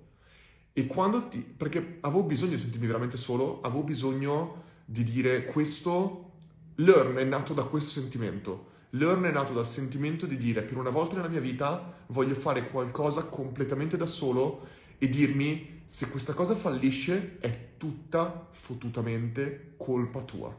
E 0.77 0.85
quando 0.85 1.27
ti... 1.27 1.39
perché 1.39 1.97
avevo 2.01 2.21
bisogno 2.21 2.51
di 2.51 2.59
sentirmi 2.59 2.85
veramente 2.85 3.17
solo, 3.17 3.61
avevo 3.61 3.81
bisogno 3.81 4.65
di 4.85 5.01
dire 5.01 5.43
questo, 5.45 6.33
learn 6.75 7.15
è 7.15 7.23
nato 7.23 7.55
da 7.55 7.63
questo 7.63 7.89
sentimento. 7.89 8.75
Learn 8.91 9.23
è 9.23 9.31
nato 9.31 9.53
dal 9.53 9.65
sentimento 9.65 10.27
di 10.27 10.37
dire 10.37 10.61
per 10.61 10.77
una 10.77 10.91
volta 10.91 11.15
nella 11.15 11.29
mia 11.29 11.39
vita 11.39 11.95
voglio 12.09 12.35
fare 12.35 12.69
qualcosa 12.69 13.23
completamente 13.23 13.97
da 13.97 14.05
solo 14.05 14.67
e 14.99 15.09
dirmi 15.09 15.81
se 15.85 16.09
questa 16.09 16.35
cosa 16.35 16.53
fallisce 16.53 17.37
è 17.39 17.69
tutta 17.77 18.47
fottutamente 18.51 19.73
colpa 19.77 20.21
tua. 20.21 20.55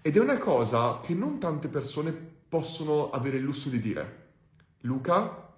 Ed 0.00 0.16
è 0.16 0.20
una 0.20 0.38
cosa 0.38 1.00
che 1.02 1.12
non 1.12 1.38
tante 1.38 1.68
persone 1.68 2.12
possono 2.12 3.10
avere 3.10 3.36
il 3.36 3.42
lusso 3.42 3.68
di 3.68 3.78
dire. 3.78 4.22
Luca, 4.80 5.52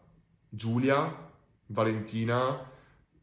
Giulia, 0.48 1.30
Valentina, 1.66 2.74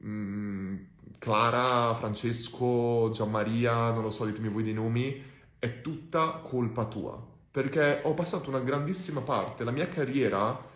mm, 0.05 0.75
Clara, 1.17 1.93
Francesco, 1.93 3.09
Gianmaria, 3.13 3.91
non 3.91 4.01
lo 4.03 4.09
so, 4.09 4.25
ditemi 4.25 4.49
voi 4.49 4.63
dei 4.63 4.73
nomi, 4.73 5.21
è 5.57 5.81
tutta 5.81 6.41
colpa 6.43 6.85
tua. 6.85 7.31
Perché 7.49 8.01
ho 8.03 8.13
passato 8.13 8.49
una 8.49 8.59
grandissima 8.59 9.21
parte, 9.21 9.63
la 9.63 9.71
mia 9.71 9.87
carriera 9.87 10.71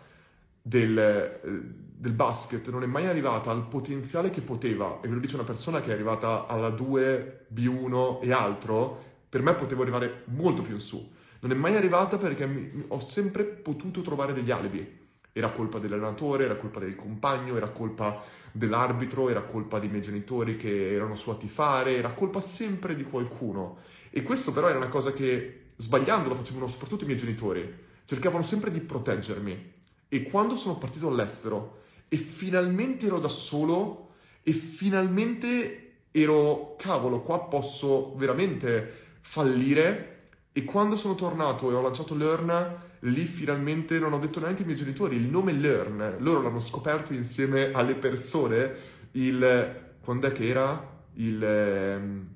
del, 0.62 0.98
eh, 0.98 1.40
del 1.42 2.12
basket 2.12 2.70
non 2.70 2.82
è 2.82 2.86
mai 2.86 3.06
arrivata 3.06 3.50
al 3.50 3.66
potenziale 3.66 4.30
che 4.30 4.40
poteva, 4.40 5.00
e 5.02 5.08
ve 5.08 5.14
lo 5.14 5.20
dice 5.20 5.34
una 5.34 5.44
persona 5.44 5.80
che 5.80 5.90
è 5.90 5.92
arrivata 5.92 6.46
alla 6.46 6.70
2, 6.70 7.46
B1 7.52 8.22
e 8.22 8.32
altro, 8.32 9.04
per 9.28 9.42
me 9.42 9.54
potevo 9.54 9.82
arrivare 9.82 10.22
molto 10.26 10.62
più 10.62 10.74
in 10.74 10.80
su. 10.80 11.12
Non 11.40 11.50
è 11.50 11.54
mai 11.54 11.76
arrivata 11.76 12.16
perché 12.18 12.46
mi, 12.46 12.84
ho 12.88 13.00
sempre 13.00 13.44
potuto 13.44 14.00
trovare 14.00 14.32
degli 14.32 14.50
alibi. 14.50 15.07
Era 15.38 15.52
colpa 15.52 15.78
dell'allenatore, 15.78 16.46
era 16.46 16.56
colpa 16.56 16.80
del 16.80 16.96
compagno, 16.96 17.56
era 17.56 17.68
colpa 17.68 18.24
dell'arbitro, 18.50 19.28
era 19.28 19.42
colpa 19.42 19.78
dei 19.78 19.88
miei 19.88 20.02
genitori 20.02 20.56
che 20.56 20.92
erano 20.92 21.14
su 21.14 21.30
a 21.30 21.36
tifare, 21.36 21.94
era 21.96 22.10
colpa 22.10 22.40
sempre 22.40 22.96
di 22.96 23.04
qualcuno. 23.04 23.78
E 24.10 24.24
questo 24.24 24.50
però 24.50 24.68
era 24.68 24.78
una 24.78 24.88
cosa 24.88 25.12
che, 25.12 25.66
sbagliando, 25.76 26.28
lo 26.28 26.34
facevano 26.34 26.66
soprattutto 26.66 27.04
i 27.04 27.06
miei 27.06 27.20
genitori. 27.20 27.72
Cercavano 28.04 28.42
sempre 28.42 28.72
di 28.72 28.80
proteggermi. 28.80 29.72
E 30.08 30.22
quando 30.24 30.56
sono 30.56 30.76
partito 30.76 31.06
all'estero 31.06 31.82
e 32.08 32.16
finalmente 32.16 33.06
ero 33.06 33.20
da 33.20 33.28
solo 33.28 34.14
e 34.42 34.52
finalmente 34.52 36.00
ero, 36.10 36.74
cavolo, 36.76 37.20
qua 37.20 37.44
posso 37.44 38.16
veramente 38.16 39.18
fallire. 39.20 40.30
E 40.50 40.64
quando 40.64 40.96
sono 40.96 41.14
tornato 41.14 41.70
e 41.70 41.74
ho 41.74 41.80
lanciato 41.80 42.16
Learn, 42.16 42.86
lì 43.00 43.24
finalmente 43.24 43.98
non 43.98 44.12
ho 44.12 44.18
detto 44.18 44.40
neanche 44.40 44.60
ai 44.60 44.66
miei 44.66 44.78
genitori 44.78 45.16
il 45.16 45.26
nome 45.26 45.52
Learn. 45.52 46.16
Loro 46.18 46.42
l'hanno 46.42 46.60
scoperto 46.60 47.12
insieme 47.12 47.72
alle 47.72 47.94
persone 47.94 48.74
il... 49.12 49.96
quando 50.00 50.26
è 50.26 50.32
che 50.32 50.48
era? 50.48 50.96
Il, 51.14 51.42
ehm, 51.42 52.28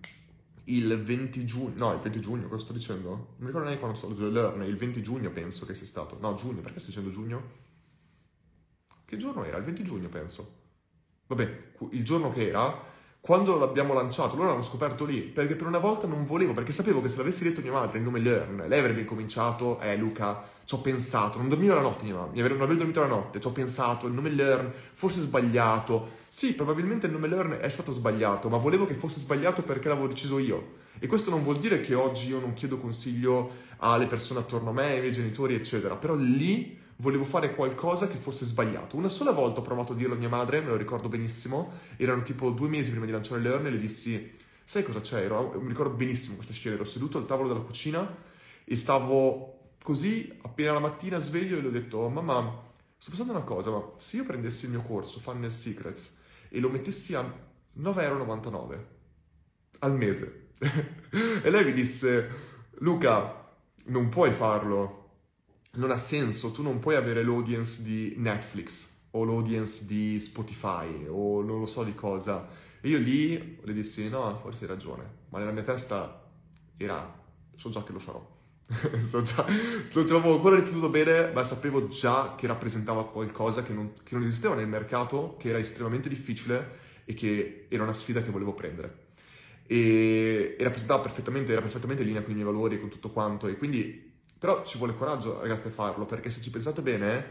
il 0.65 1.03
20 1.03 1.45
giugno, 1.45 1.73
no, 1.77 1.93
il 1.93 2.01
20 2.01 2.21
giugno, 2.21 2.49
cosa 2.49 2.65
sto 2.65 2.73
dicendo? 2.73 3.09
Non 3.09 3.27
mi 3.39 3.47
ricordo 3.47 3.67
neanche 3.67 3.81
quando 3.81 3.97
sto 3.97 4.09
leggendo 4.09 4.31
Learn, 4.31 4.63
il 4.63 4.77
20 4.77 5.03
giugno 5.03 5.31
penso 5.31 5.67
che 5.67 5.75
sia 5.75 5.87
stato. 5.87 6.19
No, 6.21 6.35
giugno, 6.35 6.61
perché 6.61 6.79
sto 6.79 6.89
dicendo 6.89 7.11
giugno? 7.11 7.43
Che 9.05 9.17
giorno 9.17 9.45
era? 9.45 9.59
Il 9.59 9.65
20 9.65 9.83
giugno, 9.83 10.09
penso. 10.09 10.61
Vabbè, 11.27 11.73
il 11.91 12.05
giorno 12.05 12.33
che 12.33 12.49
era, 12.49 12.91
quando 13.21 13.59
l'abbiamo 13.59 13.95
lanciato, 13.95 14.37
loro 14.37 14.49
l'hanno 14.49 14.63
scoperto 14.63 15.05
lì, 15.05 15.21
perché 15.21 15.55
per 15.55 15.67
una 15.67 15.79
volta 15.79 16.07
non 16.07 16.25
volevo, 16.25 16.55
perché 16.55 16.73
sapevo 16.73 17.01
che 17.01 17.09
se 17.09 17.19
l'avessi 17.19 17.45
detto 17.45 17.61
a 17.61 17.63
mia 17.63 17.73
madre 17.73 17.99
il 17.99 18.05
nome 18.05 18.21
Learn, 18.21 18.65
lei 18.67 18.79
avrebbe 18.79 19.01
incominciato, 19.01 19.81
eh 19.81 19.97
Luca, 19.97 20.43
ci 20.65 20.75
ho 20.75 20.79
pensato, 20.79 21.39
non 21.39 21.49
dormivo 21.49 21.75
la 21.75 21.81
notte 21.81 22.05
mia 22.05 22.15
mamma, 22.15 22.33
non 22.33 22.61
avrebbe 22.61 22.77
dormito 22.77 23.01
la 23.01 23.07
notte, 23.07 23.41
ci 23.41 23.47
ho 23.47 23.53
pensato, 23.53 24.07
il 24.07 24.13
nome 24.13 24.31
Learn, 24.31 24.73
forse 24.73 25.21
sbagliato. 25.21 26.21
Sì, 26.29 26.55
probabilmente 26.55 27.07
il 27.07 27.13
nome 27.13 27.29
Learn 27.29 27.59
è 27.61 27.69
stato 27.69 27.93
sbagliato, 27.93 28.49
ma 28.49 28.57
volevo 28.57 28.87
che 28.87 28.95
fosse 28.95 29.19
sbagliato 29.19 29.63
perché 29.63 29.89
l'avevo 29.89 30.07
deciso 30.07 30.39
io. 30.39 30.81
E 30.99 31.07
questo 31.07 31.31
non 31.31 31.43
vuol 31.43 31.59
dire 31.59 31.81
che 31.81 31.95
oggi 31.95 32.29
io 32.29 32.39
non 32.39 32.53
chiedo 32.55 32.79
consiglio 32.79 33.51
alle 33.79 34.07
persone 34.07 34.41
attorno 34.41 34.71
a 34.71 34.73
me, 34.73 34.93
ai 34.93 35.01
miei 35.01 35.13
genitori, 35.13 35.55
eccetera, 35.55 35.97
però 35.97 36.15
lì 36.15 36.79
volevo 36.97 37.25
fare 37.25 37.55
qualcosa 37.55 38.07
che 38.07 38.17
fosse 38.17 38.45
sbagliato. 38.45 38.97
Una 38.97 39.09
sola 39.09 39.33
volta 39.33 39.61
ho 39.61 39.63
provato 39.63 39.93
a 39.93 39.97
dirlo 39.97 40.15
a 40.15 40.19
mia 40.19 40.29
madre, 40.29 40.61
me 40.61 40.69
lo 40.69 40.77
ricordo 40.77 41.09
benissimo, 41.09 41.73
erano 41.97 42.23
tipo 42.23 42.51
due 42.51 42.69
mesi 42.69 42.91
prima 42.91 43.07
di 43.07 43.13
lanciare 43.13 43.41
Learn 43.41 43.67
e 43.67 43.71
le 43.71 43.79
dissi, 43.79 44.33
sai 44.63 44.85
cosa 44.85 45.01
c'è? 45.01 45.23
Ero, 45.23 45.59
mi 45.61 45.69
ricordo 45.69 45.95
benissimo 45.95 46.37
questa 46.37 46.53
scena, 46.55 46.77
ero 46.77 46.85
seduto 46.85 47.19
al 47.19 47.27
tavolo 47.27 47.49
della 47.49 47.61
cucina 47.61 48.17
e 48.65 48.77
stavo 48.77 49.62
così, 49.83 50.33
appena 50.43 50.73
la 50.73 50.79
mattina 50.79 51.19
sveglio 51.19 51.59
e 51.59 51.61
le 51.61 51.69
ho 51.69 51.71
detto, 51.71 52.09
mamma, 52.09 52.71
sto 52.97 53.11
pensando 53.11 53.33
una 53.33 53.43
cosa, 53.43 53.71
ma 53.71 53.93
se 53.97 54.17
io 54.17 54.25
prendessi 54.25 54.65
il 54.65 54.71
mio 54.71 54.83
corso 54.83 55.21
Funnel 55.21 55.53
Secrets 55.53 56.17
e 56.49 56.61
lo 56.61 56.71
mettessi 56.71 57.15
a 57.15 57.23
9,99€ 57.79 58.85
al 59.81 59.95
mese, 59.97 60.51
e 61.43 61.51
lei 61.51 61.65
mi 61.65 61.73
disse, 61.73 62.29
Luca, 62.79 63.51
non 63.87 64.09
puoi 64.09 64.31
farlo, 64.31 65.01
non 65.73 65.91
ha 65.91 65.97
senso, 65.97 66.53
tu 66.53 66.63
non 66.63 66.79
puoi 66.79 66.95
avere 66.95 67.25
l'audience 67.25 67.83
di 67.83 68.15
Netflix 68.17 68.89
o 69.13 69.25
l'audience 69.25 69.85
di 69.85 70.21
Spotify 70.21 71.07
o 71.09 71.43
non 71.43 71.59
lo 71.59 71.67
so 71.67 71.83
di 71.83 71.95
cosa. 71.95 72.49
E 72.81 72.89
io 72.89 72.99
lì 72.99 73.59
le 73.63 73.73
dissi, 73.73 74.09
no, 74.09 74.37
forse 74.39 74.65
hai 74.65 74.71
ragione, 74.71 75.05
ma 75.31 75.39
nella 75.39 75.53
mia 75.53 75.63
testa 75.63 76.31
era, 76.77 77.21
so 77.55 77.71
già 77.71 77.83
che 77.83 77.93
lo 77.93 77.99
farò. 77.99 78.42
so 79.09 79.23
già, 79.23 79.45
ci 79.89 79.99
avevo 79.99 80.35
ancora 80.35 80.57
riflettuto 80.57 80.89
bene, 80.89 81.31
ma 81.33 81.45
sapevo 81.45 81.89
già 81.89 82.35
che 82.37 82.47
rappresentava 82.47 83.07
qualcosa 83.07 83.63
che 83.63 83.73
non, 83.73 83.93
che 84.03 84.15
non 84.15 84.25
esisteva 84.25 84.55
nel 84.55 84.69
mercato, 84.69 85.37
che 85.39 85.49
era 85.51 85.59
estremamente 85.59 86.09
difficile 86.09 86.81
e 87.05 87.15
che 87.15 87.67
era 87.69 87.83
una 87.83 87.93
sfida 87.93 88.23
che 88.23 88.31
volevo 88.31 88.55
prendere. 88.55 89.11
E, 89.67 90.57
e 90.59 90.63
rappresentava 90.65 91.03
perfettamente, 91.03 91.53
era 91.53 91.61
perfettamente 91.61 92.03
in 92.03 92.09
linea 92.09 92.23
con 92.23 92.33
i 92.33 92.35
miei 92.35 92.47
valori 92.47 92.77
e 92.77 92.81
con 92.81 92.89
tutto 92.89 93.11
quanto. 93.11 93.49
E 93.49 93.57
quindi 93.57 94.11
però 94.43 94.65
ci 94.65 94.77
vuole 94.77 94.97
coraggio, 94.97 95.41
ragazzi, 95.41 95.69
a 95.69 95.71
farlo, 95.71 96.05
perché 96.05 96.29
se 96.29 96.41
ci 96.41 96.51
pensate 96.51 96.83
bene, 96.83 97.27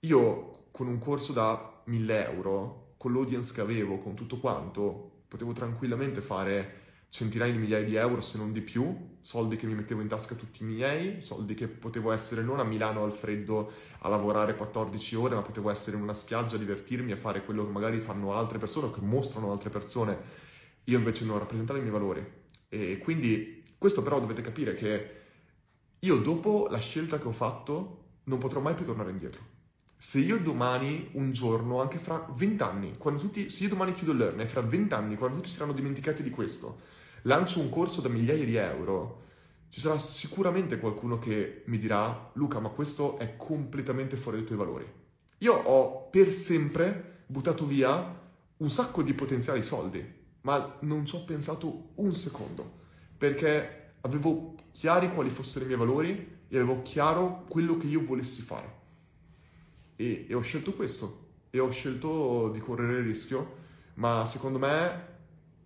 io 0.00 0.68
con 0.70 0.86
un 0.86 0.98
corso 0.98 1.34
da 1.34 1.82
1000 1.84 2.24
euro, 2.32 2.94
con 2.96 3.12
l'audience 3.12 3.52
che 3.52 3.60
avevo, 3.60 3.98
con 3.98 4.14
tutto 4.14 4.38
quanto, 4.38 5.24
potevo 5.28 5.52
tranquillamente 5.52 6.22
fare 6.22 6.85
centinaia 7.16 7.50
di 7.50 7.56
migliaia 7.56 7.82
di 7.82 7.94
euro, 7.94 8.20
se 8.20 8.36
non 8.36 8.52
di 8.52 8.60
più, 8.60 8.94
soldi 9.22 9.56
che 9.56 9.66
mi 9.66 9.74
mettevo 9.74 10.02
in 10.02 10.06
tasca 10.06 10.34
tutti 10.34 10.62
i 10.62 10.66
miei, 10.66 11.22
soldi 11.22 11.54
che 11.54 11.66
potevo 11.66 12.12
essere 12.12 12.42
non 12.42 12.60
a 12.60 12.62
Milano 12.62 13.04
al 13.04 13.12
freddo 13.12 13.72
a 14.00 14.08
lavorare 14.10 14.54
14 14.54 15.16
ore, 15.16 15.34
ma 15.34 15.40
potevo 15.40 15.70
essere 15.70 15.96
in 15.96 16.02
una 16.02 16.12
spiaggia 16.12 16.56
a 16.56 16.58
divertirmi, 16.58 17.12
a 17.12 17.16
fare 17.16 17.42
quello 17.42 17.64
che 17.64 17.72
magari 17.72 18.00
fanno 18.00 18.34
altre 18.34 18.58
persone 18.58 18.88
o 18.88 18.90
che 18.90 19.00
mostrano 19.00 19.50
altre 19.50 19.70
persone. 19.70 20.44
Io 20.84 20.98
invece 20.98 21.24
non 21.24 21.38
rappresentavo 21.38 21.78
i 21.78 21.82
miei 21.82 21.92
valori. 21.92 22.24
E 22.68 22.98
quindi 22.98 23.64
questo 23.78 24.02
però 24.02 24.20
dovete 24.20 24.42
capire 24.42 24.74
che 24.74 25.10
io 26.00 26.16
dopo 26.18 26.66
la 26.68 26.78
scelta 26.78 27.18
che 27.18 27.28
ho 27.28 27.32
fatto 27.32 28.04
non 28.24 28.36
potrò 28.38 28.60
mai 28.60 28.74
più 28.74 28.84
tornare 28.84 29.10
indietro. 29.10 29.40
Se 29.96 30.18
io 30.18 30.38
domani, 30.38 31.08
un 31.12 31.32
giorno, 31.32 31.80
anche 31.80 31.96
fra 31.96 32.28
vent'anni, 32.36 32.98
quando 32.98 33.22
tutti, 33.22 33.48
se 33.48 33.62
io 33.62 33.70
domani 33.70 33.92
chiudo 33.92 34.12
Learn 34.12 34.40
e 34.40 34.46
fra 34.46 34.60
vent'anni, 34.60 35.16
quando 35.16 35.36
tutti 35.36 35.48
saranno 35.48 35.72
dimenticati 35.72 36.22
di 36.22 36.28
questo, 36.28 36.94
lancio 37.26 37.60
un 37.60 37.68
corso 37.70 38.00
da 38.00 38.08
migliaia 38.08 38.44
di 38.44 38.54
euro, 38.56 39.24
ci 39.68 39.80
sarà 39.80 39.98
sicuramente 39.98 40.78
qualcuno 40.78 41.18
che 41.18 41.62
mi 41.66 41.76
dirà, 41.76 42.30
Luca, 42.34 42.60
ma 42.60 42.68
questo 42.68 43.18
è 43.18 43.36
completamente 43.36 44.16
fuori 44.16 44.38
dai 44.38 44.46
tuoi 44.46 44.58
valori. 44.58 44.92
Io 45.38 45.52
ho 45.52 46.08
per 46.08 46.30
sempre 46.30 47.24
buttato 47.26 47.66
via 47.66 48.24
un 48.56 48.68
sacco 48.68 49.02
di 49.02 49.12
potenziali 49.12 49.62
soldi, 49.62 50.02
ma 50.42 50.76
non 50.80 51.04
ci 51.04 51.16
ho 51.16 51.24
pensato 51.24 51.90
un 51.96 52.12
secondo, 52.12 52.84
perché 53.18 53.94
avevo 54.02 54.54
chiari 54.72 55.10
quali 55.10 55.28
fossero 55.28 55.64
i 55.64 55.68
miei 55.68 55.78
valori 55.78 56.38
e 56.48 56.56
avevo 56.56 56.82
chiaro 56.82 57.44
quello 57.48 57.76
che 57.76 57.88
io 57.88 58.04
volessi 58.04 58.40
fare. 58.40 58.74
E, 59.96 60.26
e 60.28 60.34
ho 60.34 60.40
scelto 60.40 60.74
questo, 60.74 61.24
e 61.50 61.58
ho 61.58 61.70
scelto 61.70 62.50
di 62.50 62.60
correre 62.60 62.98
il 62.98 63.04
rischio, 63.04 63.64
ma 63.94 64.24
secondo 64.24 64.58
me 64.58 65.14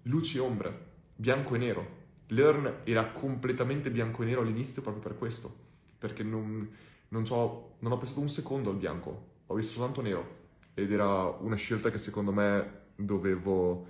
luci 0.04 0.38
e 0.38 0.40
ombre, 0.40 0.88
bianco 1.20 1.54
e 1.54 1.58
nero. 1.58 1.98
Learn 2.28 2.80
era 2.84 3.06
completamente 3.10 3.90
bianco 3.90 4.22
e 4.22 4.26
nero 4.26 4.40
all'inizio 4.40 4.80
proprio 4.80 5.02
per 5.02 5.18
questo, 5.18 5.54
perché 5.98 6.22
non, 6.22 6.68
non, 7.08 7.24
non 7.24 7.92
ho 7.92 7.98
pensato 7.98 8.20
un 8.20 8.28
secondo 8.28 8.70
al 8.70 8.76
bianco, 8.76 9.26
ho 9.46 9.54
visto 9.54 9.72
soltanto 9.74 10.00
nero 10.00 10.38
ed 10.74 10.90
era 10.90 11.28
una 11.28 11.56
scelta 11.56 11.90
che 11.90 11.98
secondo 11.98 12.32
me 12.32 12.78
dovevo, 12.94 13.86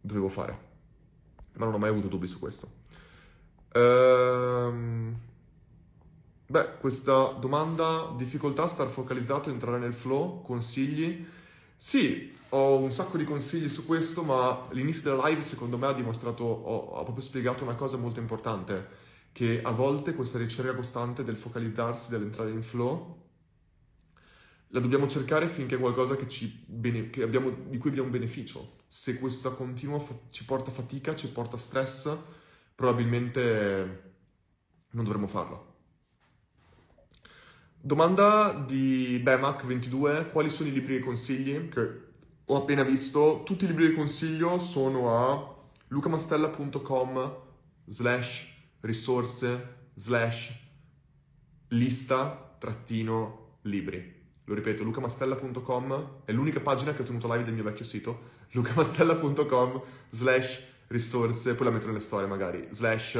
dovevo 0.00 0.28
fare, 0.28 0.58
ma 1.54 1.64
non 1.64 1.74
ho 1.74 1.78
mai 1.78 1.90
avuto 1.90 2.06
dubbi 2.06 2.28
su 2.28 2.38
questo. 2.38 2.70
Ehm... 3.72 5.26
Beh, 6.50 6.78
questa 6.78 7.32
domanda, 7.32 8.14
difficoltà 8.16 8.62
a 8.62 8.68
star 8.68 8.88
focalizzato, 8.88 9.50
entrare 9.50 9.78
nel 9.78 9.92
flow, 9.92 10.40
consigli? 10.40 11.26
Sì, 11.80 12.36
ho 12.50 12.78
un 12.78 12.92
sacco 12.92 13.16
di 13.16 13.22
consigli 13.24 13.68
su 13.68 13.86
questo, 13.86 14.24
ma 14.24 14.66
l'inizio 14.72 15.10
della 15.10 15.28
live 15.28 15.40
secondo 15.42 15.78
me 15.78 15.86
ha 15.86 15.92
dimostrato, 15.92 16.42
ho, 16.44 16.76
ho 16.76 17.02
proprio 17.04 17.22
spiegato 17.24 17.62
una 17.62 17.76
cosa 17.76 17.96
molto 17.96 18.18
importante, 18.18 18.88
che 19.32 19.62
a 19.62 19.70
volte 19.70 20.14
questa 20.14 20.38
ricerca 20.38 20.74
costante 20.74 21.22
del 21.22 21.36
focalizzarsi, 21.36 22.10
dell'entrare 22.10 22.50
in 22.50 22.62
flow, 22.62 23.26
la 24.68 24.80
dobbiamo 24.80 25.06
cercare 25.06 25.46
finché 25.48 25.76
è 25.76 25.78
qualcosa 25.78 26.16
che 26.16 26.26
bene, 26.66 27.10
che 27.10 27.22
abbiamo, 27.22 27.50
di 27.50 27.78
cui 27.78 27.90
abbiamo 27.90 28.10
beneficio. 28.10 28.78
Se 28.86 29.18
questa 29.18 29.50
continua 29.50 29.98
fa, 30.00 30.14
ci 30.30 30.44
porta 30.44 30.70
fatica, 30.72 31.14
ci 31.14 31.28
porta 31.30 31.56
stress, 31.56 32.14
probabilmente 32.74 34.14
non 34.90 35.04
dovremmo 35.04 35.26
farla. 35.28 35.67
Domanda 37.80 38.52
di 38.66 39.22
Bemac22, 39.24 40.30
quali 40.30 40.50
sono 40.50 40.68
i 40.68 40.72
libri 40.72 40.96
che 40.96 41.04
consigli? 41.04 41.68
Che 41.68 42.00
ho 42.44 42.56
appena 42.56 42.82
visto, 42.82 43.42
tutti 43.44 43.64
i 43.64 43.66
libri 43.68 43.88
che 43.88 43.94
consiglio 43.94 44.58
sono 44.58 45.14
a 45.14 45.56
lucamastella.com 45.86 47.36
slash 47.86 48.46
risorse 48.80 49.76
slash 49.94 50.52
lista 51.68 52.56
trattino 52.58 53.58
libri. 53.62 54.16
Lo 54.44 54.54
ripeto, 54.54 54.82
lucamastella.com 54.82 56.22
è 56.24 56.32
l'unica 56.32 56.60
pagina 56.60 56.94
che 56.94 57.02
ho 57.02 57.04
tenuto 57.04 57.32
live 57.32 57.44
del 57.44 57.54
mio 57.54 57.62
vecchio 57.62 57.84
sito, 57.84 58.30
lucamastella.com 58.52 59.82
slash 60.10 60.62
risorse, 60.88 61.54
poi 61.54 61.66
la 61.66 61.72
metto 61.72 61.86
nelle 61.86 62.00
storie 62.00 62.26
magari, 62.26 62.66
slash... 62.70 63.18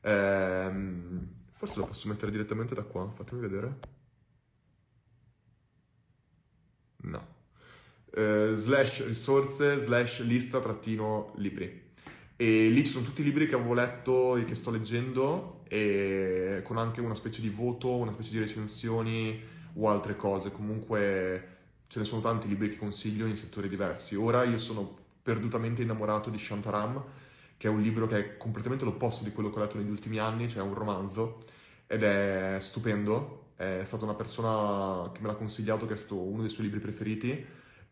Ehm, 0.00 1.38
forse 1.60 1.78
la 1.78 1.84
posso 1.84 2.08
mettere 2.08 2.30
direttamente 2.30 2.74
da 2.74 2.84
qua, 2.84 3.10
fatemi 3.10 3.42
vedere. 3.42 3.78
No. 7.02 7.26
Eh, 8.14 8.52
slash 8.54 9.04
risorse, 9.04 9.78
slash 9.78 10.22
lista, 10.22 10.58
trattino, 10.58 11.34
libri. 11.36 11.92
E 12.34 12.68
lì 12.70 12.82
ci 12.82 12.92
sono 12.92 13.04
tutti 13.04 13.20
i 13.20 13.24
libri 13.24 13.46
che 13.46 13.56
avevo 13.56 13.74
letto 13.74 14.36
e 14.36 14.46
che 14.46 14.54
sto 14.54 14.70
leggendo, 14.70 15.60
e 15.68 16.62
con 16.64 16.78
anche 16.78 17.02
una 17.02 17.14
specie 17.14 17.42
di 17.42 17.50
voto, 17.50 17.94
una 17.94 18.12
specie 18.12 18.30
di 18.30 18.38
recensioni 18.38 19.38
o 19.74 19.90
altre 19.90 20.16
cose. 20.16 20.50
Comunque 20.50 21.58
ce 21.88 21.98
ne 21.98 22.06
sono 22.06 22.22
tanti 22.22 22.48
libri 22.48 22.70
che 22.70 22.78
consiglio 22.78 23.26
in 23.26 23.36
settori 23.36 23.68
diversi. 23.68 24.16
Ora 24.16 24.44
io 24.44 24.56
sono 24.56 24.96
perdutamente 25.22 25.82
innamorato 25.82 26.30
di 26.30 26.38
Shantaram, 26.38 27.04
che 27.60 27.68
è 27.68 27.70
un 27.70 27.82
libro 27.82 28.06
che 28.06 28.16
è 28.16 28.36
completamente 28.38 28.86
l'opposto 28.86 29.22
di 29.22 29.32
quello 29.32 29.50
che 29.50 29.58
ho 29.58 29.60
letto 29.60 29.76
negli 29.76 29.90
ultimi 29.90 30.16
anni, 30.18 30.48
cioè 30.48 30.62
un 30.62 30.72
romanzo, 30.72 31.44
ed 31.86 32.02
è 32.02 32.56
stupendo. 32.58 33.52
È 33.54 33.82
stata 33.84 34.04
una 34.04 34.14
persona 34.14 35.12
che 35.12 35.20
me 35.20 35.26
l'ha 35.26 35.34
consigliato, 35.34 35.84
che 35.84 35.92
è 35.92 35.96
stato 35.98 36.16
uno 36.22 36.40
dei 36.40 36.48
suoi 36.48 36.64
libri 36.64 36.80
preferiti. 36.80 37.44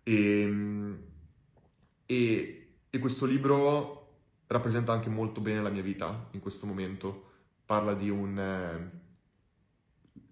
E, 0.03 0.97
e, 2.07 2.69
e 2.89 2.99
questo 2.99 3.27
libro 3.27 4.21
rappresenta 4.47 4.95
anche 4.95 5.11
molto 5.11 5.43
bene 5.43 5.61
la 5.61 5.69
mia 5.69 5.83
vita 5.83 6.29
in 6.31 6.41
questo 6.41 6.65
momento. 6.65 7.25
Parla 7.67 7.93
di 7.93 8.09
un 8.09 8.91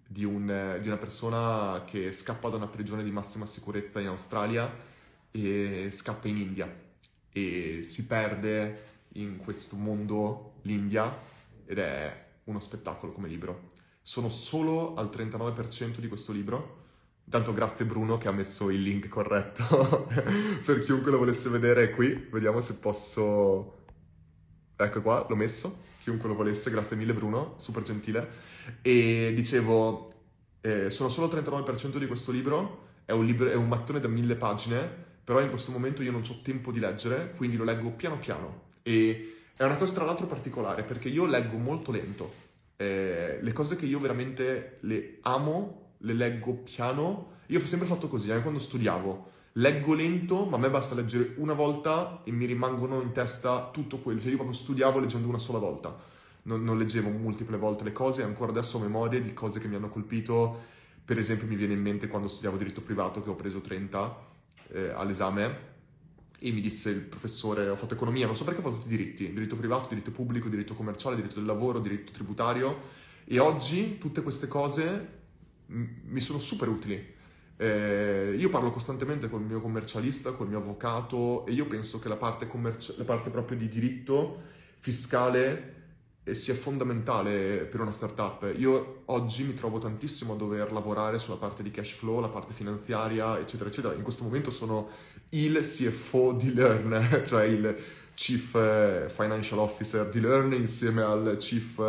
di, 0.07 0.23
un, 0.23 0.79
di, 0.81 0.87
una 0.87 0.97
persona 0.97 1.83
che 1.85 2.11
scappa 2.11 2.49
da 2.49 2.55
una 2.55 2.69
prigione 2.69 3.03
di 3.03 3.11
massima 3.11 3.45
sicurezza 3.45 3.99
in 3.99 4.07
Australia 4.07 4.67
e 5.29 5.89
scappa 5.91 6.27
in 6.27 6.37
India 6.37 6.85
e 7.31 7.83
si 7.83 8.07
perde 8.07 8.95
in 9.13 9.37
questo 9.37 9.75
mondo 9.75 10.55
l'India 10.63 11.17
ed 11.65 11.79
è 11.79 12.25
uno 12.45 12.59
spettacolo 12.59 13.11
come 13.11 13.27
libro. 13.27 13.69
Sono 14.01 14.29
solo 14.29 14.95
al 14.95 15.07
39% 15.07 15.97
di 15.99 16.07
questo 16.07 16.31
libro. 16.31 16.85
Intanto 17.25 17.51
grazie 17.51 17.85
Bruno 17.85 18.17
che 18.17 18.29
ha 18.29 18.31
messo 18.31 18.69
il 18.69 18.81
link 18.81 19.09
corretto 19.09 20.07
per 20.63 20.79
chiunque 20.83 21.11
lo 21.11 21.17
volesse 21.17 21.49
vedere 21.49 21.91
qui. 21.91 22.27
Vediamo 22.31 22.61
se 22.61 22.75
posso... 22.75 23.75
Ecco 24.75 25.01
qua, 25.01 25.25
l'ho 25.27 25.35
messo. 25.35 25.85
Chiunque 26.03 26.29
lo 26.29 26.35
volesse, 26.35 26.71
grazie 26.71 26.95
mille 26.95 27.13
Bruno, 27.13 27.55
super 27.57 27.83
gentile. 27.83 28.29
E 28.81 29.33
dicevo, 29.35 30.13
eh, 30.61 30.89
sono 30.89 31.09
solo 31.09 31.27
il 31.27 31.33
39% 31.33 31.97
di 31.97 32.07
questo 32.07 32.31
libro, 32.31 32.87
è 33.05 33.11
un, 33.11 33.25
libro, 33.25 33.49
è 33.49 33.55
un 33.55 33.67
mattone 33.67 33.99
da 33.99 34.07
mille 34.07 34.35
pagine, 34.35 34.89
però 35.23 35.41
in 35.41 35.49
questo 35.49 35.71
momento 35.71 36.03
io 36.03 36.11
non 36.11 36.23
ho 36.25 36.41
tempo 36.41 36.71
di 36.71 36.79
leggere, 36.79 37.33
quindi 37.35 37.57
lo 37.57 37.63
leggo 37.63 37.91
piano 37.91 38.17
piano. 38.17 38.66
E 38.87 39.33
è 39.55 39.63
una 39.63 39.75
cosa 39.75 39.93
tra 39.93 40.05
l'altro 40.05 40.27
particolare, 40.27 40.83
perché 40.83 41.09
io 41.09 41.25
leggo 41.25 41.57
molto 41.57 41.91
lento. 41.91 42.31
Eh, 42.77 43.39
le 43.41 43.53
cose 43.53 43.75
che 43.75 43.85
io 43.85 43.99
veramente 43.99 44.77
le 44.81 45.17
amo, 45.23 45.95
le 45.99 46.13
leggo 46.13 46.53
piano. 46.53 47.35
Io 47.47 47.59
ho 47.59 47.65
sempre 47.65 47.87
fatto 47.87 48.07
così, 48.07 48.31
anche 48.31 48.43
quando 48.43 48.59
studiavo. 48.59 49.31
Leggo 49.53 49.93
lento, 49.93 50.45
ma 50.45 50.55
a 50.55 50.59
me 50.59 50.69
basta 50.69 50.95
leggere 50.95 51.33
una 51.37 51.53
volta 51.53 52.21
e 52.23 52.31
mi 52.31 52.45
rimangono 52.45 53.01
in 53.01 53.11
testa 53.11 53.69
tutto 53.73 53.97
quello. 53.97 54.19
Cioè 54.19 54.29
io 54.29 54.37
proprio 54.37 54.55
studiavo 54.55 54.99
leggendo 54.99 55.27
una 55.27 55.37
sola 55.37 55.59
volta 55.59 56.15
non, 56.43 56.63
non 56.63 56.77
leggevo 56.77 57.09
multiple 57.09 57.57
volte 57.57 57.83
le 57.83 57.91
cose 57.91 58.23
ancora 58.23 58.51
adesso 58.51 58.77
ho 58.77 58.81
memoria 58.81 59.19
di 59.19 59.33
cose 59.33 59.59
che 59.59 59.67
mi 59.67 59.75
hanno 59.75 59.89
colpito. 59.89 60.75
Per 61.03 61.17
esempio 61.17 61.47
mi 61.47 61.55
viene 61.55 61.73
in 61.73 61.81
mente 61.81 62.07
quando 62.07 62.27
studiavo 62.27 62.57
diritto 62.57 62.81
privato 62.81 63.21
che 63.21 63.29
ho 63.29 63.35
preso 63.35 63.61
30 63.61 64.17
eh, 64.69 64.89
all'esame 64.89 65.75
e 66.39 66.51
mi 66.51 66.61
disse 66.61 66.89
il 66.89 67.01
professore, 67.01 67.67
ho 67.67 67.75
fatto 67.75 67.95
economia, 67.95 68.25
non 68.25 68.35
so 68.35 68.43
perché 68.43 68.59
ho 68.59 68.63
fatto 68.63 68.77
tutti 68.77 68.93
i 68.93 68.97
diritti, 68.97 69.33
diritto 69.33 69.55
privato, 69.55 69.89
diritto 69.89 70.11
pubblico, 70.11 70.49
diritto 70.49 70.75
commerciale, 70.75 71.15
diritto 71.15 71.35
del 71.35 71.45
lavoro, 71.45 71.79
diritto 71.79 72.11
tributario 72.11 72.79
e 73.25 73.39
oggi 73.39 73.97
tutte 73.97 74.21
queste 74.21 74.47
cose 74.47 75.15
mi 75.67 76.19
sono 76.19 76.39
super 76.39 76.67
utili. 76.69 77.15
Eh, 77.59 78.35
io 78.37 78.49
parlo 78.49 78.71
costantemente 78.71 79.29
con 79.29 79.41
il 79.41 79.47
mio 79.47 79.59
commercialista, 79.59 80.33
con 80.33 80.45
il 80.45 80.51
mio 80.51 80.61
avvocato 80.61 81.45
e 81.47 81.53
io 81.53 81.65
penso 81.65 81.99
che 81.99 82.07
la 82.07 82.15
parte, 82.15 82.47
commerci- 82.47 82.93
la 82.97 83.03
parte 83.03 83.31
proprio 83.31 83.57
di 83.57 83.67
diritto 83.67 84.41
fiscale 84.77 85.73
sia 86.31 86.53
fondamentale 86.53 87.65
per 87.65 87.79
una 87.79 87.91
startup. 87.91 88.53
Io 88.57 89.03
oggi 89.05 89.43
mi 89.43 89.53
trovo 89.53 89.79
tantissimo 89.79 90.33
a 90.33 90.35
dover 90.35 90.71
lavorare 90.71 91.19
sulla 91.19 91.37
parte 91.37 91.63
di 91.63 91.71
cash 91.71 91.91
flow, 91.91 92.19
la 92.19 92.29
parte 92.29 92.53
finanziaria, 92.53 93.39
eccetera, 93.39 93.69
eccetera. 93.69 93.93
In 93.93 94.03
questo 94.03 94.23
momento 94.23 94.51
sono 94.51 94.89
il 95.29 95.59
CFO 95.59 96.33
di 96.33 96.53
Learn, 96.53 97.23
cioè 97.25 97.43
il 97.43 97.75
Chief 98.13 98.55
eh, 98.55 99.09
Financial 99.09 99.59
Officer 99.59 100.07
di 100.07 100.19
Learn 100.19 100.53
insieme 100.53 101.03
al 101.03 101.35
Chief, 101.37 101.79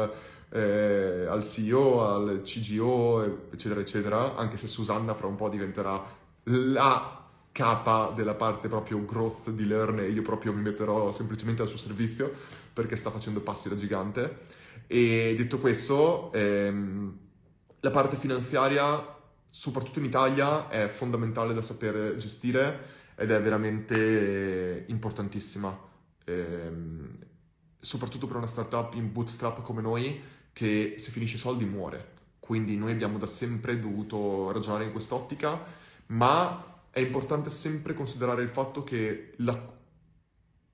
eh, 0.50 1.26
al 1.26 1.42
CEO, 1.42 2.06
al 2.06 2.42
CGO, 2.42 3.48
eccetera, 3.50 3.80
eccetera, 3.80 4.36
anche 4.36 4.56
se 4.56 4.66
Susanna 4.66 5.14
fra 5.14 5.26
un 5.26 5.36
po' 5.36 5.48
diventerà 5.48 6.04
la 6.44 7.24
capa 7.52 8.12
della 8.14 8.34
parte 8.34 8.68
proprio 8.68 9.04
growth 9.04 9.50
di 9.50 9.66
Learn 9.66 10.00
e 10.00 10.10
io 10.10 10.22
proprio 10.22 10.52
mi 10.52 10.62
metterò 10.62 11.10
semplicemente 11.12 11.62
al 11.62 11.68
suo 11.68 11.78
servizio 11.78 12.32
perché 12.72 12.94
sta 12.94 13.10
facendo 13.10 13.40
passi 13.40 13.68
da 13.68 13.74
gigante. 13.74 14.46
E 14.86 15.34
detto 15.36 15.58
questo, 15.58 16.32
ehm, 16.32 17.18
la 17.80 17.90
parte 17.90 18.16
finanziaria, 18.16 19.16
soprattutto 19.50 19.98
in 19.98 20.04
Italia, 20.04 20.68
è 20.68 20.86
fondamentale 20.86 21.54
da 21.54 21.62
saper 21.62 22.16
gestire 22.16 22.96
ed 23.18 23.32
è 23.32 23.42
veramente 23.42 24.84
importantissima. 24.86 25.76
Ehm, 26.24 27.18
soprattutto 27.80 28.26
per 28.26 28.36
una 28.36 28.46
startup 28.46 28.94
in 28.94 29.12
bootstrap 29.12 29.62
come 29.62 29.82
noi, 29.82 30.20
che 30.52 30.94
se 30.98 31.10
finisce 31.10 31.34
i 31.36 31.38
soldi 31.38 31.64
muore. 31.64 32.12
Quindi 32.38 32.76
noi 32.76 32.92
abbiamo 32.92 33.18
da 33.18 33.26
sempre 33.26 33.78
dovuto 33.78 34.52
ragionare 34.52 34.84
in 34.84 34.92
quest'ottica, 34.92 35.62
ma 36.06 36.80
è 36.90 37.00
importante 37.00 37.50
sempre 37.50 37.92
considerare 37.92 38.42
il 38.42 38.48
fatto 38.48 38.84
che 38.84 39.34
la, 39.38 39.76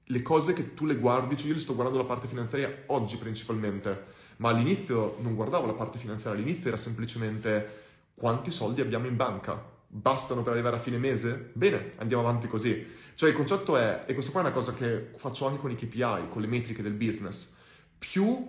le 0.05 0.22
cose 0.22 0.53
che 0.53 0.74
tu 0.74 0.84
le 0.84 0.97
guardi, 0.97 1.36
cioè 1.36 1.49
io 1.49 1.55
le 1.55 1.61
sto 1.61 1.74
guardando 1.74 2.01
la 2.01 2.07
parte 2.07 2.28
finanziaria 2.28 2.84
oggi 2.86 3.16
principalmente, 3.16 4.05
ma 4.36 4.51
all'inizio 4.51 5.16
non 5.20 5.34
guardavo 5.34 5.66
la 5.66 5.74
parte 5.74 5.99
finanziaria, 5.99 6.38
all'inizio 6.38 6.68
era 6.68 6.76
semplicemente 6.76 7.82
quanti 8.14 8.51
soldi 8.51 8.80
abbiamo 8.80 9.07
in 9.07 9.16
banca, 9.16 9.72
bastano 9.95 10.42
per 10.42 10.53
arrivare 10.53 10.76
a 10.76 10.80
fine 10.80 10.99
mese? 10.99 11.51
Bene, 11.53 11.92
andiamo 11.97 12.22
avanti 12.22 12.47
così. 12.47 12.86
Cioè 13.14 13.28
il 13.28 13.34
concetto 13.36 13.76
è, 13.76 14.05
e 14.07 14.12
questo 14.14 14.32
qua 14.32 14.40
è 14.40 14.45
una 14.45 14.53
cosa 14.53 14.74
che 14.74 15.11
faccio 15.14 15.47
anche 15.47 15.61
con 15.61 15.70
i 15.70 15.76
KPI, 15.76 16.28
con 16.28 16.40
le 16.42 16.49
metriche 16.49 16.82
del 16.82 16.95
business, 16.95 17.53
più, 17.97 18.47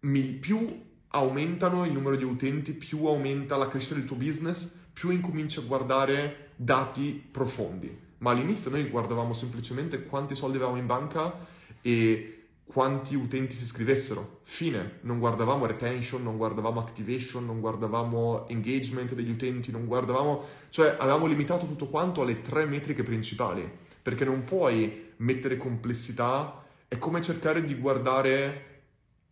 mi, 0.00 0.22
più 0.32 0.84
aumentano 1.08 1.86
il 1.86 1.92
numero 1.92 2.16
di 2.16 2.24
utenti, 2.24 2.72
più 2.72 3.06
aumenta 3.06 3.56
la 3.56 3.68
crescita 3.68 3.94
del 3.94 4.04
tuo 4.04 4.16
business, 4.16 4.74
più 4.92 5.10
incominci 5.10 5.58
a 5.58 5.62
guardare 5.62 6.50
dati 6.56 7.28
profondi 7.30 8.04
ma 8.18 8.30
all'inizio 8.30 8.70
noi 8.70 8.88
guardavamo 8.88 9.32
semplicemente 9.32 10.04
quanti 10.04 10.34
soldi 10.34 10.56
avevamo 10.56 10.78
in 10.78 10.86
banca 10.86 11.46
e 11.82 12.35
quanti 12.66 13.14
utenti 13.14 13.54
si 13.54 13.62
iscrivessero. 13.62 14.40
Fine. 14.42 14.98
Non 15.02 15.18
guardavamo 15.18 15.66
retention, 15.66 16.22
non 16.22 16.36
guardavamo 16.36 16.80
activation, 16.80 17.46
non 17.46 17.60
guardavamo 17.60 18.48
engagement 18.48 19.14
degli 19.14 19.30
utenti, 19.30 19.70
non 19.70 19.86
guardavamo... 19.86 20.44
Cioè 20.68 20.96
avevamo 20.98 21.26
limitato 21.26 21.66
tutto 21.66 21.88
quanto 21.88 22.22
alle 22.22 22.42
tre 22.42 22.66
metriche 22.66 23.02
principali, 23.02 23.68
perché 24.02 24.24
non 24.24 24.44
puoi 24.44 25.12
mettere 25.18 25.56
complessità, 25.56 26.64
è 26.88 26.98
come 26.98 27.22
cercare 27.22 27.62
di 27.64 27.74
guardare 27.76 28.64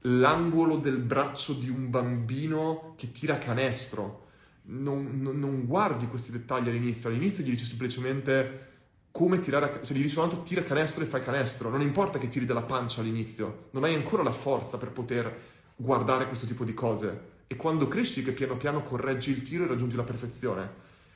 l'angolo 0.06 0.76
del 0.76 0.98
braccio 0.98 1.52
di 1.52 1.68
un 1.68 1.90
bambino 1.90 2.94
che 2.96 3.12
tira 3.12 3.38
canestro. 3.38 4.22
Non, 4.66 5.20
non, 5.20 5.38
non 5.38 5.66
guardi 5.66 6.06
questi 6.06 6.30
dettagli 6.30 6.68
all'inizio, 6.68 7.10
all'inizio 7.10 7.44
gli 7.44 7.50
dici 7.50 7.64
semplicemente 7.64 8.73
come 9.16 9.38
tirare, 9.38 9.78
cioè 9.84 9.96
gli 9.96 10.02
dici 10.02 10.14
soltanto 10.14 10.42
tira 10.42 10.64
canestro 10.64 11.04
e 11.04 11.06
fai 11.06 11.22
canestro, 11.22 11.70
non 11.70 11.80
importa 11.80 12.18
che 12.18 12.26
tiri 12.26 12.46
dalla 12.46 12.62
pancia 12.62 13.00
all'inizio, 13.00 13.68
non 13.70 13.84
hai 13.84 13.94
ancora 13.94 14.24
la 14.24 14.32
forza 14.32 14.76
per 14.76 14.90
poter 14.90 15.32
guardare 15.76 16.26
questo 16.26 16.46
tipo 16.46 16.64
di 16.64 16.74
cose. 16.74 17.20
E 17.46 17.54
quando 17.54 17.86
cresci 17.86 18.24
che 18.24 18.32
piano 18.32 18.56
piano 18.56 18.82
correggi 18.82 19.30
il 19.30 19.42
tiro 19.42 19.62
e 19.62 19.66
raggiungi 19.68 19.94
la 19.94 20.02
perfezione, 20.02 20.68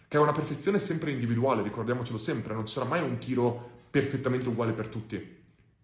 che 0.07 0.17
è 0.17 0.21
una 0.21 0.31
perfezione 0.31 0.79
sempre 0.79 1.11
individuale, 1.11 1.65
ricordiamocelo 1.65 2.19
sempre, 2.19 2.55
non 2.55 2.67
ci 2.67 2.75
sarà 2.75 2.87
mai 2.87 3.03
un 3.03 3.19
tiro 3.19 3.69
perfettamente 3.91 4.49
uguale 4.49 4.75
per 4.75 4.87
tutti. 4.87 5.37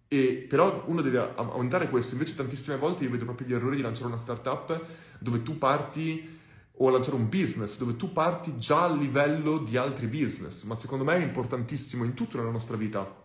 E 0.06 0.46
però 0.48 0.84
uno 0.86 1.00
deve 1.00 1.32
aumentare 1.34 1.90
questo, 1.90 2.14
invece 2.14 2.36
tantissime 2.36 2.76
volte 2.76 3.02
io 3.02 3.10
vedo 3.10 3.24
proprio 3.24 3.48
gli 3.48 3.54
errori 3.54 3.74
di 3.74 3.82
lanciare 3.82 4.06
una 4.06 4.18
startup 4.18 4.84
dove 5.18 5.42
tu 5.42 5.58
parti 5.58 6.33
o 6.76 6.90
lanciare 6.90 7.16
un 7.16 7.28
business 7.28 7.78
dove 7.78 7.96
tu 7.96 8.12
parti 8.12 8.58
già 8.58 8.84
a 8.84 8.92
livello 8.92 9.58
di 9.58 9.76
altri 9.76 10.06
business, 10.06 10.64
ma 10.64 10.74
secondo 10.74 11.04
me 11.04 11.14
è 11.14 11.22
importantissimo 11.22 12.04
in 12.04 12.14
tutta 12.14 12.38
la 12.38 12.50
nostra 12.50 12.76
vita 12.76 13.22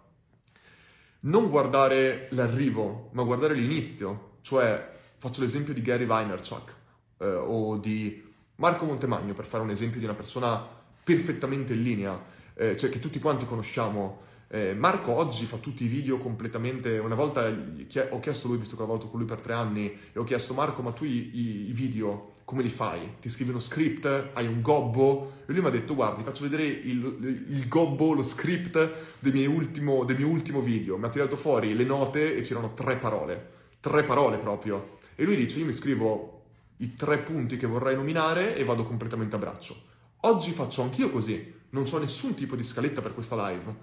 non 1.21 1.49
guardare 1.49 2.27
l'arrivo, 2.31 3.09
ma 3.13 3.23
guardare 3.23 3.53
l'inizio. 3.53 4.37
Cioè, 4.41 4.89
faccio 5.17 5.41
l'esempio 5.41 5.73
di 5.73 5.81
Gary 5.81 6.05
Vaynerchuk 6.05 6.75
eh, 7.17 7.27
o 7.27 7.77
di 7.77 8.23
Marco 8.55 8.85
Montemagno 8.85 9.33
per 9.33 9.45
fare 9.45 9.63
un 9.63 9.69
esempio 9.69 9.99
di 9.99 10.05
una 10.05 10.13
persona 10.13 10.65
perfettamente 11.03 11.73
in 11.73 11.83
linea, 11.83 12.21
eh, 12.53 12.77
cioè 12.77 12.89
che 12.89 12.99
tutti 12.99 13.19
quanti 13.19 13.45
conosciamo. 13.45 14.27
Eh, 14.51 14.73
Marco 14.73 15.11
oggi 15.11 15.45
fa 15.45 15.57
tutti 15.57 15.83
i 15.83 15.87
video 15.87 16.17
completamente. 16.19 16.97
Una 16.97 17.15
volta 17.15 17.47
ho 17.47 18.19
chiesto 18.19 18.47
a 18.47 18.49
lui, 18.49 18.59
visto 18.59 18.75
che 18.75 18.81
ho 18.81 18.85
lavorato 18.85 19.09
con 19.09 19.19
lui 19.19 19.27
per 19.27 19.41
tre 19.41 19.53
anni, 19.53 19.91
e 20.13 20.19
ho 20.19 20.23
chiesto 20.23 20.53
Marco, 20.53 20.81
ma 20.81 20.91
tu 20.91 21.03
i, 21.03 21.67
i 21.69 21.73
video 21.73 22.37
come 22.49 22.63
li 22.63 22.69
fai? 22.69 23.17
Ti 23.21 23.29
scrivi 23.29 23.51
uno 23.51 23.59
script, 23.59 24.31
hai 24.33 24.47
un 24.47 24.63
gobbo? 24.63 25.33
E 25.45 25.51
lui 25.51 25.61
mi 25.61 25.67
ha 25.67 25.69
detto, 25.69 25.93
guardi, 25.93 26.23
faccio 26.23 26.41
vedere 26.41 26.65
il, 26.65 27.45
il 27.47 27.67
gobbo, 27.67 28.13
lo 28.13 28.23
script 28.23 28.91
del 29.19 29.47
ultimo, 29.47 30.03
del 30.03 30.17
mio 30.17 30.29
ultimo 30.29 30.59
video. 30.59 30.97
Mi 30.97 31.05
ha 31.05 31.09
tirato 31.09 31.35
fuori 31.35 31.75
le 31.75 31.83
note 31.83 32.35
e 32.35 32.41
c'erano 32.41 32.73
tre 32.73 32.95
parole. 32.95 33.51
Tre 33.79 34.01
parole 34.03 34.39
proprio. 34.39 34.97
E 35.13 35.25
lui 35.25 35.35
dice, 35.35 35.59
io 35.59 35.65
mi 35.65 35.73
scrivo 35.73 36.45
i 36.77 36.95
tre 36.95 37.19
punti 37.19 37.55
che 37.55 37.67
vorrei 37.67 37.95
nominare 37.95 38.55
e 38.55 38.63
vado 38.63 38.83
completamente 38.83 39.35
a 39.35 39.37
braccio. 39.37 39.79
Oggi 40.21 40.49
faccio 40.49 40.81
anch'io 40.81 41.11
così. 41.11 41.53
Non 41.69 41.85
ho 41.87 41.97
nessun 41.99 42.33
tipo 42.33 42.55
di 42.55 42.63
scaletta 42.63 42.99
per 42.99 43.13
questa 43.13 43.47
live. 43.47 43.75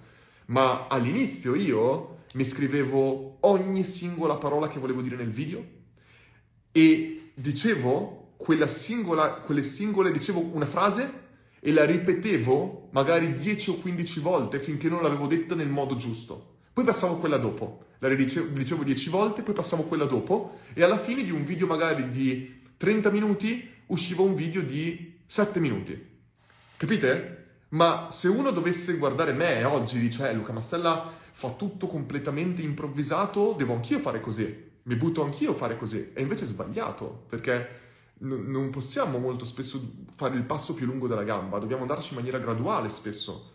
Ma 0.47 0.87
all'inizio 0.87 1.55
io 1.55 2.17
mi 2.33 2.43
scrivevo 2.43 3.37
ogni 3.47 3.85
singola 3.85 4.35
parola 4.35 4.67
che 4.67 4.77
volevo 4.77 5.01
dire 5.01 5.15
nel 5.15 5.31
video 5.31 5.65
e 6.73 7.31
dicevo 7.33 8.16
quella 8.37 8.67
singola, 8.67 9.31
quelle 9.33 9.63
singole, 9.63 10.11
dicevo 10.11 10.39
una 10.53 10.65
frase 10.65 11.25
e 11.59 11.73
la 11.73 11.83
ripetevo 11.83 12.89
magari 12.91 13.33
10 13.33 13.71
o 13.71 13.75
15 13.79 14.19
volte 14.19 14.59
finché 14.59 14.87
non 14.87 15.01
l'avevo 15.01 15.27
detta 15.27 15.55
nel 15.55 15.69
modo 15.69 15.95
giusto. 15.95 16.55
Poi 16.71 16.85
passavo 16.85 17.17
quella 17.17 17.37
dopo, 17.37 17.85
la 17.99 18.07
ridicevo, 18.07 18.47
dicevo 18.53 18.83
10 18.83 19.09
volte, 19.09 19.41
poi 19.41 19.55
passavo 19.55 19.83
quella 19.83 20.05
dopo 20.05 20.59
e 20.73 20.83
alla 20.83 20.97
fine 20.97 21.23
di 21.23 21.31
un 21.31 21.43
video 21.43 21.65
magari 21.65 22.09
di 22.09 22.61
30 22.77 23.09
minuti 23.09 23.69
usciva 23.87 24.21
un 24.21 24.35
video 24.35 24.61
di 24.61 25.19
7 25.25 25.59
minuti. 25.59 26.15
Capite? 26.77 27.45
Ma 27.69 28.07
se 28.11 28.27
uno 28.27 28.51
dovesse 28.51 28.93
guardare 28.93 29.33
me 29.33 29.63
oggi 29.63 29.97
e 29.97 29.99
dice, 29.99 30.29
eh, 30.29 30.33
Luca 30.33 30.53
Mastella 30.53 31.11
fa 31.31 31.49
tutto 31.49 31.87
completamente 31.87 32.61
improvvisato, 32.61 33.53
devo 33.57 33.73
anch'io 33.73 33.99
fare 33.99 34.21
così, 34.21 34.71
mi 34.83 34.95
butto 34.95 35.23
anch'io 35.23 35.51
a 35.51 35.55
fare 35.55 35.75
così. 35.75 36.11
E 36.13 36.21
invece 36.21 36.45
è 36.45 36.47
sbagliato, 36.47 37.25
perché 37.27 37.86
non 38.19 38.69
possiamo 38.71 39.19
molto 39.19 39.45
spesso 39.45 40.05
fare 40.15 40.35
il 40.35 40.43
passo 40.43 40.73
più 40.73 40.85
lungo 40.85 41.07
della 41.07 41.23
gamba, 41.23 41.59
dobbiamo 41.59 41.83
andarci 41.83 42.09
in 42.09 42.15
maniera 42.15 42.39
graduale 42.39 42.89
spesso. 42.89 43.51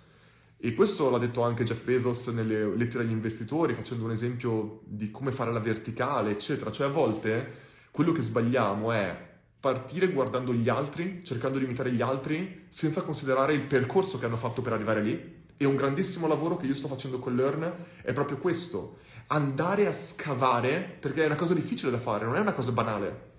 E 0.64 0.74
questo 0.74 1.10
l'ha 1.10 1.18
detto 1.18 1.42
anche 1.42 1.64
Jeff 1.64 1.82
Bezos 1.82 2.28
nelle 2.28 2.76
lettere 2.76 3.02
agli 3.02 3.10
investitori, 3.10 3.74
facendo 3.74 4.04
un 4.04 4.12
esempio 4.12 4.82
di 4.84 5.10
come 5.10 5.32
fare 5.32 5.52
la 5.52 5.58
verticale, 5.58 6.30
eccetera. 6.30 6.70
Cioè 6.70 6.86
a 6.86 6.90
volte 6.90 7.54
quello 7.90 8.12
che 8.12 8.22
sbagliamo 8.22 8.92
è 8.92 9.30
partire 9.58 10.08
guardando 10.12 10.54
gli 10.54 10.68
altri, 10.68 11.22
cercando 11.24 11.58
di 11.58 11.64
imitare 11.64 11.90
gli 11.90 12.00
altri, 12.00 12.66
senza 12.68 13.02
considerare 13.02 13.54
il 13.54 13.62
percorso 13.62 14.20
che 14.20 14.26
hanno 14.26 14.36
fatto 14.36 14.62
per 14.62 14.72
arrivare 14.72 15.02
lì. 15.02 15.40
E 15.56 15.64
un 15.64 15.74
grandissimo 15.74 16.28
lavoro 16.28 16.56
che 16.56 16.66
io 16.66 16.74
sto 16.74 16.86
facendo 16.86 17.18
con 17.18 17.34
Learn 17.34 17.72
è 18.02 18.12
proprio 18.12 18.38
questo, 18.38 18.98
andare 19.28 19.88
a 19.88 19.92
scavare, 19.92 20.96
perché 21.00 21.24
è 21.24 21.26
una 21.26 21.34
cosa 21.34 21.54
difficile 21.54 21.90
da 21.90 21.98
fare, 21.98 22.24
non 22.24 22.36
è 22.36 22.40
una 22.40 22.52
cosa 22.52 22.70
banale 22.70 23.30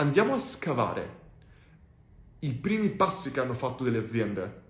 andiamo 0.00 0.34
a 0.34 0.38
scavare 0.38 1.18
i 2.40 2.52
primi 2.54 2.88
passi 2.88 3.30
che 3.30 3.40
hanno 3.40 3.52
fatto 3.52 3.84
delle 3.84 3.98
aziende. 3.98 4.62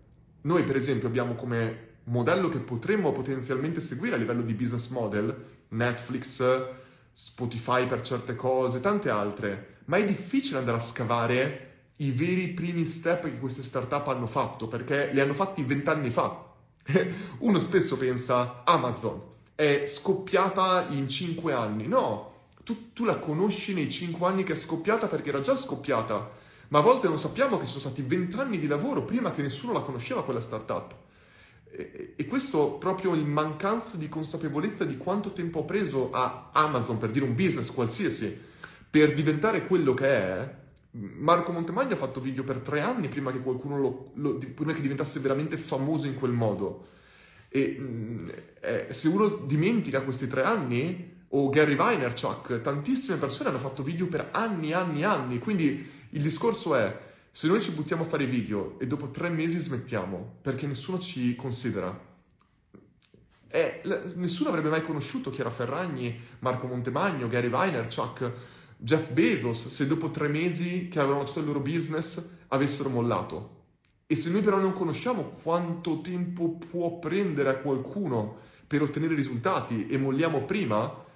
Noi, 0.43 0.65
per 0.65 0.75
esempio, 0.75 1.07
abbiamo 1.07 1.35
come 1.37 1.89
modello 2.05 2.49
che 2.49 2.59
potremmo 2.59 3.13
potenzialmente 3.13 3.81
seguire 3.81 4.17
a 4.17 4.19
livello 4.19 4.43
di 4.43 4.55
business 4.55 4.89
model 4.89 5.45
Netflix, 5.69 6.43
Spotify 7.13 7.87
per 7.87 8.01
certe 8.01 8.35
cose, 8.35 8.81
tante 8.81 9.09
altre, 9.09 9.79
ma 9.85 9.99
è 9.99 10.05
difficile 10.05 10.59
andare 10.59 10.79
a 10.79 10.81
scavare 10.81 11.67
i 11.97 12.11
veri 12.11 12.49
primi 12.49 12.85
step 12.85 13.25
che 13.25 13.39
queste 13.39 13.63
startup 13.63 14.09
hanno 14.09 14.27
fatto, 14.27 14.67
perché 14.67 15.11
li 15.13 15.21
hanno 15.21 15.35
fatti 15.35 15.63
vent'anni 15.63 16.11
fa. 16.11 16.49
Uno 17.39 17.59
spesso 17.61 17.97
pensa 17.97 18.65
Amazon 18.65 19.29
è 19.55 19.85
scoppiata 19.87 20.87
in 20.89 21.07
cinque 21.07 21.53
anni. 21.53 21.87
No, 21.87 22.40
tu, 22.63 22.93
tu 22.93 23.05
la 23.05 23.19
conosci 23.19 23.75
nei 23.75 23.91
5 23.91 24.27
anni 24.27 24.45
che 24.45 24.53
è 24.53 24.57
scoppiata 24.57 25.07
perché 25.07 25.31
era 25.31 25.41
già 25.41 25.57
scoppiata, 25.57 26.31
ma 26.69 26.79
a 26.79 26.83
volte 26.83 27.09
non 27.09 27.19
sappiamo 27.19 27.59
che 27.59 27.65
ci 27.65 27.73
sono 27.73 27.93
stati 27.93 28.03
20 28.03 28.37
anni 28.37 28.59
di 28.59 28.67
lavoro 28.67 29.05
prima 29.05 29.33
che 29.33 29.43
nessuno 29.43 29.73
la 29.73 29.81
conosceva 29.81 30.25
quella 30.25 30.41
startup. 30.41 30.95
E, 31.73 32.27
questo 32.27 32.73
proprio 32.73 33.15
in 33.15 33.29
mancanza 33.29 33.97
di 33.97 34.09
consapevolezza 34.09 34.85
di 34.85 34.97
quanto 34.97 35.33
tempo 35.33 35.61
ha 35.61 35.65
preso 35.65 36.11
a 36.13 36.51
Amazon, 36.53 36.99
per 36.99 37.11
dire 37.11 37.25
un 37.25 37.35
business 37.35 37.71
qualsiasi, 37.71 38.39
per 38.89 39.13
diventare 39.15 39.67
quello 39.67 39.95
che 39.95 40.07
è. 40.07 40.59
Marco 40.93 41.53
Montemagno 41.53 41.95
ha 41.95 41.97
fatto 41.97 42.21
video 42.21 42.43
per 42.43 42.59
tre 42.59 42.81
anni 42.81 43.09
prima 43.09 43.31
che 43.31 43.41
qualcuno 43.41 43.79
lo, 43.79 44.11
lo 44.15 44.39
prima 44.39 44.73
che 44.73 44.81
diventasse 44.81 45.21
veramente 45.21 45.57
famoso 45.57 46.07
in 46.07 46.17
quel 46.17 46.33
modo. 46.33 46.89
E 47.49 47.77
mm, 47.79 48.29
eh, 48.61 48.87
se 48.91 49.09
uno 49.09 49.29
dimentica 49.29 50.03
questi 50.03 50.27
tre 50.27 50.43
anni, 50.43 51.19
o 51.33 51.49
Gary 51.49 51.77
Vaynerchuk, 51.77 52.61
tantissime 52.61 53.19
persone 53.19 53.51
hanno 53.51 53.59
fatto 53.59 53.83
video 53.83 54.07
per 54.09 54.31
anni, 54.33 54.73
anni, 54.73 55.05
anni, 55.05 55.39
quindi 55.39 55.89
il 56.11 56.23
discorso 56.23 56.75
è, 56.75 57.09
se 57.31 57.47
noi 57.47 57.61
ci 57.61 57.71
buttiamo 57.71 58.03
a 58.03 58.07
fare 58.07 58.27
video 58.27 58.79
e 58.81 58.87
dopo 58.87 59.11
tre 59.11 59.29
mesi 59.29 59.59
smettiamo 59.59 60.39
perché 60.43 60.67
nessuno 60.67 60.99
ci 60.99 61.37
considera, 61.37 62.09
eh, 63.53 63.81
nessuno 64.15 64.49
avrebbe 64.49 64.69
mai 64.69 64.83
conosciuto 64.83 65.31
Chiara 65.31 65.51
Ferragni, 65.51 66.19
Marco 66.41 66.67
Montemagno, 66.67 67.29
Gary 67.29 67.49
Vaynerchuk, 67.49 68.33
Jeff 68.77 69.11
Bezos, 69.11 69.69
se 69.69 69.87
dopo 69.87 70.11
tre 70.11 70.29
mesi 70.29 70.89
che 70.89 70.99
avevano 70.99 71.19
lanciato 71.19 71.41
il 71.41 71.47
loro 71.47 71.61
business 71.61 72.29
avessero 72.49 72.89
mollato. 72.89 73.59
E 74.07 74.17
se 74.17 74.31
noi 74.31 74.41
però 74.41 74.59
non 74.59 74.73
conosciamo 74.73 75.37
quanto 75.43 76.01
tempo 76.01 76.59
può 76.59 76.99
prendere 76.99 77.51
a 77.51 77.57
qualcuno 77.57 78.39
per 78.67 78.83
ottenere 78.83 79.15
risultati 79.15 79.87
e 79.87 79.99
molliamo 79.99 80.43
prima, 80.45 81.09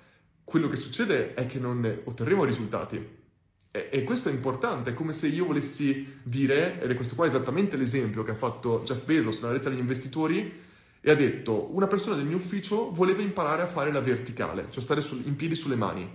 quello 0.44 0.68
che 0.68 0.76
succede 0.76 1.34
è 1.34 1.46
che 1.46 1.58
non 1.58 2.00
otterremo 2.04 2.44
risultati. 2.44 3.22
E, 3.70 3.88
e, 3.90 4.04
questo 4.04 4.28
è 4.28 4.32
importante, 4.32 4.90
è 4.90 4.94
come 4.94 5.12
se 5.12 5.26
io 5.26 5.46
volessi 5.46 6.18
dire, 6.22 6.80
ed 6.80 6.90
è 6.90 6.94
questo 6.94 7.14
qua 7.14 7.26
esattamente 7.26 7.76
l'esempio 7.76 8.22
che 8.22 8.30
ha 8.30 8.36
fatto 8.36 8.82
Jeff 8.84 9.02
Bezos 9.04 9.40
nella 9.40 9.54
lettera 9.54 9.74
agli 9.74 9.80
investitori, 9.80 10.62
e 11.00 11.10
ha 11.10 11.14
detto 11.14 11.74
una 11.74 11.86
persona 11.86 12.16
del 12.16 12.24
mio 12.24 12.36
ufficio 12.36 12.90
voleva 12.92 13.20
imparare 13.20 13.62
a 13.62 13.66
fare 13.66 13.92
la 13.92 14.00
verticale, 14.00 14.68
cioè 14.70 14.82
stare 14.82 15.00
sul, 15.00 15.22
in 15.26 15.36
piedi 15.36 15.54
sulle 15.54 15.74
mani, 15.74 16.08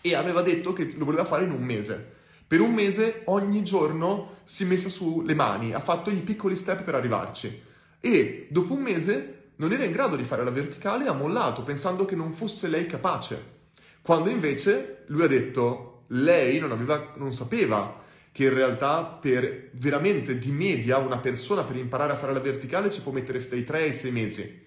e 0.00 0.14
aveva 0.14 0.42
detto 0.42 0.72
che 0.72 0.92
lo 0.96 1.04
voleva 1.04 1.24
fare 1.24 1.44
in 1.44 1.50
un 1.50 1.62
mese. 1.62 2.14
Per 2.46 2.60
un 2.60 2.72
mese 2.72 3.22
ogni 3.24 3.64
giorno 3.64 4.36
si 4.44 4.62
è 4.62 4.66
messa 4.66 4.88
sulle 4.88 5.34
mani, 5.34 5.72
ha 5.72 5.80
fatto 5.80 6.10
i 6.10 6.20
piccoli 6.20 6.54
step 6.54 6.84
per 6.84 6.94
arrivarci. 6.94 7.62
E 7.98 8.46
dopo 8.50 8.74
un 8.74 8.82
mese 8.82 9.35
non 9.56 9.72
era 9.72 9.84
in 9.84 9.92
grado 9.92 10.16
di 10.16 10.24
fare 10.24 10.44
la 10.44 10.50
verticale 10.50 11.04
e 11.04 11.08
ha 11.08 11.12
mollato 11.12 11.62
pensando 11.62 12.04
che 12.04 12.16
non 12.16 12.32
fosse 12.32 12.68
lei 12.68 12.86
capace. 12.86 13.54
Quando 14.02 14.30
invece 14.30 15.04
lui 15.06 15.24
ha 15.24 15.28
detto 15.28 16.04
lei 16.08 16.58
non, 16.58 16.72
aveva, 16.72 17.14
non 17.16 17.32
sapeva 17.32 18.04
che 18.30 18.44
in 18.44 18.54
realtà 18.54 19.02
per 19.04 19.70
veramente 19.72 20.38
di 20.38 20.50
media 20.50 20.98
una 20.98 21.18
persona 21.18 21.64
per 21.64 21.76
imparare 21.76 22.12
a 22.12 22.16
fare 22.16 22.34
la 22.34 22.40
verticale 22.40 22.90
ci 22.90 23.00
può 23.00 23.10
mettere 23.10 23.46
dai 23.48 23.64
3 23.64 23.82
ai 23.82 23.92
6 23.92 24.10
mesi. 24.12 24.64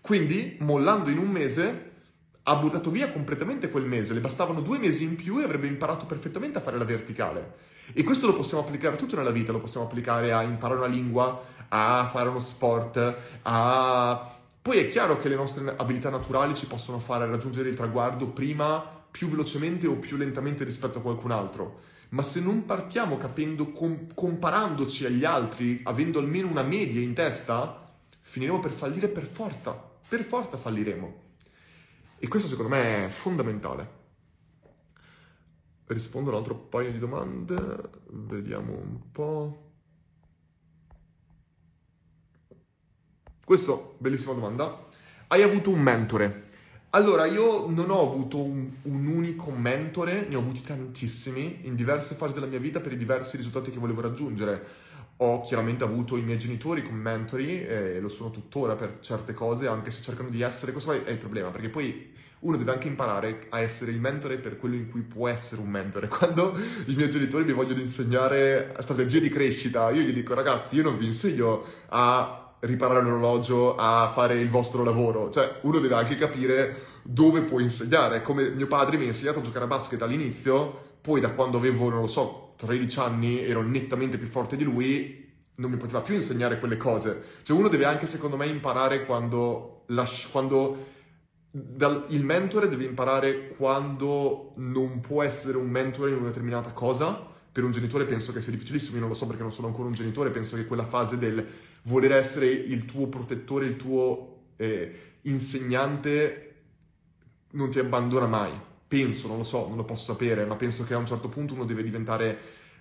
Quindi, 0.00 0.56
mollando 0.60 1.10
in 1.10 1.18
un 1.18 1.28
mese, 1.28 1.90
ha 2.44 2.56
buttato 2.56 2.90
via 2.90 3.12
completamente 3.12 3.68
quel 3.68 3.84
mese, 3.84 4.14
le 4.14 4.20
bastavano 4.20 4.60
due 4.60 4.78
mesi 4.78 5.04
in 5.04 5.16
più 5.16 5.38
e 5.38 5.44
avrebbe 5.44 5.66
imparato 5.66 6.06
perfettamente 6.06 6.58
a 6.58 6.62
fare 6.62 6.78
la 6.78 6.84
verticale. 6.84 7.68
E 7.92 8.02
questo 8.02 8.26
lo 8.26 8.34
possiamo 8.34 8.62
applicare 8.62 8.96
tutto 8.96 9.16
nella 9.16 9.30
vita, 9.30 9.52
lo 9.52 9.60
possiamo 9.60 9.86
applicare 9.86 10.32
a 10.32 10.42
imparare 10.42 10.80
una 10.80 10.88
lingua, 10.88 11.44
a 11.70 12.06
fare 12.06 12.28
uno 12.28 12.40
sport, 12.40 13.16
a... 13.42 14.34
Poi 14.62 14.78
è 14.78 14.88
chiaro 14.88 15.18
che 15.18 15.28
le 15.28 15.36
nostre 15.36 15.74
abilità 15.76 16.10
naturali 16.10 16.54
ci 16.54 16.66
possono 16.66 16.98
fare 16.98 17.26
raggiungere 17.26 17.70
il 17.70 17.74
traguardo 17.74 18.28
prima, 18.28 18.78
più 19.10 19.28
velocemente 19.28 19.86
o 19.86 19.96
più 19.96 20.16
lentamente 20.16 20.64
rispetto 20.64 20.98
a 20.98 21.02
qualcun 21.02 21.30
altro. 21.30 21.80
Ma 22.10 22.22
se 22.22 22.40
non 22.40 22.64
partiamo 22.64 23.16
capendo, 23.16 23.70
com- 23.70 24.12
comparandoci 24.14 25.06
agli 25.06 25.24
altri, 25.24 25.80
avendo 25.84 26.18
almeno 26.18 26.48
una 26.48 26.62
media 26.62 27.00
in 27.00 27.14
testa, 27.14 27.90
finiremo 28.20 28.60
per 28.60 28.72
fallire 28.72 29.08
per 29.08 29.24
forza. 29.24 29.72
Per 30.08 30.24
forza 30.24 30.56
falliremo. 30.56 31.22
E 32.18 32.28
questo 32.28 32.48
secondo 32.48 32.74
me 32.74 33.06
è 33.06 33.08
fondamentale. 33.08 33.98
Rispondo 35.86 36.30
a 36.30 36.32
un 36.34 36.38
altro 36.38 36.54
paio 36.54 36.92
di 36.92 36.98
domande, 36.98 37.56
vediamo 38.08 38.72
un 38.76 39.10
po'. 39.10 39.69
Questo, 43.50 43.96
bellissima 43.98 44.32
domanda. 44.32 44.86
Hai 45.26 45.42
avuto 45.42 45.70
un 45.70 45.80
mentore? 45.80 46.44
Allora, 46.90 47.24
io 47.24 47.68
non 47.68 47.90
ho 47.90 48.00
avuto 48.00 48.40
un, 48.40 48.70
un, 48.82 49.06
unico 49.08 49.50
mentore, 49.50 50.24
ne 50.28 50.36
ho 50.36 50.38
avuti 50.38 50.62
tantissimi 50.62 51.62
in 51.62 51.74
diverse 51.74 52.14
fasi 52.14 52.32
della 52.32 52.46
mia 52.46 52.60
vita 52.60 52.78
per 52.78 52.92
i 52.92 52.96
diversi 52.96 53.36
risultati 53.36 53.72
che 53.72 53.80
volevo 53.80 54.02
raggiungere. 54.02 54.64
Ho 55.16 55.42
chiaramente 55.42 55.82
avuto 55.82 56.16
i 56.16 56.22
miei 56.22 56.38
genitori 56.38 56.84
come 56.84 57.00
mentori 57.00 57.66
e 57.66 57.98
lo 57.98 58.08
sono 58.08 58.30
tuttora 58.30 58.76
per 58.76 58.98
certe 59.00 59.34
cose, 59.34 59.66
anche 59.66 59.90
se 59.90 60.00
cercano 60.00 60.28
di 60.28 60.42
essere. 60.42 60.70
Questo 60.70 60.92
è 61.04 61.10
il 61.10 61.18
problema, 61.18 61.48
perché 61.48 61.70
poi 61.70 62.08
uno 62.38 62.56
deve 62.56 62.70
anche 62.70 62.86
imparare 62.86 63.46
a 63.48 63.58
essere 63.58 63.90
il 63.90 63.98
mentore 63.98 64.38
per 64.38 64.58
quello 64.58 64.76
in 64.76 64.88
cui 64.88 65.02
può 65.02 65.26
essere 65.26 65.60
un 65.60 65.70
mentore. 65.70 66.06
Quando 66.06 66.56
i 66.86 66.94
miei 66.94 67.10
genitori 67.10 67.42
mi 67.42 67.52
vogliono 67.52 67.80
insegnare 67.80 68.76
strategie 68.78 69.18
di 69.18 69.28
crescita, 69.28 69.90
io 69.90 70.02
gli 70.02 70.12
dico 70.12 70.34
ragazzi, 70.34 70.76
io 70.76 70.84
non 70.84 70.96
vi 70.96 71.06
insegno 71.06 71.64
a 71.88 72.44
riparare 72.60 73.02
l'orologio 73.02 73.76
a 73.76 74.10
fare 74.12 74.40
il 74.40 74.48
vostro 74.48 74.84
lavoro. 74.84 75.30
Cioè, 75.30 75.60
uno 75.62 75.78
deve 75.78 75.94
anche 75.94 76.16
capire 76.16 76.88
dove 77.02 77.42
può 77.42 77.60
insegnare. 77.60 78.22
Come 78.22 78.50
mio 78.50 78.66
padre 78.66 78.96
mi 78.96 79.04
ha 79.04 79.08
insegnato 79.08 79.38
a 79.38 79.42
giocare 79.42 79.64
a 79.64 79.68
basket 79.68 80.00
all'inizio, 80.02 80.88
poi 81.00 81.20
da 81.20 81.30
quando 81.30 81.58
avevo, 81.58 81.88
non 81.88 82.00
lo 82.00 82.08
so, 82.08 82.54
13 82.56 82.98
anni 82.98 83.42
ero 83.42 83.62
nettamente 83.62 84.18
più 84.18 84.26
forte 84.26 84.56
di 84.56 84.64
lui, 84.64 85.28
non 85.56 85.70
mi 85.70 85.76
poteva 85.76 86.00
più 86.00 86.14
insegnare 86.14 86.58
quelle 86.58 86.76
cose. 86.76 87.22
Cioè, 87.42 87.56
uno 87.56 87.68
deve 87.68 87.84
anche, 87.84 88.06
secondo 88.06 88.36
me, 88.36 88.46
imparare 88.46 89.04
quando, 89.04 89.84
lasci- 89.86 90.28
quando 90.30 90.88
dal, 91.50 92.06
il 92.08 92.24
mentore 92.24 92.68
deve 92.68 92.84
imparare 92.84 93.48
quando 93.56 94.52
non 94.56 95.00
può 95.00 95.22
essere 95.22 95.56
un 95.56 95.68
mentore 95.68 96.10
in 96.10 96.16
una 96.16 96.28
determinata 96.28 96.70
cosa. 96.72 97.28
Per 97.52 97.64
un 97.64 97.72
genitore 97.72 98.04
penso 98.04 98.32
che 98.32 98.40
sia 98.40 98.52
difficilissimo, 98.52 98.94
io 98.94 99.00
non 99.00 99.08
lo 99.08 99.16
so 99.16 99.26
perché 99.26 99.42
non 99.42 99.50
sono 99.50 99.66
ancora 99.66 99.88
un 99.88 99.94
genitore, 99.94 100.30
penso 100.30 100.54
che 100.54 100.66
quella 100.66 100.84
fase 100.84 101.18
del 101.18 101.44
voler 101.82 102.12
essere 102.12 102.46
il 102.46 102.84
tuo 102.84 103.08
protettore, 103.08 103.66
il 103.66 103.76
tuo 103.76 104.52
eh, 104.56 105.18
insegnante 105.22 106.46
non 107.52 107.70
ti 107.70 107.78
abbandona 107.78 108.26
mai. 108.26 108.52
Penso, 108.86 109.28
non 109.28 109.38
lo 109.38 109.44
so, 109.44 109.68
non 109.68 109.76
lo 109.76 109.84
posso 109.84 110.12
sapere, 110.12 110.44
ma 110.44 110.56
penso 110.56 110.84
che 110.84 110.94
a 110.94 110.98
un 110.98 111.06
certo 111.06 111.28
punto 111.28 111.54
uno 111.54 111.64
deve 111.64 111.82
diventare, 111.82 112.38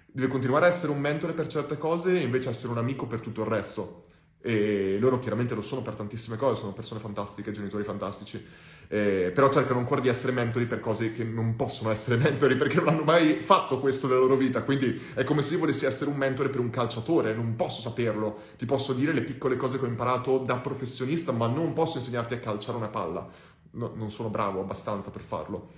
deve 0.08 0.28
continuare 0.28 0.66
a 0.66 0.70
essere 0.70 0.91
un 0.91 1.00
mentore 1.00 1.34
per 1.34 1.47
certe 1.47 1.78
cose 1.78 2.20
e 2.20 2.24
invece 2.24 2.50
essere 2.50 2.72
un 2.72 2.80
amico 2.80 3.06
per 3.06 3.22
tutto 3.22 3.41
il 3.41 3.47
resto. 3.47 4.06
E 4.41 4.97
loro 5.00 5.20
chiaramente 5.20 5.54
lo 5.54 5.62
sono 5.62 5.82
per 5.82 5.95
tantissime 5.95 6.38
cose, 6.38 6.62
sono 6.62 6.74
persone 6.74 7.00
fantastiche, 7.00 7.52
genitori 7.52 7.84
fantastici, 7.84 8.43
eh, 8.92 9.32
però 9.32 9.50
cercano 9.50 9.78
ancora 9.78 10.02
di 10.02 10.08
essere 10.08 10.32
mentori 10.32 10.66
per 10.66 10.80
cose 10.80 11.14
che 11.14 11.24
non 11.24 11.56
possono 11.56 11.92
essere 11.92 12.18
mentori 12.20 12.56
perché 12.56 12.78
non 12.78 12.88
hanno 12.88 13.04
mai 13.04 13.36
fatto 13.40 13.80
questo 13.80 14.08
nella 14.08 14.20
loro 14.20 14.36
vita. 14.36 14.64
Quindi 14.64 15.00
è 15.14 15.24
come 15.24 15.44
se 15.44 15.54
io 15.54 15.60
volessi 15.60 15.86
essere 15.86 16.10
un 16.10 16.18
mentore 16.18 16.50
per 16.50 16.60
un 16.60 16.72
calciatore, 16.72 17.36
non 17.36 17.56
posso 17.56 17.82
saperlo. 17.82 18.40
Ti 18.58 18.66
posso 18.66 18.94
dire 18.94 19.14
le 19.14 19.22
piccole 19.22 19.58
cose 19.58 19.78
che 19.78 19.86
ho 19.86 19.88
imparato 19.88 20.40
da 20.40 20.58
professionista, 20.58 21.32
ma 21.32 21.46
non 21.46 21.74
posso 21.74 21.98
insegnarti 21.98 22.34
a 22.34 22.40
calciare 22.40 22.78
una 22.78 22.88
palla. 22.90 23.30
No, 23.72 23.94
non 23.96 24.10
sono 24.10 24.30
bravo 24.30 24.60
abbastanza 24.60 25.12
per 25.12 25.22
farlo. 25.22 25.70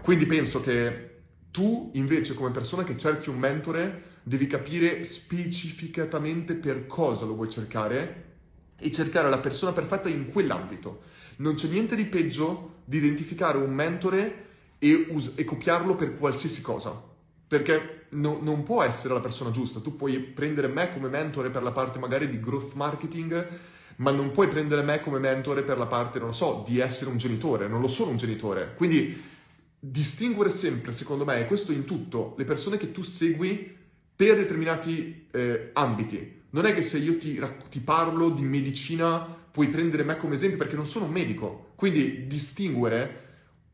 Quindi 0.00 0.26
penso 0.26 0.60
che 0.60 1.10
tu 1.50 1.90
invece 1.94 2.34
come 2.34 2.52
persona 2.52 2.84
che 2.84 2.96
cerchi 2.96 3.28
un 3.28 3.38
mentore 3.38 4.10
devi 4.22 4.46
capire 4.46 5.02
specificatamente 5.02 6.54
per 6.54 6.86
cosa 6.86 7.24
lo 7.24 7.34
vuoi 7.34 7.50
cercare 7.50 8.30
e 8.78 8.90
cercare 8.92 9.28
la 9.28 9.38
persona 9.38 9.72
perfetta 9.72 10.08
in 10.08 10.30
quell'ambito. 10.30 11.10
Non 11.36 11.54
c'è 11.54 11.68
niente 11.68 11.96
di 11.96 12.04
peggio 12.04 12.80
di 12.84 12.98
identificare 12.98 13.58
un 13.58 13.72
mentore 13.72 14.46
e, 14.78 15.06
us- 15.10 15.32
e 15.34 15.44
copiarlo 15.44 15.94
per 15.94 16.16
qualsiasi 16.16 16.60
cosa, 16.60 17.00
perché 17.46 18.06
no- 18.10 18.38
non 18.42 18.62
può 18.62 18.82
essere 18.82 19.14
la 19.14 19.20
persona 19.20 19.50
giusta. 19.50 19.80
Tu 19.80 19.96
puoi 19.96 20.18
prendere 20.18 20.68
me 20.68 20.92
come 20.92 21.08
mentore 21.08 21.50
per 21.50 21.62
la 21.62 21.72
parte 21.72 21.98
magari 21.98 22.28
di 22.28 22.40
growth 22.40 22.74
marketing, 22.74 23.48
ma 23.96 24.10
non 24.10 24.32
puoi 24.32 24.48
prendere 24.48 24.82
me 24.82 25.00
come 25.00 25.18
mentore 25.18 25.62
per 25.62 25.78
la 25.78 25.86
parte, 25.86 26.18
non 26.18 26.28
lo 26.28 26.34
so, 26.34 26.64
di 26.66 26.78
essere 26.78 27.10
un 27.10 27.18
genitore. 27.18 27.68
Non 27.68 27.80
lo 27.80 27.88
sono 27.88 28.10
un 28.10 28.16
genitore. 28.16 28.74
Quindi 28.76 29.30
distinguere 29.78 30.50
sempre, 30.50 30.92
secondo 30.92 31.24
me, 31.24 31.40
e 31.40 31.46
questo 31.46 31.72
in 31.72 31.84
tutto, 31.84 32.34
le 32.38 32.44
persone 32.44 32.76
che 32.76 32.92
tu 32.92 33.02
segui 33.02 33.76
per 34.14 34.36
determinati 34.36 35.26
eh, 35.32 35.70
ambiti. 35.72 36.40
Non 36.50 36.66
è 36.66 36.74
che 36.74 36.82
se 36.82 36.98
io 36.98 37.16
ti, 37.16 37.40
ti, 37.70 37.80
parlo 37.80 38.28
di 38.28 38.44
medicina 38.44 39.41
puoi 39.52 39.68
prendere 39.68 40.02
me 40.02 40.16
come 40.16 40.34
esempio 40.34 40.58
perché 40.58 40.74
non 40.74 40.86
sono 40.86 41.04
un 41.04 41.12
medico. 41.12 41.72
Quindi 41.76 42.26
distinguere 42.26 43.20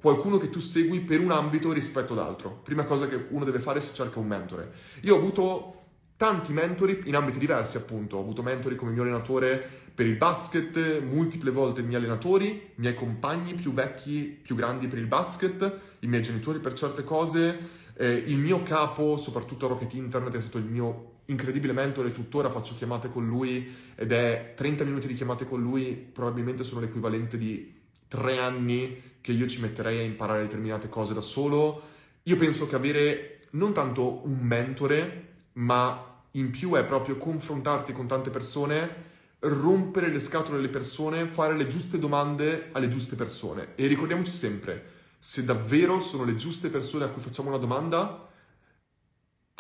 qualcuno 0.01 0.39
che 0.39 0.51
tu 0.51 0.61
segui 0.61 1.01
per 1.01 1.21
un 1.21 1.31
ambito 1.31 1.73
rispetto 1.73 2.13
ad 2.13 2.19
altro. 2.19 2.61
Prima 2.63 2.85
cosa 2.85 3.09
che 3.09 3.27
uno 3.31 3.45
deve 3.45 3.61
fare 3.61 3.81
se 3.81 3.95
cerca 3.95 4.19
un 4.19 4.27
mentore. 4.27 4.73
Io 5.03 5.15
ho 5.15 5.19
avuto 5.19 5.75
tanti 6.17 6.53
mentori 6.53 7.03
in 7.05 7.15
ambiti 7.15 7.39
diversi, 7.39 7.77
appunto. 7.77 8.17
Ho 8.17 8.21
avuto 8.21 8.43
mentori 8.43 8.77
come 8.77 8.91
mio 8.91 9.03
allenatore 9.03 9.87
per 9.95 10.07
il 10.07 10.17
basket, 10.17 11.01
multiple 11.01 11.51
volte 11.51 11.81
i 11.81 11.85
miei 11.85 11.97
allenatori, 11.97 12.47
i 12.47 12.73
miei 12.77 12.95
compagni 12.95 13.55
più 13.55 13.73
vecchi, 13.73 14.39
più 14.43 14.55
grandi 14.55 14.87
per 14.87 14.99
il 14.99 15.07
basket, 15.07 15.81
i 16.01 16.07
miei 16.07 16.23
genitori 16.23 16.61
per 16.61 16.73
certe 16.75 17.03
cose, 17.03 17.59
eh, 17.95 18.13
il 18.27 18.37
mio 18.37 18.63
capo, 18.63 19.17
soprattutto 19.17 19.67
a 19.67 19.71
Rocket 19.71 19.93
Internet, 19.95 20.37
è 20.37 20.41
stato 20.41 20.59
il 20.59 20.67
mio 20.67 21.08
incredibile 21.29 21.73
mentore, 21.73 22.13
tuttora 22.13 22.51
faccio 22.51 22.75
chiamate 22.75 23.11
con 23.11 23.27
lui 23.27 23.75
ed 23.95 24.13
è 24.13 24.55
30 24.57 24.85
minuti 24.85 25.07
di 25.07 25.15
chiamate 25.15 25.45
con 25.45 25.61
lui, 25.61 25.93
probabilmente 25.93 26.65
sono 26.65 26.81
l'equivalente 26.81 27.37
di 27.37 27.77
tre 28.09 28.39
anni 28.39 29.17
che 29.21 29.33
io 29.33 29.47
ci 29.47 29.61
metterei 29.61 29.99
a 29.99 30.03
imparare 30.03 30.43
determinate 30.43 30.89
cose 30.89 31.13
da 31.13 31.21
solo. 31.21 31.83
Io 32.23 32.37
penso 32.37 32.67
che 32.67 32.77
avere 32.77 33.41
non 33.51 33.73
tanto 33.73 34.27
un 34.27 34.39
mentore, 34.41 35.27
ma 35.55 36.23
in 36.33 36.51
più 36.51 36.73
è 36.73 36.85
proprio 36.85 37.17
confrontarti 37.17 37.93
con 37.93 38.07
tante 38.07 38.31
persone, 38.31 39.07
rompere 39.41 40.09
le 40.09 40.21
scatole 40.21 40.59
alle 40.59 40.69
persone, 40.69 41.27
fare 41.27 41.57
le 41.57 41.67
giuste 41.67 41.99
domande 41.99 42.71
alle 42.73 42.89
giuste 42.89 43.17
persone. 43.17 43.75
E 43.75 43.87
ricordiamoci 43.87 44.31
sempre, 44.31 44.97
se 45.19 45.45
davvero 45.45 46.01
sono 46.01 46.25
le 46.25 46.37
giuste 46.37 46.69
persone 46.69 47.05
a 47.05 47.09
cui 47.09 47.21
facciamo 47.21 47.49
una 47.49 47.59
domanda, 47.59 48.28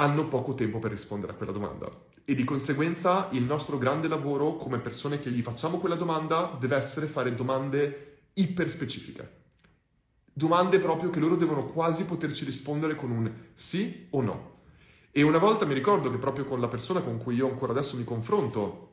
hanno 0.00 0.28
poco 0.28 0.54
tempo 0.54 0.78
per 0.78 0.90
rispondere 0.90 1.32
a 1.32 1.34
quella 1.34 1.52
domanda. 1.52 1.88
E 2.24 2.34
di 2.34 2.44
conseguenza 2.44 3.28
il 3.32 3.42
nostro 3.42 3.78
grande 3.78 4.06
lavoro 4.06 4.56
come 4.56 4.78
persone 4.78 5.18
che 5.18 5.30
gli 5.30 5.42
facciamo 5.42 5.78
quella 5.78 5.96
domanda 5.96 6.56
deve 6.58 6.76
essere 6.76 7.06
fare 7.06 7.34
domande 7.34 8.18
iper 8.34 8.70
specifiche. 8.70 9.36
Domande 10.32 10.78
proprio 10.78 11.10
che 11.10 11.18
loro 11.18 11.34
devono 11.34 11.64
quasi 11.64 12.04
poterci 12.04 12.44
rispondere 12.44 12.94
con 12.94 13.10
un 13.10 13.32
sì 13.54 14.06
o 14.10 14.20
no. 14.20 14.56
E 15.10 15.22
una 15.22 15.38
volta 15.38 15.64
mi 15.64 15.74
ricordo 15.74 16.10
che 16.10 16.18
proprio 16.18 16.44
con 16.44 16.60
la 16.60 16.68
persona 16.68 17.00
con 17.00 17.16
cui 17.18 17.34
io 17.34 17.48
ancora 17.48 17.72
adesso 17.72 17.96
mi 17.96 18.04
confronto, 18.04 18.86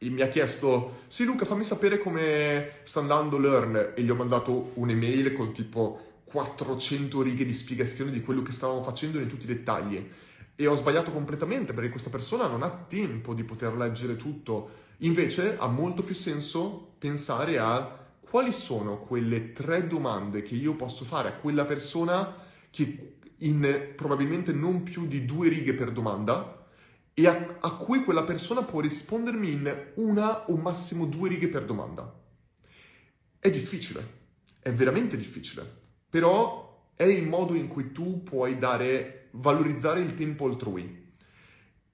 mi 0.00 0.22
ha 0.22 0.28
chiesto, 0.28 1.02
sì 1.06 1.24
Luca 1.24 1.44
fammi 1.44 1.62
sapere 1.62 1.98
come 1.98 2.78
sta 2.82 2.98
andando 2.98 3.38
Learn 3.38 3.92
e 3.94 4.02
gli 4.02 4.10
ho 4.10 4.16
mandato 4.16 4.72
un'email 4.74 5.34
con 5.34 5.52
tipo 5.52 6.22
400 6.24 7.22
righe 7.22 7.44
di 7.44 7.52
spiegazione 7.52 8.10
di 8.10 8.22
quello 8.22 8.42
che 8.42 8.50
stavamo 8.50 8.82
facendo 8.82 9.18
in 9.18 9.28
tutti 9.28 9.44
i 9.44 9.54
dettagli 9.54 10.10
e 10.60 10.66
ho 10.66 10.76
sbagliato 10.76 11.10
completamente 11.10 11.72
perché 11.72 11.88
questa 11.88 12.10
persona 12.10 12.46
non 12.46 12.62
ha 12.62 12.68
tempo 12.68 13.32
di 13.32 13.44
poter 13.44 13.74
leggere 13.74 14.16
tutto. 14.16 14.88
Invece 14.98 15.56
ha 15.56 15.66
molto 15.68 16.02
più 16.02 16.14
senso 16.14 16.96
pensare 16.98 17.58
a 17.58 17.98
quali 18.20 18.52
sono 18.52 18.98
quelle 18.98 19.52
tre 19.52 19.86
domande 19.86 20.42
che 20.42 20.54
io 20.54 20.74
posso 20.74 21.06
fare 21.06 21.28
a 21.28 21.32
quella 21.32 21.64
persona 21.64 22.36
che 22.68 23.16
in 23.38 23.92
probabilmente 23.96 24.52
non 24.52 24.82
più 24.82 25.06
di 25.06 25.24
due 25.24 25.48
righe 25.48 25.72
per 25.72 25.92
domanda 25.92 26.66
e 27.14 27.26
a, 27.26 27.56
a 27.58 27.76
cui 27.76 28.04
quella 28.04 28.24
persona 28.24 28.62
può 28.62 28.80
rispondermi 28.80 29.50
in 29.50 29.92
una 29.94 30.44
o 30.50 30.56
massimo 30.58 31.06
due 31.06 31.30
righe 31.30 31.48
per 31.48 31.64
domanda. 31.64 32.20
È 33.38 33.48
difficile, 33.48 34.18
è 34.60 34.70
veramente 34.72 35.16
difficile, 35.16 35.64
però 36.10 36.92
è 36.94 37.04
il 37.04 37.26
modo 37.26 37.54
in 37.54 37.66
cui 37.66 37.92
tu 37.92 38.22
puoi 38.22 38.58
dare, 38.58 39.19
valorizzare 39.32 40.00
il 40.00 40.14
tempo 40.14 40.46
altrui. 40.46 41.08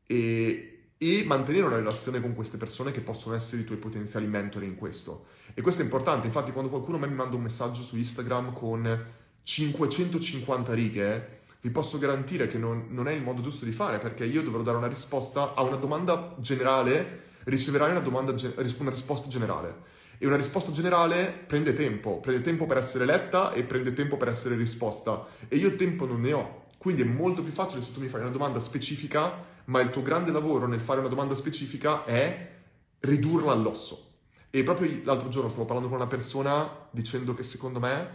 E 0.07 0.76
e 0.99 1.24
mantenere 1.26 1.66
una 1.66 1.76
relazione 1.76 2.20
con 2.20 2.34
queste 2.34 2.57
persone 2.57 2.91
che 2.91 3.01
possono 3.01 3.34
essere 3.34 3.62
i 3.62 3.64
tuoi 3.64 3.78
potenziali 3.78 4.26
mentori 4.26 4.66
in 4.66 4.76
questo. 4.76 5.26
E 5.55 5.61
questo 5.61 5.82
è 5.82 5.84
importante, 5.84 6.26
infatti 6.26 6.53
quando 6.53 6.70
qualcuno 6.70 6.99
mi 6.99 7.09
manda 7.09 7.37
un 7.37 7.43
messaggio 7.43 7.82
su 7.82 7.97
Instagram 7.97 8.53
con 8.53 9.05
550 9.43 10.74
righe, 10.74 11.41
vi 11.61 11.70
posso 11.70 11.99
garantire 11.99 12.47
che 12.47 12.59
non, 12.59 12.87
non, 12.91 13.09
è 13.09 13.12
il 13.12 13.22
modo 13.22 13.43
giusto 13.43 13.64
di 13.64 13.72
fare, 13.72 13.99
perché 13.99 14.24
io 14.24 14.43
dovrò 14.43 14.62
dare 14.62 14.78
una 14.78 14.87
risposta 14.87 15.55
a 15.55 15.62
una 15.62 15.76
domanda 15.76 16.34
generale, 16.39 17.24
riceverai 17.45 17.91
una, 17.91 18.01
domanda, 18.01 18.32
una 18.32 18.91
risposta 18.91 19.28
generale. 19.28 19.95
E 20.18 20.26
una 20.26 20.37
risposta 20.37 20.72
generale 20.72 21.26
prende 21.47 21.74
tempo, 21.74 22.20
prende 22.20 22.41
tempo 22.41 22.64
per 22.64 22.78
essere 22.78 23.05
letta 23.05 23.53
e 23.53 23.64
prende 23.64 23.93
tempo 23.93 24.16
per 24.16 24.28
essere 24.28 24.57
risposta. 24.57 25.26
E 25.47 25.57
io 25.57 25.76
tempo 25.76 26.07
non 26.07 26.22
ne 26.22 26.32
ho. 26.32 26.65
Quindi 26.87 27.03
è 27.03 27.07
molto 27.07 27.43
più 27.43 27.51
facile 27.51 27.82
se 27.82 27.93
tu 27.93 27.99
mi 27.99 28.07
fai 28.07 28.20
una 28.20 28.30
domanda 28.30 28.61
specifica, 28.61 29.45
ma 29.64 29.80
il 29.80 29.91
tuo 29.91 30.03
grande 30.03 30.30
lavoro 30.30 30.68
nel 30.68 30.78
fare 30.78 31.01
una 31.01 31.09
domanda 31.09 31.34
specifica 31.34 32.05
è 32.05 32.59
ridurla 33.01 33.51
all'osso. 33.51 34.18
E 34.51 34.62
proprio 34.62 35.01
l'altro 35.03 35.28
giorno 35.28 35.49
stavo 35.49 35.64
parlando 35.64 35.89
con 35.89 35.99
una 35.99 36.07
persona 36.07 36.87
dicendo 36.93 37.34
che 37.34 37.43
secondo 37.43 37.80
me 37.80 38.11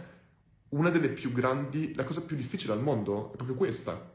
una 0.70 0.88
delle 0.88 1.10
più 1.10 1.32
grandi, 1.32 1.94
la 1.94 2.04
cosa 2.04 2.22
più 2.22 2.34
difficile 2.34 2.72
al 2.72 2.80
mondo 2.80 3.30
è 3.34 3.36
proprio 3.36 3.56
questa. 3.58 4.10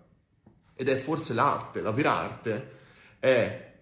Ed 0.74 0.90
è 0.90 0.96
forse 0.96 1.36
l'arte, 1.36 1.82
la 1.82 1.92
vera 1.92 2.18
arte, 2.18 2.72
è 3.20 3.74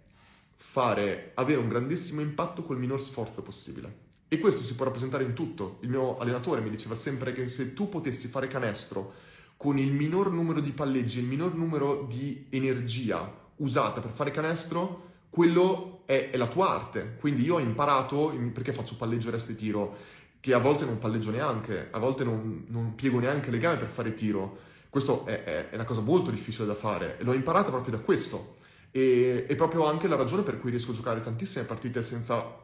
fare, 0.55 1.32
avere 1.36 1.61
un 1.61 1.69
grandissimo 1.69 2.19
impatto 2.19 2.63
col 2.63 2.80
minor 2.80 2.99
sforzo 2.99 3.41
possibile. 3.41 3.99
E 4.28 4.39
questo 4.39 4.61
si 4.61 4.76
può 4.76 4.84
rappresentare 4.84 5.23
in 5.23 5.32
tutto. 5.32 5.78
Il 5.84 5.89
mio 5.89 6.17
allenatore 6.17 6.59
mi 6.59 6.69
diceva 6.69 6.95
sempre 6.95 7.32
che 7.32 7.47
se 7.47 7.71
tu 7.71 7.88
potessi 7.88 8.28
fare 8.28 8.47
canestro 8.47 9.34
con 9.57 9.77
il 9.77 9.91
minor 9.93 10.31
numero 10.31 10.59
di 10.59 10.71
palleggi, 10.71 11.19
il 11.19 11.25
minor 11.25 11.55
numero 11.55 12.05
di 12.09 12.47
energia 12.49 13.43
usata 13.57 14.01
per 14.01 14.11
fare 14.11 14.31
canestro, 14.31 15.03
quello 15.29 16.03
è, 16.05 16.29
è 16.31 16.37
la 16.37 16.47
tua 16.47 16.69
arte. 16.69 17.15
Quindi 17.19 17.43
io 17.43 17.55
ho 17.55 17.59
imparato, 17.59 18.33
perché 18.53 18.73
faccio 18.73 18.95
palleggio, 18.95 19.31
resto 19.31 19.51
e 19.51 19.55
tiro, 19.55 19.97
che 20.39 20.53
a 20.53 20.59
volte 20.59 20.85
non 20.85 20.97
palleggio 20.97 21.31
neanche, 21.31 21.87
a 21.91 21.99
volte 21.99 22.23
non, 22.23 22.65
non 22.69 22.95
piego 22.95 23.19
neanche 23.19 23.49
le 23.49 23.57
gambe 23.57 23.79
per 23.79 23.89
fare 23.89 24.13
tiro. 24.13 24.57
Questo 24.89 25.25
è, 25.25 25.43
è, 25.43 25.69
è, 25.69 25.75
una 25.75 25.83
cosa 25.83 26.01
molto 26.01 26.29
difficile 26.29 26.65
da 26.65 26.75
fare 26.75 27.17
e 27.17 27.23
l'ho 27.23 27.33
imparata 27.33 27.69
proprio 27.69 27.97
da 27.97 28.03
questo. 28.03 28.57
E 28.91 29.45
è 29.47 29.55
proprio 29.55 29.85
anche 29.85 30.07
la 30.07 30.15
ragione 30.15 30.43
per 30.43 30.59
cui 30.59 30.69
riesco 30.69 30.91
a 30.91 30.93
giocare 30.93 31.19
tantissime 31.19 31.65
partite 31.65 32.01
senza 32.01 32.63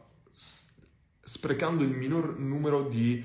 sprecando 1.24 1.84
il 1.84 1.90
minor 1.90 2.38
numero 2.38 2.84
di 2.84 3.24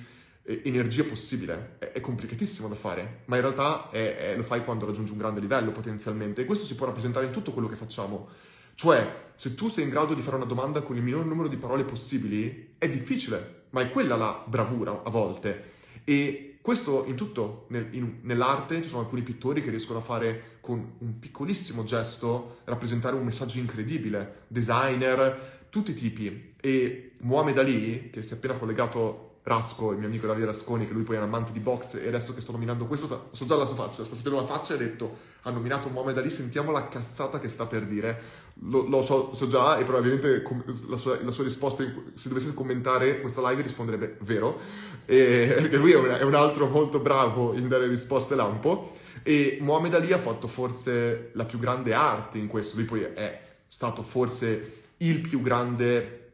energia 0.64 1.04
possibile. 1.04 1.76
È, 1.78 1.92
è, 1.92 2.00
complicatissimo 2.00 2.68
da 2.68 2.74
fare, 2.74 3.22
ma 3.26 3.36
in 3.36 3.42
realtà 3.42 3.90
è, 3.90 4.16
è, 4.16 4.36
lo 4.36 4.42
fai 4.42 4.64
quando 4.64 4.86
raggiungi 4.86 5.12
un 5.12 5.18
grande 5.18 5.40
livello 5.40 5.72
potenzialmente. 5.72 6.42
E 6.42 6.44
questo 6.44 6.64
si 6.64 6.74
può 6.74 6.86
rappresentare 6.86 7.26
in 7.26 7.32
tutto 7.32 7.52
quello 7.52 7.68
che 7.68 7.76
facciamo. 7.76 8.28
Cioè, 8.74 9.30
se 9.34 9.54
tu 9.54 9.68
sei 9.68 9.84
in 9.84 9.90
grado 9.90 10.14
di 10.14 10.20
fare 10.20 10.36
una 10.36 10.44
domanda 10.44 10.82
con 10.82 10.96
il 10.96 11.02
minor 11.02 11.24
numero 11.24 11.48
di 11.48 11.56
parole 11.56 11.84
possibili, 11.84 12.74
è 12.78 12.88
difficile, 12.88 13.64
ma 13.70 13.80
è 13.80 13.90
quella 13.90 14.16
la 14.16 14.44
bravura 14.46 15.02
a 15.02 15.10
volte. 15.10 15.74
E 16.04 16.58
questo 16.60 17.04
in 17.06 17.14
tutto, 17.14 17.66
nel, 17.68 17.88
in, 17.92 18.18
nell'arte 18.22 18.82
ci 18.82 18.88
sono 18.88 19.02
alcuni 19.02 19.22
pittori 19.22 19.62
che 19.62 19.70
riescono 19.70 20.00
a 20.00 20.02
fare 20.02 20.58
con 20.60 20.94
un 20.98 21.18
piccolissimo 21.18 21.84
gesto 21.84 22.58
rappresentare 22.64 23.14
un 23.14 23.24
messaggio 23.24 23.58
incredibile, 23.58 24.42
designer, 24.48 25.66
tutti 25.70 25.92
i 25.92 25.94
tipi. 25.94 26.54
E 26.60 27.12
Muhammad 27.18 27.58
Ali, 27.58 28.10
che 28.10 28.22
si 28.22 28.32
è 28.32 28.36
appena 28.36 28.54
collegato 28.54 29.25
Rasco, 29.46 29.92
il 29.92 29.98
mio 29.98 30.08
amico 30.08 30.26
Davide 30.26 30.46
Rasconi, 30.46 30.88
che 30.88 30.92
lui 30.92 31.04
poi 31.04 31.14
è 31.14 31.18
un 31.18 31.26
amante 31.26 31.52
di 31.52 31.60
box, 31.60 31.94
e 32.02 32.08
adesso 32.08 32.34
che 32.34 32.40
sto 32.40 32.50
nominando 32.50 32.86
questo, 32.86 33.28
so 33.30 33.44
già 33.44 33.54
la 33.54 33.64
sua 33.64 33.76
faccia, 33.76 34.02
sta 34.02 34.16
facendo 34.16 34.40
la 34.40 34.46
faccia 34.46 34.72
e 34.72 34.76
ha 34.76 34.78
detto, 34.80 35.18
ha 35.42 35.50
nominato 35.50 35.88
Muhammad 35.88 36.18
Ali, 36.18 36.30
sentiamo 36.30 36.72
la 36.72 36.88
cazzata 36.88 37.38
che 37.38 37.46
sta 37.46 37.66
per 37.66 37.86
dire. 37.86 38.44
Lo, 38.62 38.88
lo 38.88 39.02
so, 39.02 39.34
so, 39.34 39.46
già 39.46 39.78
e 39.78 39.84
probabilmente 39.84 40.42
la 40.88 40.96
sua, 40.96 41.20
la 41.22 41.30
sua, 41.30 41.44
risposta, 41.44 41.84
se 42.14 42.28
dovesse 42.28 42.54
commentare 42.54 43.20
questa 43.20 43.48
live 43.48 43.62
risponderebbe 43.62 44.16
vero, 44.22 44.58
e, 45.04 45.52
perché 45.60 45.76
lui 45.76 45.92
è 45.92 45.96
un, 45.96 46.06
è 46.06 46.22
un 46.22 46.34
altro 46.34 46.66
molto 46.66 46.98
bravo 46.98 47.54
in 47.54 47.68
dare 47.68 47.86
risposte 47.86 48.34
lampo. 48.34 48.96
E 49.22 49.58
Muhammad 49.60 49.94
Ali 49.94 50.12
ha 50.12 50.18
fatto 50.18 50.48
forse 50.48 51.30
la 51.34 51.44
più 51.44 51.60
grande 51.60 51.94
arte 51.94 52.38
in 52.38 52.48
questo, 52.48 52.74
lui 52.74 52.84
poi 52.84 53.02
è 53.02 53.40
stato 53.68 54.02
forse 54.02 54.82
il 54.96 55.20
più 55.20 55.40
grande, 55.40 56.32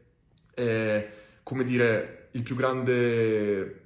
eh, 0.55 1.09
come 1.43 1.63
dire, 1.63 2.12
il 2.33 2.43
più 2.43 2.55
grande, 2.55 3.81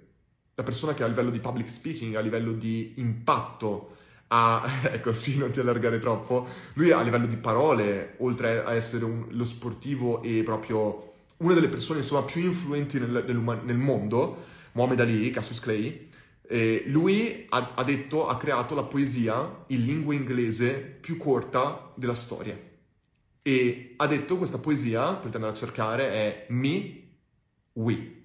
la 0.54 0.64
persona 0.64 0.94
che 0.94 1.04
a 1.04 1.08
livello 1.08 1.30
di 1.30 1.40
public 1.40 1.70
speaking, 1.70 2.16
a 2.16 2.20
livello 2.20 2.52
di 2.52 2.94
impatto, 2.98 3.96
ha, 4.28 4.82
ecco 4.92 5.14
sì, 5.14 5.38
non 5.38 5.52
ti 5.52 5.60
allargare 5.60 6.00
troppo, 6.00 6.48
lui 6.74 6.92
a 6.92 7.02
livello 7.02 7.28
di 7.28 7.38
parole, 7.38 8.16
oltre 8.18 8.64
a 8.64 8.74
essere 8.74 9.06
un, 9.06 9.28
lo 9.30 9.46
sportivo 9.46 10.22
e 10.22 10.44
proprio 10.44 11.14
una 11.38 11.54
delle 11.54 11.68
persone 11.68 12.00
insomma 12.00 12.24
più 12.24 12.42
influenti 12.42 13.00
nel, 13.00 13.24
nel 13.64 13.78
mondo, 13.78 14.46
Muhammad 14.74 15.00
Ali, 15.00 15.30
Cassius 15.30 15.60
Clay, 15.60 16.10
eh, 16.48 16.84
lui 16.88 17.46
ha, 17.50 17.74
ha, 17.76 17.84
detto, 17.84 18.28
ha 18.28 18.38
creato 18.38 18.74
la 18.74 18.84
poesia 18.84 19.66
in 19.68 19.86
lingua 19.86 20.14
inglese 20.14 20.74
più 20.80 21.18
corta 21.18 21.92
della 21.96 22.14
storia. 22.14 22.58
E 23.42 23.94
ha 23.98 24.08
detto 24.08 24.38
questa 24.38 24.58
poesia, 24.58 25.16
per 25.16 25.34
andare 25.36 25.54
a 25.54 25.56
cercare, 25.56 26.10
è 26.12 26.46
me, 26.50 27.04
we. 27.74 28.17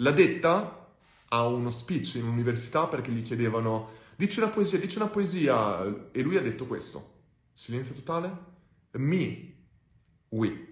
L'ha 0.00 0.12
detta 0.12 0.88
a 1.28 1.46
uno 1.46 1.70
speech 1.70 2.14
in 2.14 2.26
università 2.26 2.86
perché 2.86 3.10
gli 3.10 3.22
chiedevano 3.22 3.98
dici 4.16 4.38
una 4.38 4.48
poesia, 4.48 4.78
dici 4.78 4.96
una 4.96 5.08
poesia 5.08 6.10
e 6.10 6.22
lui 6.22 6.36
ha 6.36 6.42
detto 6.42 6.66
questo. 6.66 7.18
Silenzio 7.52 7.94
totale. 7.94 8.48
Mi, 8.92 9.54
we. 10.30 10.68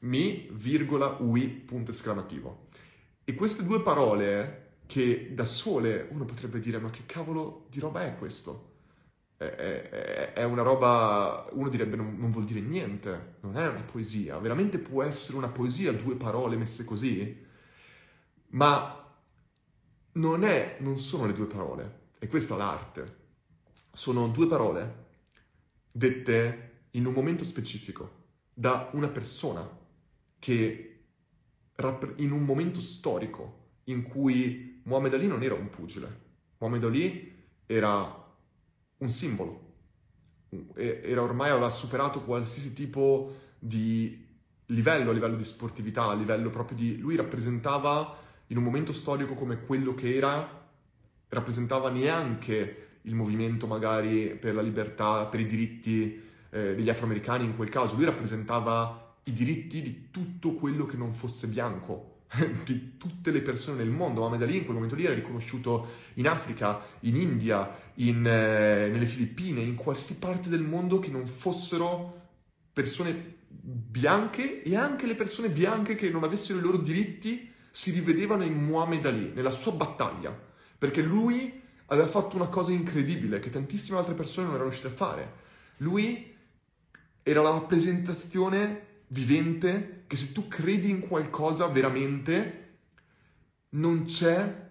Mi, 0.00 0.48
virgola, 0.52 1.16
we, 1.20 1.48
punto 1.48 1.90
esclamativo. 1.90 2.66
E 3.24 3.34
queste 3.34 3.64
due 3.64 3.80
parole 3.80 4.76
che 4.86 5.32
da 5.34 5.46
sole 5.46 6.08
uno 6.10 6.24
potrebbe 6.24 6.60
dire 6.60 6.78
ma 6.78 6.90
che 6.90 7.04
cavolo 7.06 7.66
di 7.70 7.80
roba 7.80 8.04
è 8.04 8.16
questo? 8.16 8.66
È, 9.36 10.32
è, 10.34 10.44
una 10.44 10.62
roba, 10.62 11.48
uno 11.52 11.68
direbbe 11.68 11.96
non, 11.96 12.16
non 12.18 12.30
vuol 12.30 12.44
dire 12.44 12.60
niente, 12.60 13.36
non 13.40 13.56
è 13.56 13.68
una 13.68 13.82
poesia, 13.82 14.38
veramente 14.38 14.78
può 14.78 15.02
essere 15.02 15.38
una 15.38 15.48
poesia 15.48 15.92
due 15.92 16.16
parole 16.16 16.56
messe 16.56 16.84
così? 16.84 17.46
Ma 18.50 18.98
non, 20.12 20.44
è, 20.44 20.76
non 20.80 20.98
sono 20.98 21.26
le 21.26 21.32
due 21.32 21.46
parole, 21.46 22.10
e 22.18 22.28
questa 22.28 22.54
è 22.54 22.58
l'arte. 22.58 23.16
Sono 23.92 24.28
due 24.28 24.46
parole 24.46 25.06
dette 25.90 26.86
in 26.92 27.06
un 27.06 27.12
momento 27.12 27.44
specifico 27.44 28.26
da 28.54 28.90
una 28.92 29.08
persona 29.08 29.68
che 30.38 30.84
in 32.16 32.32
un 32.32 32.44
momento 32.44 32.80
storico 32.80 33.66
in 33.84 34.02
cui 34.02 34.80
Muhammad 34.84 35.14
Ali 35.14 35.28
non 35.28 35.42
era 35.42 35.54
un 35.54 35.70
pugile, 35.70 36.26
Muhammad 36.58 36.84
Ali 36.84 37.46
era 37.66 38.26
un 38.98 39.08
simbolo, 39.08 39.74
era 40.74 41.22
ormai 41.22 41.50
aveva 41.50 41.70
superato 41.70 42.22
qualsiasi 42.24 42.72
tipo 42.72 43.36
di 43.58 44.26
livello 44.66 45.10
a 45.10 45.12
livello 45.12 45.36
di 45.36 45.44
sportività, 45.44 46.04
a 46.04 46.14
livello 46.14 46.50
proprio 46.50 46.76
di... 46.76 46.98
lui 46.98 47.16
rappresentava 47.16 48.16
in 48.48 48.56
un 48.56 48.62
momento 48.62 48.92
storico 48.92 49.34
come 49.34 49.60
quello 49.60 49.94
che 49.94 50.14
era, 50.14 50.66
rappresentava 51.28 51.90
neanche 51.90 52.86
il 53.02 53.14
movimento 53.14 53.66
magari 53.66 54.36
per 54.38 54.54
la 54.54 54.62
libertà, 54.62 55.26
per 55.26 55.40
i 55.40 55.46
diritti 55.46 56.22
eh, 56.50 56.74
degli 56.74 56.88
afroamericani 56.88 57.44
in 57.44 57.56
quel 57.56 57.68
caso, 57.68 57.96
lui 57.96 58.04
rappresentava 58.04 59.16
i 59.24 59.32
diritti 59.32 59.82
di 59.82 60.08
tutto 60.10 60.54
quello 60.54 60.86
che 60.86 60.96
non 60.96 61.12
fosse 61.12 61.46
bianco, 61.46 62.22
di 62.64 62.96
tutte 62.96 63.30
le 63.30 63.42
persone 63.42 63.78
nel 63.78 63.90
mondo. 63.90 64.20
Mohamed 64.20 64.42
Ali 64.42 64.56
in 64.56 64.62
quel 64.62 64.74
momento 64.74 64.96
lì 64.96 65.04
era 65.04 65.14
riconosciuto 65.14 65.86
in 66.14 66.26
Africa, 66.26 66.80
in 67.00 67.16
India, 67.16 67.76
in, 67.96 68.26
eh, 68.26 68.88
nelle 68.88 69.06
Filippine, 69.06 69.60
in 69.60 69.74
qualsiasi 69.74 70.18
parte 70.18 70.48
del 70.48 70.62
mondo 70.62 70.98
che 70.98 71.10
non 71.10 71.26
fossero 71.26 72.16
persone 72.72 73.36
bianche 73.46 74.62
e 74.62 74.76
anche 74.76 75.06
le 75.06 75.14
persone 75.14 75.50
bianche 75.50 75.94
che 75.94 76.08
non 76.10 76.24
avessero 76.24 76.58
i 76.58 76.62
loro 76.62 76.78
diritti 76.78 77.47
si 77.78 77.92
rivedevano 77.92 78.42
in 78.42 78.54
Muhammad 78.54 79.06
Ali, 79.06 79.30
nella 79.32 79.52
sua 79.52 79.70
battaglia, 79.70 80.36
perché 80.76 81.00
lui 81.00 81.62
aveva 81.86 82.08
fatto 82.08 82.34
una 82.34 82.48
cosa 82.48 82.72
incredibile 82.72 83.38
che 83.38 83.50
tantissime 83.50 83.98
altre 83.98 84.14
persone 84.14 84.46
non 84.46 84.56
erano 84.56 84.68
riuscite 84.68 84.92
a 84.92 84.96
fare. 84.96 85.32
Lui 85.76 86.34
era 87.22 87.40
la 87.40 87.50
rappresentazione 87.50 89.04
vivente 89.06 90.02
che 90.08 90.16
se 90.16 90.32
tu 90.32 90.48
credi 90.48 90.90
in 90.90 90.98
qualcosa 90.98 91.68
veramente 91.68 92.78
non 93.70 94.06
c'è 94.06 94.70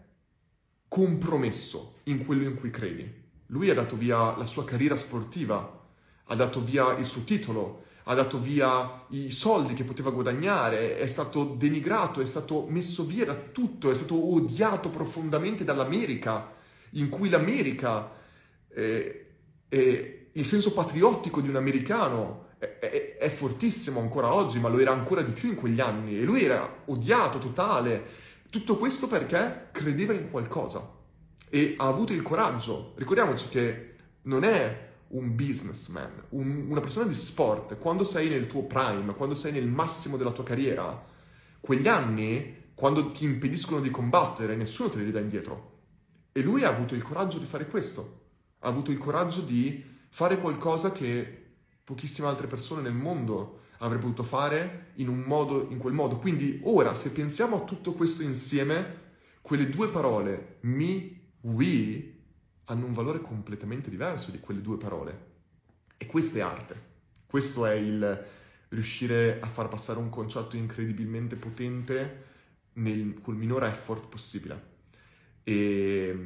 compromesso 0.90 2.00
in 2.04 2.26
quello 2.26 2.44
in 2.44 2.56
cui 2.56 2.72
credi. 2.72 3.10
Lui 3.46 3.70
ha 3.70 3.74
dato 3.74 3.96
via 3.96 4.36
la 4.36 4.46
sua 4.46 4.66
carriera 4.66 4.98
sportiva, 4.98 5.88
ha 6.26 6.36
dato 6.36 6.62
via 6.62 6.98
il 6.98 7.06
suo 7.06 7.24
titolo, 7.24 7.86
ha 8.10 8.14
dato 8.14 8.40
via 8.40 9.04
i 9.10 9.32
soldi 9.32 9.74
che 9.74 9.84
poteva 9.84 10.12
guadagnare, 10.12 10.98
è 10.98 11.08
stato 11.08 11.44
denigrato, 11.44 12.22
è 12.22 12.26
stato 12.26 12.66
messo 12.70 13.06
via 13.06 13.26
da 13.26 13.36
tutto, 13.36 13.92
è 13.92 13.96
stato 13.96 14.34
odiato 14.34 14.90
profondamente 14.90 15.66
dall'America, 15.66 16.54
in 16.92 17.10
cui 17.10 17.28
l'America, 17.28 18.10
eh, 18.70 19.34
eh, 19.68 20.30
il 20.32 20.46
senso 20.46 20.72
patriottico 20.72 21.42
di 21.42 21.50
un 21.50 21.58
americano 21.58 22.46
è, 22.58 22.80
è, 22.80 23.18
è, 23.18 23.28
fortissimo 23.28 24.00
ancora 24.00 24.34
oggi, 24.34 24.62
ma 24.62 24.70
lo 24.70 24.80
era 24.80 24.94
ancora 24.94 25.22
di 25.22 25.32
più 25.32 25.50
in 25.50 25.56
quegli 25.56 25.82
anni 25.82 26.18
e 26.18 26.24
lui 26.24 26.44
era 26.46 26.84
odiato 26.86 27.40
totale. 27.40 28.26
Tutto 28.50 28.78
questo 28.78 29.08
perché 29.08 29.68
credeva 29.74 30.14
in 30.14 30.32
qualcosa 30.32 30.96
e 31.50 31.76
ha 31.78 31.86
avuto 31.86 32.14
il 32.14 32.22
coraggio. 32.22 32.94
Ricordiamoci 32.96 33.50
che 33.50 33.96
non 34.24 34.46
è 34.46 34.87
un 35.10 35.36
businessman, 35.36 36.24
un, 36.30 36.68
una 36.70 36.80
persona 36.80 37.06
di 37.06 37.14
sport, 37.14 37.78
quando 37.78 38.04
sei 38.04 38.30
nel 38.30 38.48
tuo 38.48 38.64
prime, 38.64 39.14
quando 39.16 39.36
sei 39.36 39.52
nel 39.52 39.68
massimo 39.68 40.18
della 40.18 40.32
tua 40.32 40.44
carriera, 40.44 41.06
quegli 41.60 41.88
anni, 41.88 42.72
quando 42.74 43.12
ti 43.12 43.24
impediscono 43.24 43.80
di 43.80 43.90
combattere, 43.90 44.56
nessuno 44.56 44.90
te 44.90 45.00
li 45.00 45.06
ridà 45.06 45.20
indietro. 45.20 45.76
E 46.32 46.42
lui 46.42 46.64
ha 46.64 46.70
avuto 46.70 46.94
il 46.94 47.02
coraggio 47.02 47.40
di 47.40 47.46
fare 47.46 47.68
questo, 47.68 48.26
ha 48.60 48.68
avuto 48.68 48.92
il 48.92 48.98
coraggio 48.98 49.42
di 49.42 49.84
fare 50.10 50.40
qualcosa 50.40 50.92
che 50.92 51.46
pochissime 51.84 52.28
altre 52.28 52.48
persone 52.48 52.82
nel 52.82 52.94
mondo 52.94 53.62
avrebbero 53.80 54.10
potuto 54.10 54.28
fare 54.28 54.92
in, 54.96 55.08
un 55.08 55.20
modo, 55.20 55.68
in 55.70 55.78
quel 55.78 55.94
modo. 55.94 56.18
Quindi 56.18 56.60
ora, 56.64 56.94
se 56.94 57.12
pensiamo 57.12 57.58
a 57.58 57.64
tutto 57.64 57.94
questo 57.94 58.24
insieme, 58.24 59.06
quelle 59.42 59.70
due 59.70 59.90
parole, 59.90 60.58
me, 60.62 61.20
we, 61.42 62.17
hanno 62.70 62.86
un 62.86 62.94
valore 62.94 63.22
completamente 63.22 63.90
diverso 63.90 64.32
di 64.32 64.40
quelle 64.40 64.62
due 64.62 64.78
parole. 64.78 65.26
E 65.98 66.06
questa 66.06 66.38
è 66.38 66.42
arte. 66.42 66.86
Questo 67.26 67.66
è 67.66 67.74
il 67.74 68.26
riuscire 68.70 69.40
a 69.40 69.48
far 69.48 69.68
passare 69.70 70.00
un 70.00 70.10
concetto 70.10 70.56
incredibilmente 70.56 71.36
potente 71.36 72.26
nel, 72.74 73.20
col 73.22 73.36
minore 73.36 73.68
effort 73.70 74.08
possibile. 74.08 74.76
E, 75.44 76.18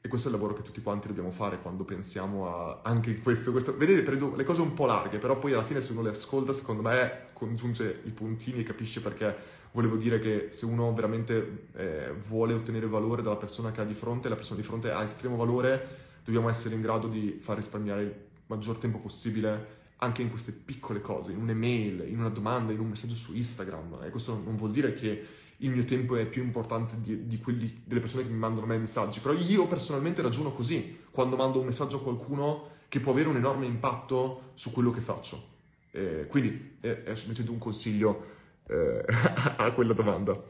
e, 0.00 0.08
questo 0.08 0.28
è 0.28 0.30
il 0.30 0.36
lavoro 0.38 0.54
che 0.54 0.62
tutti 0.62 0.80
quanti 0.80 1.08
dobbiamo 1.08 1.30
fare 1.30 1.60
quando 1.60 1.84
pensiamo 1.84 2.48
a 2.48 2.80
anche 2.82 3.18
questo, 3.18 3.50
questo. 3.50 3.76
Vedete, 3.76 4.02
prendo 4.02 4.34
le 4.34 4.44
cose 4.44 4.62
un 4.62 4.72
po' 4.72 4.86
larghe, 4.86 5.18
però 5.18 5.38
poi 5.38 5.52
alla 5.52 5.64
fine 5.64 5.80
se 5.80 5.92
uno 5.92 6.02
le 6.02 6.10
ascolta, 6.10 6.52
secondo 6.52 6.82
me 6.82 7.26
congiunge 7.34 8.00
i 8.04 8.10
puntini 8.10 8.60
e 8.60 8.62
capisce 8.62 9.00
perché 9.02 9.36
volevo 9.74 9.96
dire 9.96 10.20
che 10.20 10.48
se 10.50 10.66
uno 10.66 10.92
veramente 10.92 11.66
eh, 11.74 12.12
vuole 12.28 12.54
ottenere 12.54 12.86
valore 12.86 13.22
dalla 13.22 13.36
persona 13.36 13.72
che 13.72 13.80
ha 13.80 13.84
di 13.84 13.94
fronte, 13.94 14.28
la 14.28 14.36
persona 14.36 14.60
di 14.60 14.64
fronte 14.64 14.92
ha 14.92 15.02
estremo 15.02 15.36
valore, 15.36 16.02
dobbiamo 16.24 16.48
essere 16.48 16.76
in 16.76 16.80
grado 16.80 17.08
di 17.08 17.38
far 17.40 17.56
risparmiare 17.56 18.02
il 18.02 18.14
maggior 18.46 18.78
tempo 18.78 18.98
possibile 18.98 19.82
anche 19.96 20.22
in 20.22 20.30
queste 20.30 20.52
piccole 20.52 21.00
cose, 21.00 21.32
in 21.32 21.38
un'email, 21.38 22.04
in 22.08 22.20
una 22.20 22.28
domanda, 22.28 22.72
in 22.72 22.78
un 22.78 22.88
messaggio 22.88 23.14
su 23.14 23.34
Instagram. 23.34 24.02
E 24.04 24.10
questo 24.10 24.40
non 24.44 24.54
vuol 24.56 24.70
dire 24.70 24.94
che 24.94 25.26
il 25.58 25.70
mio 25.70 25.84
tempo 25.84 26.14
è 26.14 26.26
più 26.26 26.42
importante 26.42 27.00
di, 27.00 27.26
di 27.26 27.38
quelli 27.38 27.82
delle 27.84 28.00
persone 28.00 28.22
che 28.22 28.30
mi 28.30 28.38
mandano 28.38 28.66
a 28.66 28.68
me 28.68 28.78
messaggi, 28.78 29.18
però 29.18 29.34
io 29.34 29.66
personalmente 29.66 30.22
ragiono 30.22 30.52
così 30.52 31.00
quando 31.10 31.34
mando 31.34 31.58
un 31.58 31.66
messaggio 31.66 31.96
a 31.96 32.02
qualcuno 32.02 32.70
che 32.86 33.00
può 33.00 33.10
avere 33.10 33.28
un 33.28 33.36
enorme 33.36 33.66
impatto 33.66 34.52
su 34.54 34.70
quello 34.70 34.92
che 34.92 35.00
faccio. 35.00 35.52
Eh, 35.90 36.26
quindi 36.28 36.76
è, 36.80 36.86
è 36.86 37.14
semplicemente 37.16 37.50
un 37.50 37.58
consiglio 37.58 38.42
eh, 38.66 39.04
a 39.56 39.72
quella 39.72 39.92
domanda. 39.92 40.40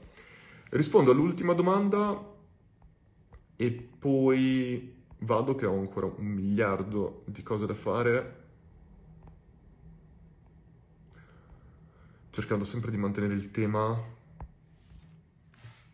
Rispondo 0.70 1.10
all'ultima 1.10 1.52
domanda 1.52 2.32
e 3.56 3.70
poi 3.72 5.02
vado 5.18 5.54
che 5.54 5.66
ho 5.66 5.78
ancora 5.78 6.06
un 6.06 6.26
miliardo 6.26 7.22
di 7.26 7.42
cose 7.42 7.66
da 7.66 7.74
fare. 7.74 8.42
Cercando 12.30 12.64
sempre 12.64 12.90
di 12.90 12.96
mantenere 12.96 13.34
il 13.34 13.50
tema 13.50 13.96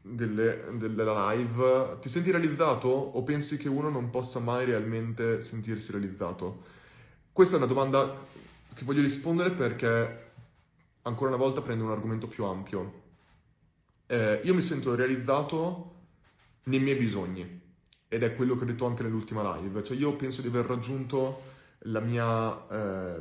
delle, 0.01 0.64
della 0.73 1.33
live. 1.33 1.99
Ti 2.01 2.09
senti 2.09 2.31
realizzato 2.31 2.89
o 2.89 3.23
pensi 3.23 3.57
che 3.57 3.68
uno 3.68 3.91
non 3.91 4.11
possa 4.11 4.39
mai 4.39 4.64
realmente 4.64 5.41
sentirsi 5.41 5.93
realizzato? 5.93 6.64
Questa 7.33 7.55
è 7.55 7.59
una 7.59 7.66
domanda 7.66 8.16
che 8.75 8.85
voglio 8.85 9.03
rispondere 9.03 9.51
perché 9.51 10.30
ancora 11.03 11.30
una 11.30 11.38
volta 11.38 11.62
prendo 11.62 11.84
un 11.84 11.90
argomento 11.90 12.26
più 12.26 12.44
ampio. 12.44 13.03
Eh, 14.07 14.40
io 14.42 14.55
mi 14.55 14.61
sento 14.61 14.94
realizzato 14.94 15.94
nei 16.64 16.80
miei 16.80 16.96
bisogni 16.96 17.61
ed 18.09 18.22
è 18.22 18.34
quello 18.34 18.57
che 18.57 18.64
ho 18.64 18.66
detto 18.66 18.86
anche 18.86 19.05
nell'ultima 19.05 19.57
live, 19.57 19.82
cioè 19.84 19.96
io 19.96 20.16
penso 20.16 20.42
di 20.42 20.48
aver 20.48 20.66
raggiunto 20.66 21.42
la 21.84 22.01
mia 22.01 22.68
eh, 22.68 23.20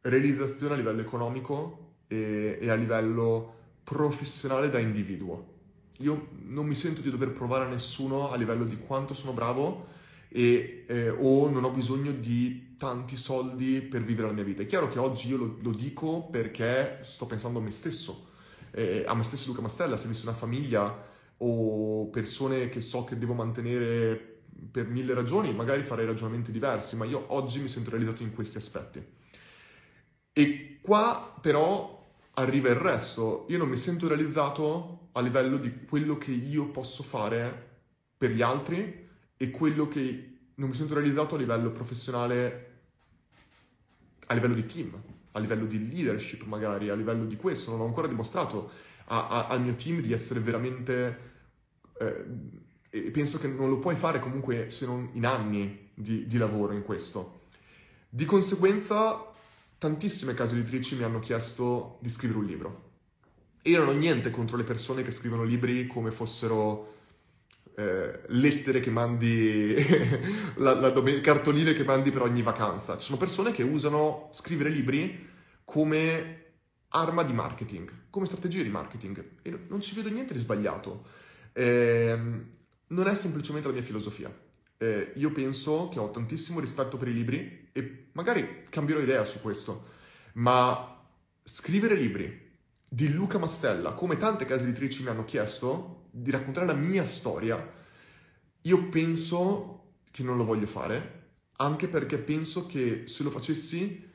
realizzazione 0.00 0.74
a 0.74 0.76
livello 0.76 1.02
economico 1.02 1.96
e, 2.06 2.58
e 2.60 2.70
a 2.70 2.74
livello 2.74 3.54
professionale 3.84 4.70
da 4.70 4.78
individuo. 4.78 5.52
Io 5.98 6.28
non 6.46 6.66
mi 6.66 6.74
sento 6.74 7.02
di 7.02 7.10
dover 7.10 7.30
provare 7.32 7.64
a 7.64 7.68
nessuno 7.68 8.30
a 8.30 8.36
livello 8.36 8.64
di 8.64 8.78
quanto 8.78 9.14
sono 9.14 9.32
bravo 9.32 9.92
e, 10.36 10.84
eh, 10.88 11.10
o 11.10 11.48
non 11.48 11.62
ho 11.62 11.70
bisogno 11.70 12.10
di 12.10 12.74
tanti 12.76 13.16
soldi 13.16 13.80
per 13.82 14.02
vivere 14.02 14.26
la 14.26 14.32
mia 14.32 14.42
vita. 14.42 14.62
È 14.62 14.66
chiaro 14.66 14.88
che 14.88 14.98
oggi 14.98 15.28
io 15.28 15.36
lo, 15.36 15.58
lo 15.60 15.70
dico 15.70 16.24
perché 16.24 16.98
sto 17.02 17.26
pensando 17.26 17.60
a 17.60 17.62
me 17.62 17.70
stesso, 17.70 18.30
eh, 18.72 19.04
a 19.06 19.14
me 19.14 19.22
stesso 19.22 19.46
Luca 19.46 19.60
Mastella, 19.60 19.96
se 19.96 20.06
avessi 20.06 20.24
una 20.24 20.34
famiglia 20.34 21.12
o 21.36 22.06
persone 22.06 22.68
che 22.68 22.80
so 22.80 23.04
che 23.04 23.16
devo 23.16 23.34
mantenere 23.34 24.40
per 24.72 24.88
mille 24.88 25.14
ragioni, 25.14 25.54
magari 25.54 25.84
farei 25.84 26.04
ragionamenti 26.04 26.50
diversi, 26.50 26.96
ma 26.96 27.04
io 27.04 27.26
oggi 27.28 27.60
mi 27.60 27.68
sento 27.68 27.90
realizzato 27.90 28.24
in 28.24 28.34
questi 28.34 28.56
aspetti. 28.56 29.06
E 30.32 30.78
qua 30.82 31.32
però 31.40 32.04
arriva 32.34 32.70
il 32.70 32.74
resto. 32.74 33.46
Io 33.50 33.58
non 33.58 33.68
mi 33.68 33.76
sento 33.76 34.08
realizzato 34.08 35.10
a 35.12 35.20
livello 35.20 35.58
di 35.58 35.84
quello 35.84 36.18
che 36.18 36.32
io 36.32 36.70
posso 36.70 37.04
fare 37.04 37.70
per 38.18 38.32
gli 38.32 38.42
altri 38.42 39.02
e 39.36 39.50
quello 39.50 39.88
che 39.88 40.38
non 40.54 40.68
mi 40.68 40.74
sento 40.74 40.94
realizzato 40.94 41.34
a 41.34 41.38
livello 41.38 41.70
professionale, 41.72 42.72
a 44.26 44.34
livello 44.34 44.54
di 44.54 44.64
team, 44.64 45.00
a 45.32 45.38
livello 45.38 45.66
di 45.66 45.88
leadership 45.88 46.44
magari, 46.44 46.88
a 46.88 46.94
livello 46.94 47.24
di 47.24 47.36
questo. 47.36 47.70
Non 47.72 47.80
ho 47.80 47.86
ancora 47.86 48.06
dimostrato 48.06 48.70
a, 49.06 49.28
a, 49.28 49.46
al 49.48 49.62
mio 49.62 49.74
team 49.74 50.00
di 50.00 50.12
essere 50.12 50.40
veramente... 50.40 51.32
Eh, 51.98 52.62
e 52.94 53.10
penso 53.10 53.40
che 53.40 53.48
non 53.48 53.68
lo 53.68 53.80
puoi 53.80 53.96
fare 53.96 54.20
comunque 54.20 54.70
se 54.70 54.86
non 54.86 55.10
in 55.14 55.26
anni 55.26 55.90
di, 55.94 56.28
di 56.28 56.38
lavoro 56.38 56.72
in 56.74 56.84
questo. 56.84 57.40
Di 58.08 58.24
conseguenza, 58.24 59.32
tantissime 59.78 60.34
case 60.34 60.54
editrici 60.54 60.94
mi 60.94 61.02
hanno 61.02 61.18
chiesto 61.18 61.98
di 62.00 62.08
scrivere 62.08 62.38
un 62.38 62.46
libro. 62.46 62.90
E 63.62 63.70
io 63.70 63.84
non 63.84 63.96
ho 63.96 63.98
niente 63.98 64.30
contro 64.30 64.56
le 64.56 64.62
persone 64.62 65.02
che 65.02 65.10
scrivono 65.10 65.42
libri 65.42 65.88
come 65.88 66.12
fossero 66.12 66.93
eh, 67.76 68.20
lettere 68.28 68.80
che 68.80 68.90
mandi, 68.90 69.74
la, 70.56 70.74
la 70.74 70.90
domen- 70.90 71.20
cartoline 71.20 71.74
che 71.74 71.84
mandi 71.84 72.10
per 72.10 72.22
ogni 72.22 72.42
vacanza. 72.42 72.96
Ci 72.96 73.06
sono 73.06 73.18
persone 73.18 73.50
che 73.52 73.62
usano 73.62 74.28
scrivere 74.32 74.70
libri 74.70 75.28
come 75.64 76.42
arma 76.88 77.22
di 77.22 77.32
marketing, 77.32 77.90
come 78.10 78.26
strategia 78.26 78.62
di 78.62 78.68
marketing. 78.68 79.30
E 79.42 79.58
non 79.68 79.80
ci 79.80 79.94
vedo 79.94 80.08
niente 80.08 80.34
di 80.34 80.40
sbagliato. 80.40 81.04
Eh, 81.52 82.18
non 82.86 83.08
è 83.08 83.14
semplicemente 83.14 83.68
la 83.68 83.74
mia 83.74 83.82
filosofia. 83.82 84.32
Eh, 84.76 85.12
io 85.16 85.32
penso 85.32 85.88
che 85.88 85.98
ho 85.98 86.10
tantissimo 86.10 86.60
rispetto 86.60 86.96
per 86.96 87.08
i 87.08 87.12
libri 87.12 87.70
e 87.72 88.08
magari 88.12 88.64
cambierò 88.68 89.00
idea 89.00 89.24
su 89.24 89.40
questo, 89.40 89.86
ma 90.34 91.00
scrivere 91.42 91.94
libri 91.94 92.42
di 92.88 93.12
Luca 93.12 93.38
Mastella, 93.38 93.92
come 93.92 94.16
tante 94.16 94.44
case 94.44 94.64
editrici 94.64 95.02
mi 95.02 95.08
hanno 95.08 95.24
chiesto, 95.24 96.03
di 96.16 96.30
raccontare 96.30 96.64
la 96.64 96.74
mia 96.74 97.04
storia, 97.04 97.72
io 98.62 98.88
penso 98.88 99.94
che 100.12 100.22
non 100.22 100.36
lo 100.36 100.44
voglio 100.44 100.66
fare, 100.66 101.22
anche 101.56 101.88
perché 101.88 102.18
penso 102.18 102.66
che 102.66 103.02
se 103.06 103.24
lo 103.24 103.30
facessi 103.30 104.08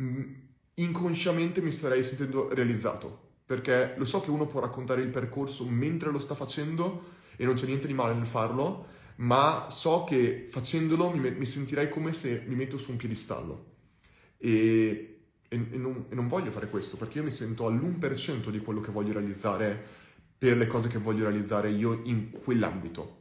mm, 0.00 0.32
inconsciamente 0.74 1.60
mi 1.60 1.70
starei 1.70 2.02
sentendo 2.02 2.52
realizzato, 2.54 3.34
perché 3.44 3.94
lo 3.98 4.06
so 4.06 4.22
che 4.22 4.30
uno 4.30 4.46
può 4.46 4.60
raccontare 4.60 5.02
il 5.02 5.10
percorso 5.10 5.66
mentre 5.68 6.10
lo 6.10 6.18
sta 6.20 6.34
facendo 6.34 7.20
e 7.36 7.44
non 7.44 7.54
c'è 7.54 7.66
niente 7.66 7.86
di 7.86 7.92
male 7.92 8.14
nel 8.14 8.26
farlo, 8.26 8.86
ma 9.16 9.66
so 9.68 10.04
che 10.04 10.48
facendolo 10.50 11.10
mi, 11.10 11.30
mi 11.32 11.46
sentirei 11.46 11.90
come 11.90 12.14
se 12.14 12.44
mi 12.46 12.54
metto 12.54 12.78
su 12.78 12.92
un 12.92 12.96
piedistallo. 12.96 13.72
E, 14.38 15.20
e, 15.48 15.66
e, 15.70 15.76
non, 15.76 16.06
e 16.08 16.14
non 16.14 16.28
voglio 16.28 16.50
fare 16.50 16.70
questo, 16.70 16.96
perché 16.96 17.18
io 17.18 17.24
mi 17.24 17.30
sento 17.30 17.66
all'1% 17.66 18.48
di 18.48 18.60
quello 18.60 18.80
che 18.80 18.90
voglio 18.90 19.12
realizzare 19.12 20.00
per 20.42 20.56
le 20.56 20.66
cose 20.66 20.88
che 20.88 20.98
voglio 20.98 21.22
realizzare 21.22 21.70
io 21.70 22.00
in 22.02 22.32
quell'ambito. 22.32 23.18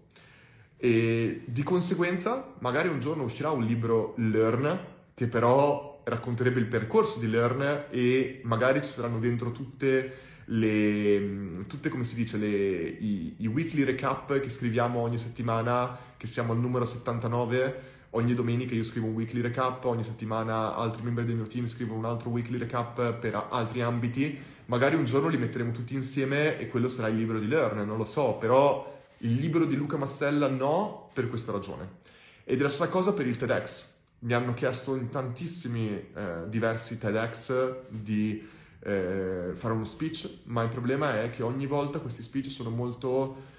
E 0.76 1.43
di 1.45 1.61
conseguenza, 1.61 2.55
magari 2.61 2.88
un 2.88 2.99
giorno 2.99 3.22
uscirà 3.22 3.51
un 3.51 3.63
libro 3.63 4.15
Learn, 4.17 4.80
che 5.13 5.28
però 5.28 6.01
racconterebbe 6.03 6.59
il 6.59 6.65
percorso 6.65 7.19
di 7.19 7.30
Learn 7.30 7.84
e 7.91 8.41
magari 8.45 8.82
ci 8.82 8.89
saranno 8.89 9.19
dentro 9.19 9.51
tutte 9.51 10.13
le, 10.45 11.63
tutte 11.67 11.89
come 11.89 12.03
si 12.03 12.15
dice, 12.15 12.38
le, 12.38 12.47
i, 12.47 13.36
i 13.38 13.45
weekly 13.45 13.84
recap 13.84 14.39
che 14.39 14.49
scriviamo 14.49 14.99
ogni 14.99 15.19
settimana, 15.19 15.95
che 16.17 16.26
siamo 16.26 16.53
al 16.53 16.59
numero 16.59 16.86
79, 16.86 17.82
ogni 18.09 18.34
domenica 18.34 18.74
io 18.74 18.84
scrivo 18.84 19.05
un 19.05 19.13
weekly 19.13 19.41
recap, 19.41 19.86
ogni 19.86 20.03
settimana 20.03 20.76
altri 20.76 21.03
membri 21.03 21.26
del 21.26 21.36
mio 21.36 21.45
team 21.45 21.67
scrivono 21.67 21.99
un 21.99 22.05
altro 22.05 22.32
weekly 22.32 22.57
recap 22.57 23.13
per 23.13 23.47
altri 23.51 23.82
ambiti 23.82 24.49
magari 24.72 24.95
un 24.95 25.03
giorno 25.03 25.28
li 25.28 25.38
metteremo 25.38 25.74
tutti 25.74 25.95
insieme 25.95 26.57
e 26.57 26.69
quello 26.69 26.88
sarà 26.88 27.09
il 27.09 27.17
libro 27.17 27.39
di 27.39 27.47
Learn, 27.47 27.86
non 27.86 27.97
lo 27.97 28.05
so, 28.05 28.36
però 28.36 28.99
il 29.17 29.36
libro 29.36 29.65
di 29.65 29.76
Luca 29.76 29.97
Mastella 29.97 30.47
no, 30.47 31.09
per 31.13 31.28
questa 31.28 31.51
ragione. 31.51 31.99
Ed 32.45 32.59
è 32.59 32.61
la 32.61 32.69
stessa 32.69 32.88
cosa 32.88 33.11
per 33.11 33.28
il 33.28 33.36
TEDx. 33.36 33.89
mi 34.19 34.34
hanno 34.34 34.53
chiesto 34.53 34.95
in 34.95 35.09
tantissimi 35.09 35.89
eh, 35.89 36.47
diversi 36.47 36.97
TEDx 36.97 37.89
di 37.89 38.47
eh, 38.80 39.51
fare 39.53 39.74
uno 39.74 39.84
speech, 39.84 40.39
ma 40.43 40.63
il 40.63 40.69
problema 40.69 41.22
è 41.22 41.32
che 41.32 41.43
ogni 41.43 41.65
volta 41.65 41.99
questi 41.99 42.22
speech 42.22 42.49
sono 42.49 42.69
molto 42.69 43.49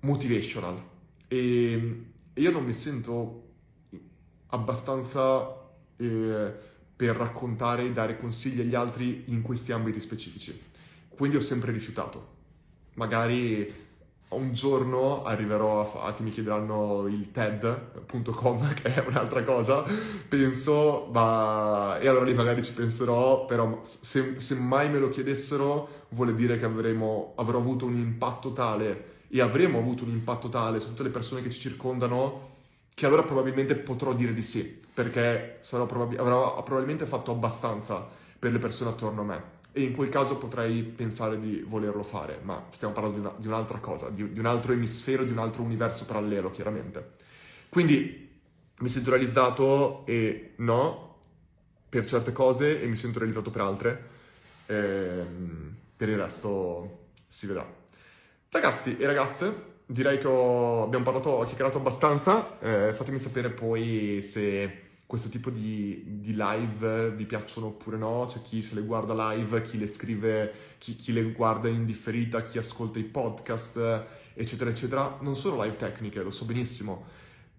motivational 0.00 0.82
e 1.28 2.04
io 2.32 2.50
non 2.50 2.64
mi 2.64 2.72
sento 2.72 3.50
abbastanza 4.46 5.54
eh, 5.96 6.54
per 7.02 7.16
raccontare 7.16 7.82
e 7.82 7.90
dare 7.90 8.16
consigli 8.16 8.60
agli 8.60 8.76
altri 8.76 9.24
in 9.26 9.42
questi 9.42 9.72
ambiti 9.72 9.98
specifici. 9.98 10.56
Quindi 11.08 11.36
ho 11.36 11.40
sempre 11.40 11.72
rifiutato. 11.72 12.28
Magari 12.94 13.68
un 14.28 14.52
giorno 14.52 15.24
arriverò 15.24 16.00
a, 16.00 16.06
a 16.06 16.14
che 16.14 16.22
mi 16.22 16.30
chiederanno 16.30 17.08
il 17.08 17.32
TED.com, 17.32 18.74
che 18.80 18.94
è 18.94 19.04
un'altra 19.04 19.42
cosa, 19.42 19.84
penso, 20.28 21.08
ma... 21.12 21.98
e 21.98 22.06
allora 22.06 22.24
lì 22.24 22.34
magari 22.34 22.62
ci 22.62 22.72
penserò, 22.72 23.46
però 23.46 23.80
se, 23.82 24.36
se 24.38 24.54
mai 24.54 24.88
me 24.88 25.00
lo 25.00 25.08
chiedessero 25.08 26.06
vuole 26.10 26.34
dire 26.34 26.56
che 26.56 26.66
avremo, 26.66 27.32
avrò 27.34 27.58
avuto 27.58 27.84
un 27.84 27.96
impatto 27.96 28.52
tale 28.52 29.24
e 29.28 29.40
avremo 29.40 29.80
avuto 29.80 30.04
un 30.04 30.10
impatto 30.10 30.48
tale 30.48 30.78
su 30.78 30.90
tutte 30.90 31.02
le 31.02 31.10
persone 31.10 31.42
che 31.42 31.50
ci 31.50 31.58
circondano 31.58 32.50
che 32.94 33.06
allora 33.06 33.24
probabilmente 33.24 33.74
potrò 33.74 34.14
dire 34.14 34.32
di 34.32 34.42
sì, 34.42 34.81
perché 34.94 35.60
probabil- 35.68 36.18
avrò 36.18 36.62
probabilmente 36.62 37.06
fatto 37.06 37.30
abbastanza 37.30 38.06
per 38.38 38.52
le 38.52 38.58
persone 38.58 38.90
attorno 38.90 39.22
a 39.22 39.24
me 39.24 39.60
e 39.72 39.82
in 39.84 39.94
quel 39.94 40.10
caso 40.10 40.36
potrei 40.36 40.82
pensare 40.82 41.40
di 41.40 41.64
volerlo 41.66 42.02
fare, 42.02 42.40
ma 42.42 42.66
stiamo 42.72 42.92
parlando 42.92 43.18
di, 43.18 43.24
una, 43.24 43.34
di 43.38 43.46
un'altra 43.46 43.78
cosa, 43.78 44.10
di, 44.10 44.30
di, 44.30 44.38
un 44.38 44.44
altro 44.44 44.72
emisfero, 44.72 45.24
di 45.24 45.32
un 45.32 45.38
altro 45.38 45.62
universo 45.62 46.04
parallelo, 46.04 46.50
chiaramente. 46.50 47.12
Quindi 47.70 48.38
mi 48.76 48.88
sento 48.88 49.10
realizzato 49.10 50.04
e 50.04 50.52
no 50.56 51.16
per 51.88 52.04
certe 52.04 52.32
cose 52.32 52.82
e 52.82 52.86
mi 52.86 52.96
sento 52.96 53.18
realizzato 53.18 53.50
per 53.50 53.60
altre. 53.62 54.08
Ehm, 54.66 55.76
per 55.96 56.10
il 56.10 56.18
resto 56.18 57.08
si 57.26 57.46
vedrà. 57.46 57.66
Ragazzi 58.50 58.98
e 58.98 59.06
ragazze, 59.06 59.71
direi 59.92 60.18
che 60.18 60.26
ho, 60.26 60.82
abbiamo 60.82 61.04
parlato, 61.04 61.30
ho 61.30 61.44
chiacchierato 61.44 61.78
abbastanza. 61.78 62.58
Eh, 62.60 62.92
fatemi 62.92 63.18
sapere 63.18 63.50
poi 63.50 64.20
se 64.22 64.80
questo 65.06 65.28
tipo 65.28 65.50
di, 65.50 66.02
di, 66.20 66.34
live 66.34 67.10
vi 67.10 67.26
piacciono 67.26 67.66
oppure 67.66 67.98
no, 67.98 68.24
c'è 68.26 68.40
chi 68.40 68.62
se 68.62 68.74
le 68.74 68.80
guarda 68.80 69.34
live, 69.34 69.62
chi 69.62 69.78
le 69.78 69.86
scrive, 69.86 70.52
chi, 70.78 70.96
chi, 70.96 71.12
le 71.12 71.32
guarda 71.32 71.68
in 71.68 71.84
differita, 71.84 72.42
chi 72.44 72.56
ascolta 72.56 72.98
i 72.98 73.04
podcast, 73.04 74.04
eccetera, 74.34 74.70
eccetera. 74.70 75.18
Non 75.20 75.36
sono 75.36 75.62
live 75.62 75.76
tecniche, 75.76 76.22
lo 76.22 76.30
so 76.30 76.46
benissimo. 76.46 77.04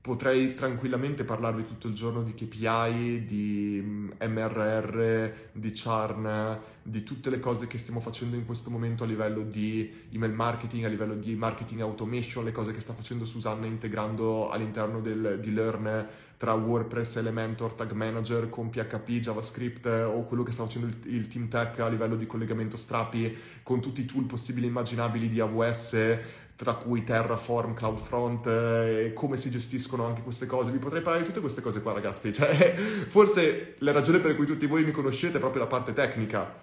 Potrei 0.03 0.53
tranquillamente 0.53 1.23
parlarvi 1.23 1.65
tutto 1.65 1.87
il 1.87 1.93
giorno 1.93 2.23
di 2.23 2.33
KPI, 2.33 3.23
di 3.23 3.81
MRR, 4.19 5.31
di 5.53 5.71
churn, 5.71 6.59
di 6.81 7.03
tutte 7.03 7.29
le 7.29 7.39
cose 7.39 7.67
che 7.67 7.77
stiamo 7.77 8.01
facendo 8.01 8.35
in 8.35 8.45
questo 8.45 8.69
momento 8.69 9.05
a 9.05 9.07
livello 9.07 9.43
di 9.43 10.07
email 10.11 10.33
marketing, 10.33 10.83
a 10.83 10.89
livello 10.89 11.15
di 11.15 11.35
marketing 11.35 11.79
automation, 11.79 12.43
le 12.43 12.51
cose 12.51 12.73
che 12.73 12.81
sta 12.81 12.91
facendo 12.91 13.23
Susanna 13.23 13.65
integrando 13.65 14.49
all'interno 14.49 14.99
del, 14.99 15.39
di 15.39 15.53
Learn 15.53 16.07
tra 16.35 16.51
WordPress, 16.51 17.15
Elementor, 17.15 17.73
Tag 17.73 17.93
Manager 17.93 18.49
con 18.49 18.69
PHP, 18.69 19.07
JavaScript 19.07 19.85
o 19.85 20.25
quello 20.25 20.43
che 20.43 20.51
sta 20.51 20.65
facendo 20.65 20.87
il, 20.87 21.13
il 21.13 21.27
Team 21.29 21.47
Tech 21.47 21.79
a 21.79 21.87
livello 21.87 22.17
di 22.17 22.25
collegamento 22.25 22.75
strapi 22.75 23.33
con 23.63 23.79
tutti 23.79 24.01
i 24.01 24.05
tool 24.05 24.25
possibili 24.25 24.65
e 24.65 24.69
immaginabili 24.69 25.29
di 25.29 25.39
AWS 25.39 26.41
tra 26.63 26.75
cui 26.75 27.03
Terraform, 27.03 27.73
CloudFront 27.73 28.47
e 28.47 29.11
come 29.13 29.35
si 29.35 29.51
gestiscono 29.51 30.05
anche 30.05 30.21
queste 30.21 30.45
cose. 30.45 30.71
Vi 30.71 30.77
potrei 30.77 31.01
parlare 31.01 31.23
di 31.23 31.27
tutte 31.27 31.41
queste 31.41 31.61
cose 31.61 31.81
qua, 31.81 31.91
ragazzi. 31.91 32.31
Cioè, 32.43 32.73
forse 33.09 33.75
la 33.79 33.91
ragione 33.91 34.19
per 34.19 34.35
cui 34.35 34.45
tutti 34.45 34.65
voi 34.65 34.85
mi 34.85 34.91
conoscete 34.91 35.37
è 35.37 35.39
proprio 35.41 35.61
la 35.61 35.67
parte 35.67 35.91
tecnica, 35.91 36.55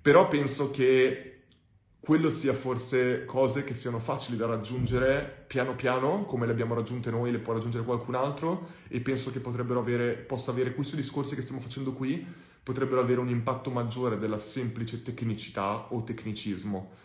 però 0.00 0.28
penso 0.28 0.70
che 0.70 1.36
quello 1.98 2.28
sia 2.28 2.52
forse 2.52 3.24
cose 3.24 3.64
che 3.64 3.72
siano 3.72 3.98
facili 3.98 4.36
da 4.36 4.46
raggiungere 4.46 5.44
piano 5.46 5.74
piano, 5.74 6.26
come 6.26 6.44
le 6.44 6.52
abbiamo 6.52 6.74
raggiunte 6.74 7.10
noi, 7.10 7.32
le 7.32 7.38
può 7.38 7.54
raggiungere 7.54 7.82
qualcun 7.82 8.14
altro, 8.14 8.68
e 8.88 9.00
penso 9.00 9.32
che 9.32 9.40
potrebbero 9.40 9.80
avere, 9.80 10.12
possa 10.12 10.50
avere 10.50 10.74
questi 10.74 10.96
discorsi 10.96 11.34
che 11.34 11.40
stiamo 11.40 11.60
facendo 11.60 11.94
qui, 11.94 12.24
potrebbero 12.62 13.00
avere 13.00 13.20
un 13.20 13.28
impatto 13.28 13.70
maggiore 13.70 14.18
della 14.18 14.38
semplice 14.38 15.02
tecnicità 15.02 15.92
o 15.92 16.04
tecnicismo. 16.04 17.04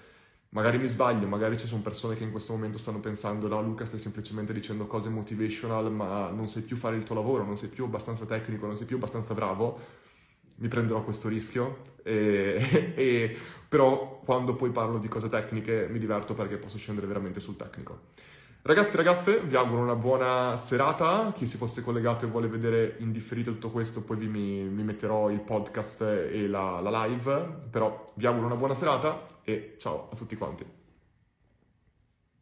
Magari 0.54 0.78
mi 0.78 0.88
sbaglio, 0.88 1.28
magari 1.28 1.58
ci 1.58 1.66
sono 1.66 1.82
persone 1.82 2.18
che 2.18 2.26
in 2.26 2.32
questo 2.32 2.52
momento 2.52 2.78
stanno 2.78 2.99
pensando 2.99 3.47
no 3.47 3.62
Luca 3.62 3.86
stai 3.86 3.99
semplicemente 3.99 4.52
dicendo 4.52 4.86
cose 4.86 5.08
motivational 5.08 5.89
ma 5.89 6.30
non 6.30 6.49
sai 6.49 6.64
più 6.64 6.76
fare 6.76 6.97
il 6.97 7.04
tuo 7.04 7.16
lavoro, 7.16 7.45
non 7.45 7.56
sei 7.56 7.70
più 7.70 7.86
abbastanza 7.86 8.26
tecnico, 8.26 8.66
non 8.66 8.76
sei 8.76 8.86
più 8.86 8.97
abbastanza 8.97 9.34
bravo, 9.34 9.80
mi 10.56 10.68
prenderò 10.68 11.04
questo 11.04 11.30
rischio 11.30 11.80
e, 12.04 12.91
e 12.95 13.38
però 13.70 14.20
quando 14.26 14.54
poi 14.56 14.72
parlo 14.72 14.97
di 14.97 15.08
cose 15.08 15.30
tecniche 15.30 15.88
mi 15.89 15.99
diverto 15.99 16.34
perché 16.34 16.58
posso 16.58 16.78
scendere 16.78 17.08
veramente 17.08 17.39
sul 17.39 17.56
tecnico. 17.56 18.10
Ragazzi 18.64 18.93
e 18.93 18.97
ragazze, 18.97 19.39
vi 19.39 19.56
auguro 19.56 19.82
una 19.82 19.95
buona 19.95 20.56
serata. 20.58 21.32
Chi 21.34 21.47
si 21.47 21.58
fosse 21.58 21.82
collegato 21.82 22.26
e 22.26 22.28
vuole 22.28 22.47
vedere 22.47 22.97
in 22.99 23.12
differito 23.12 23.52
tutto 23.54 23.72
questo, 23.72 24.02
poi 24.02 24.18
vi 24.18 24.28
mi, 24.28 24.62
mi 24.70 24.84
metterò 24.84 25.32
il 25.32 25.39
podcast 25.39 26.02
e 26.02 26.47
la, 26.47 26.80
la 26.80 27.06
live. 27.06 27.62
Però 27.72 28.04
vi 28.16 28.28
auguro 28.28 28.45
una 28.45 28.56
buona 28.56 28.76
serata 28.76 29.39
e 29.44 29.76
ciao 29.78 30.10
a 30.12 30.16
tutti 30.16 30.36
quanti. 30.36 30.80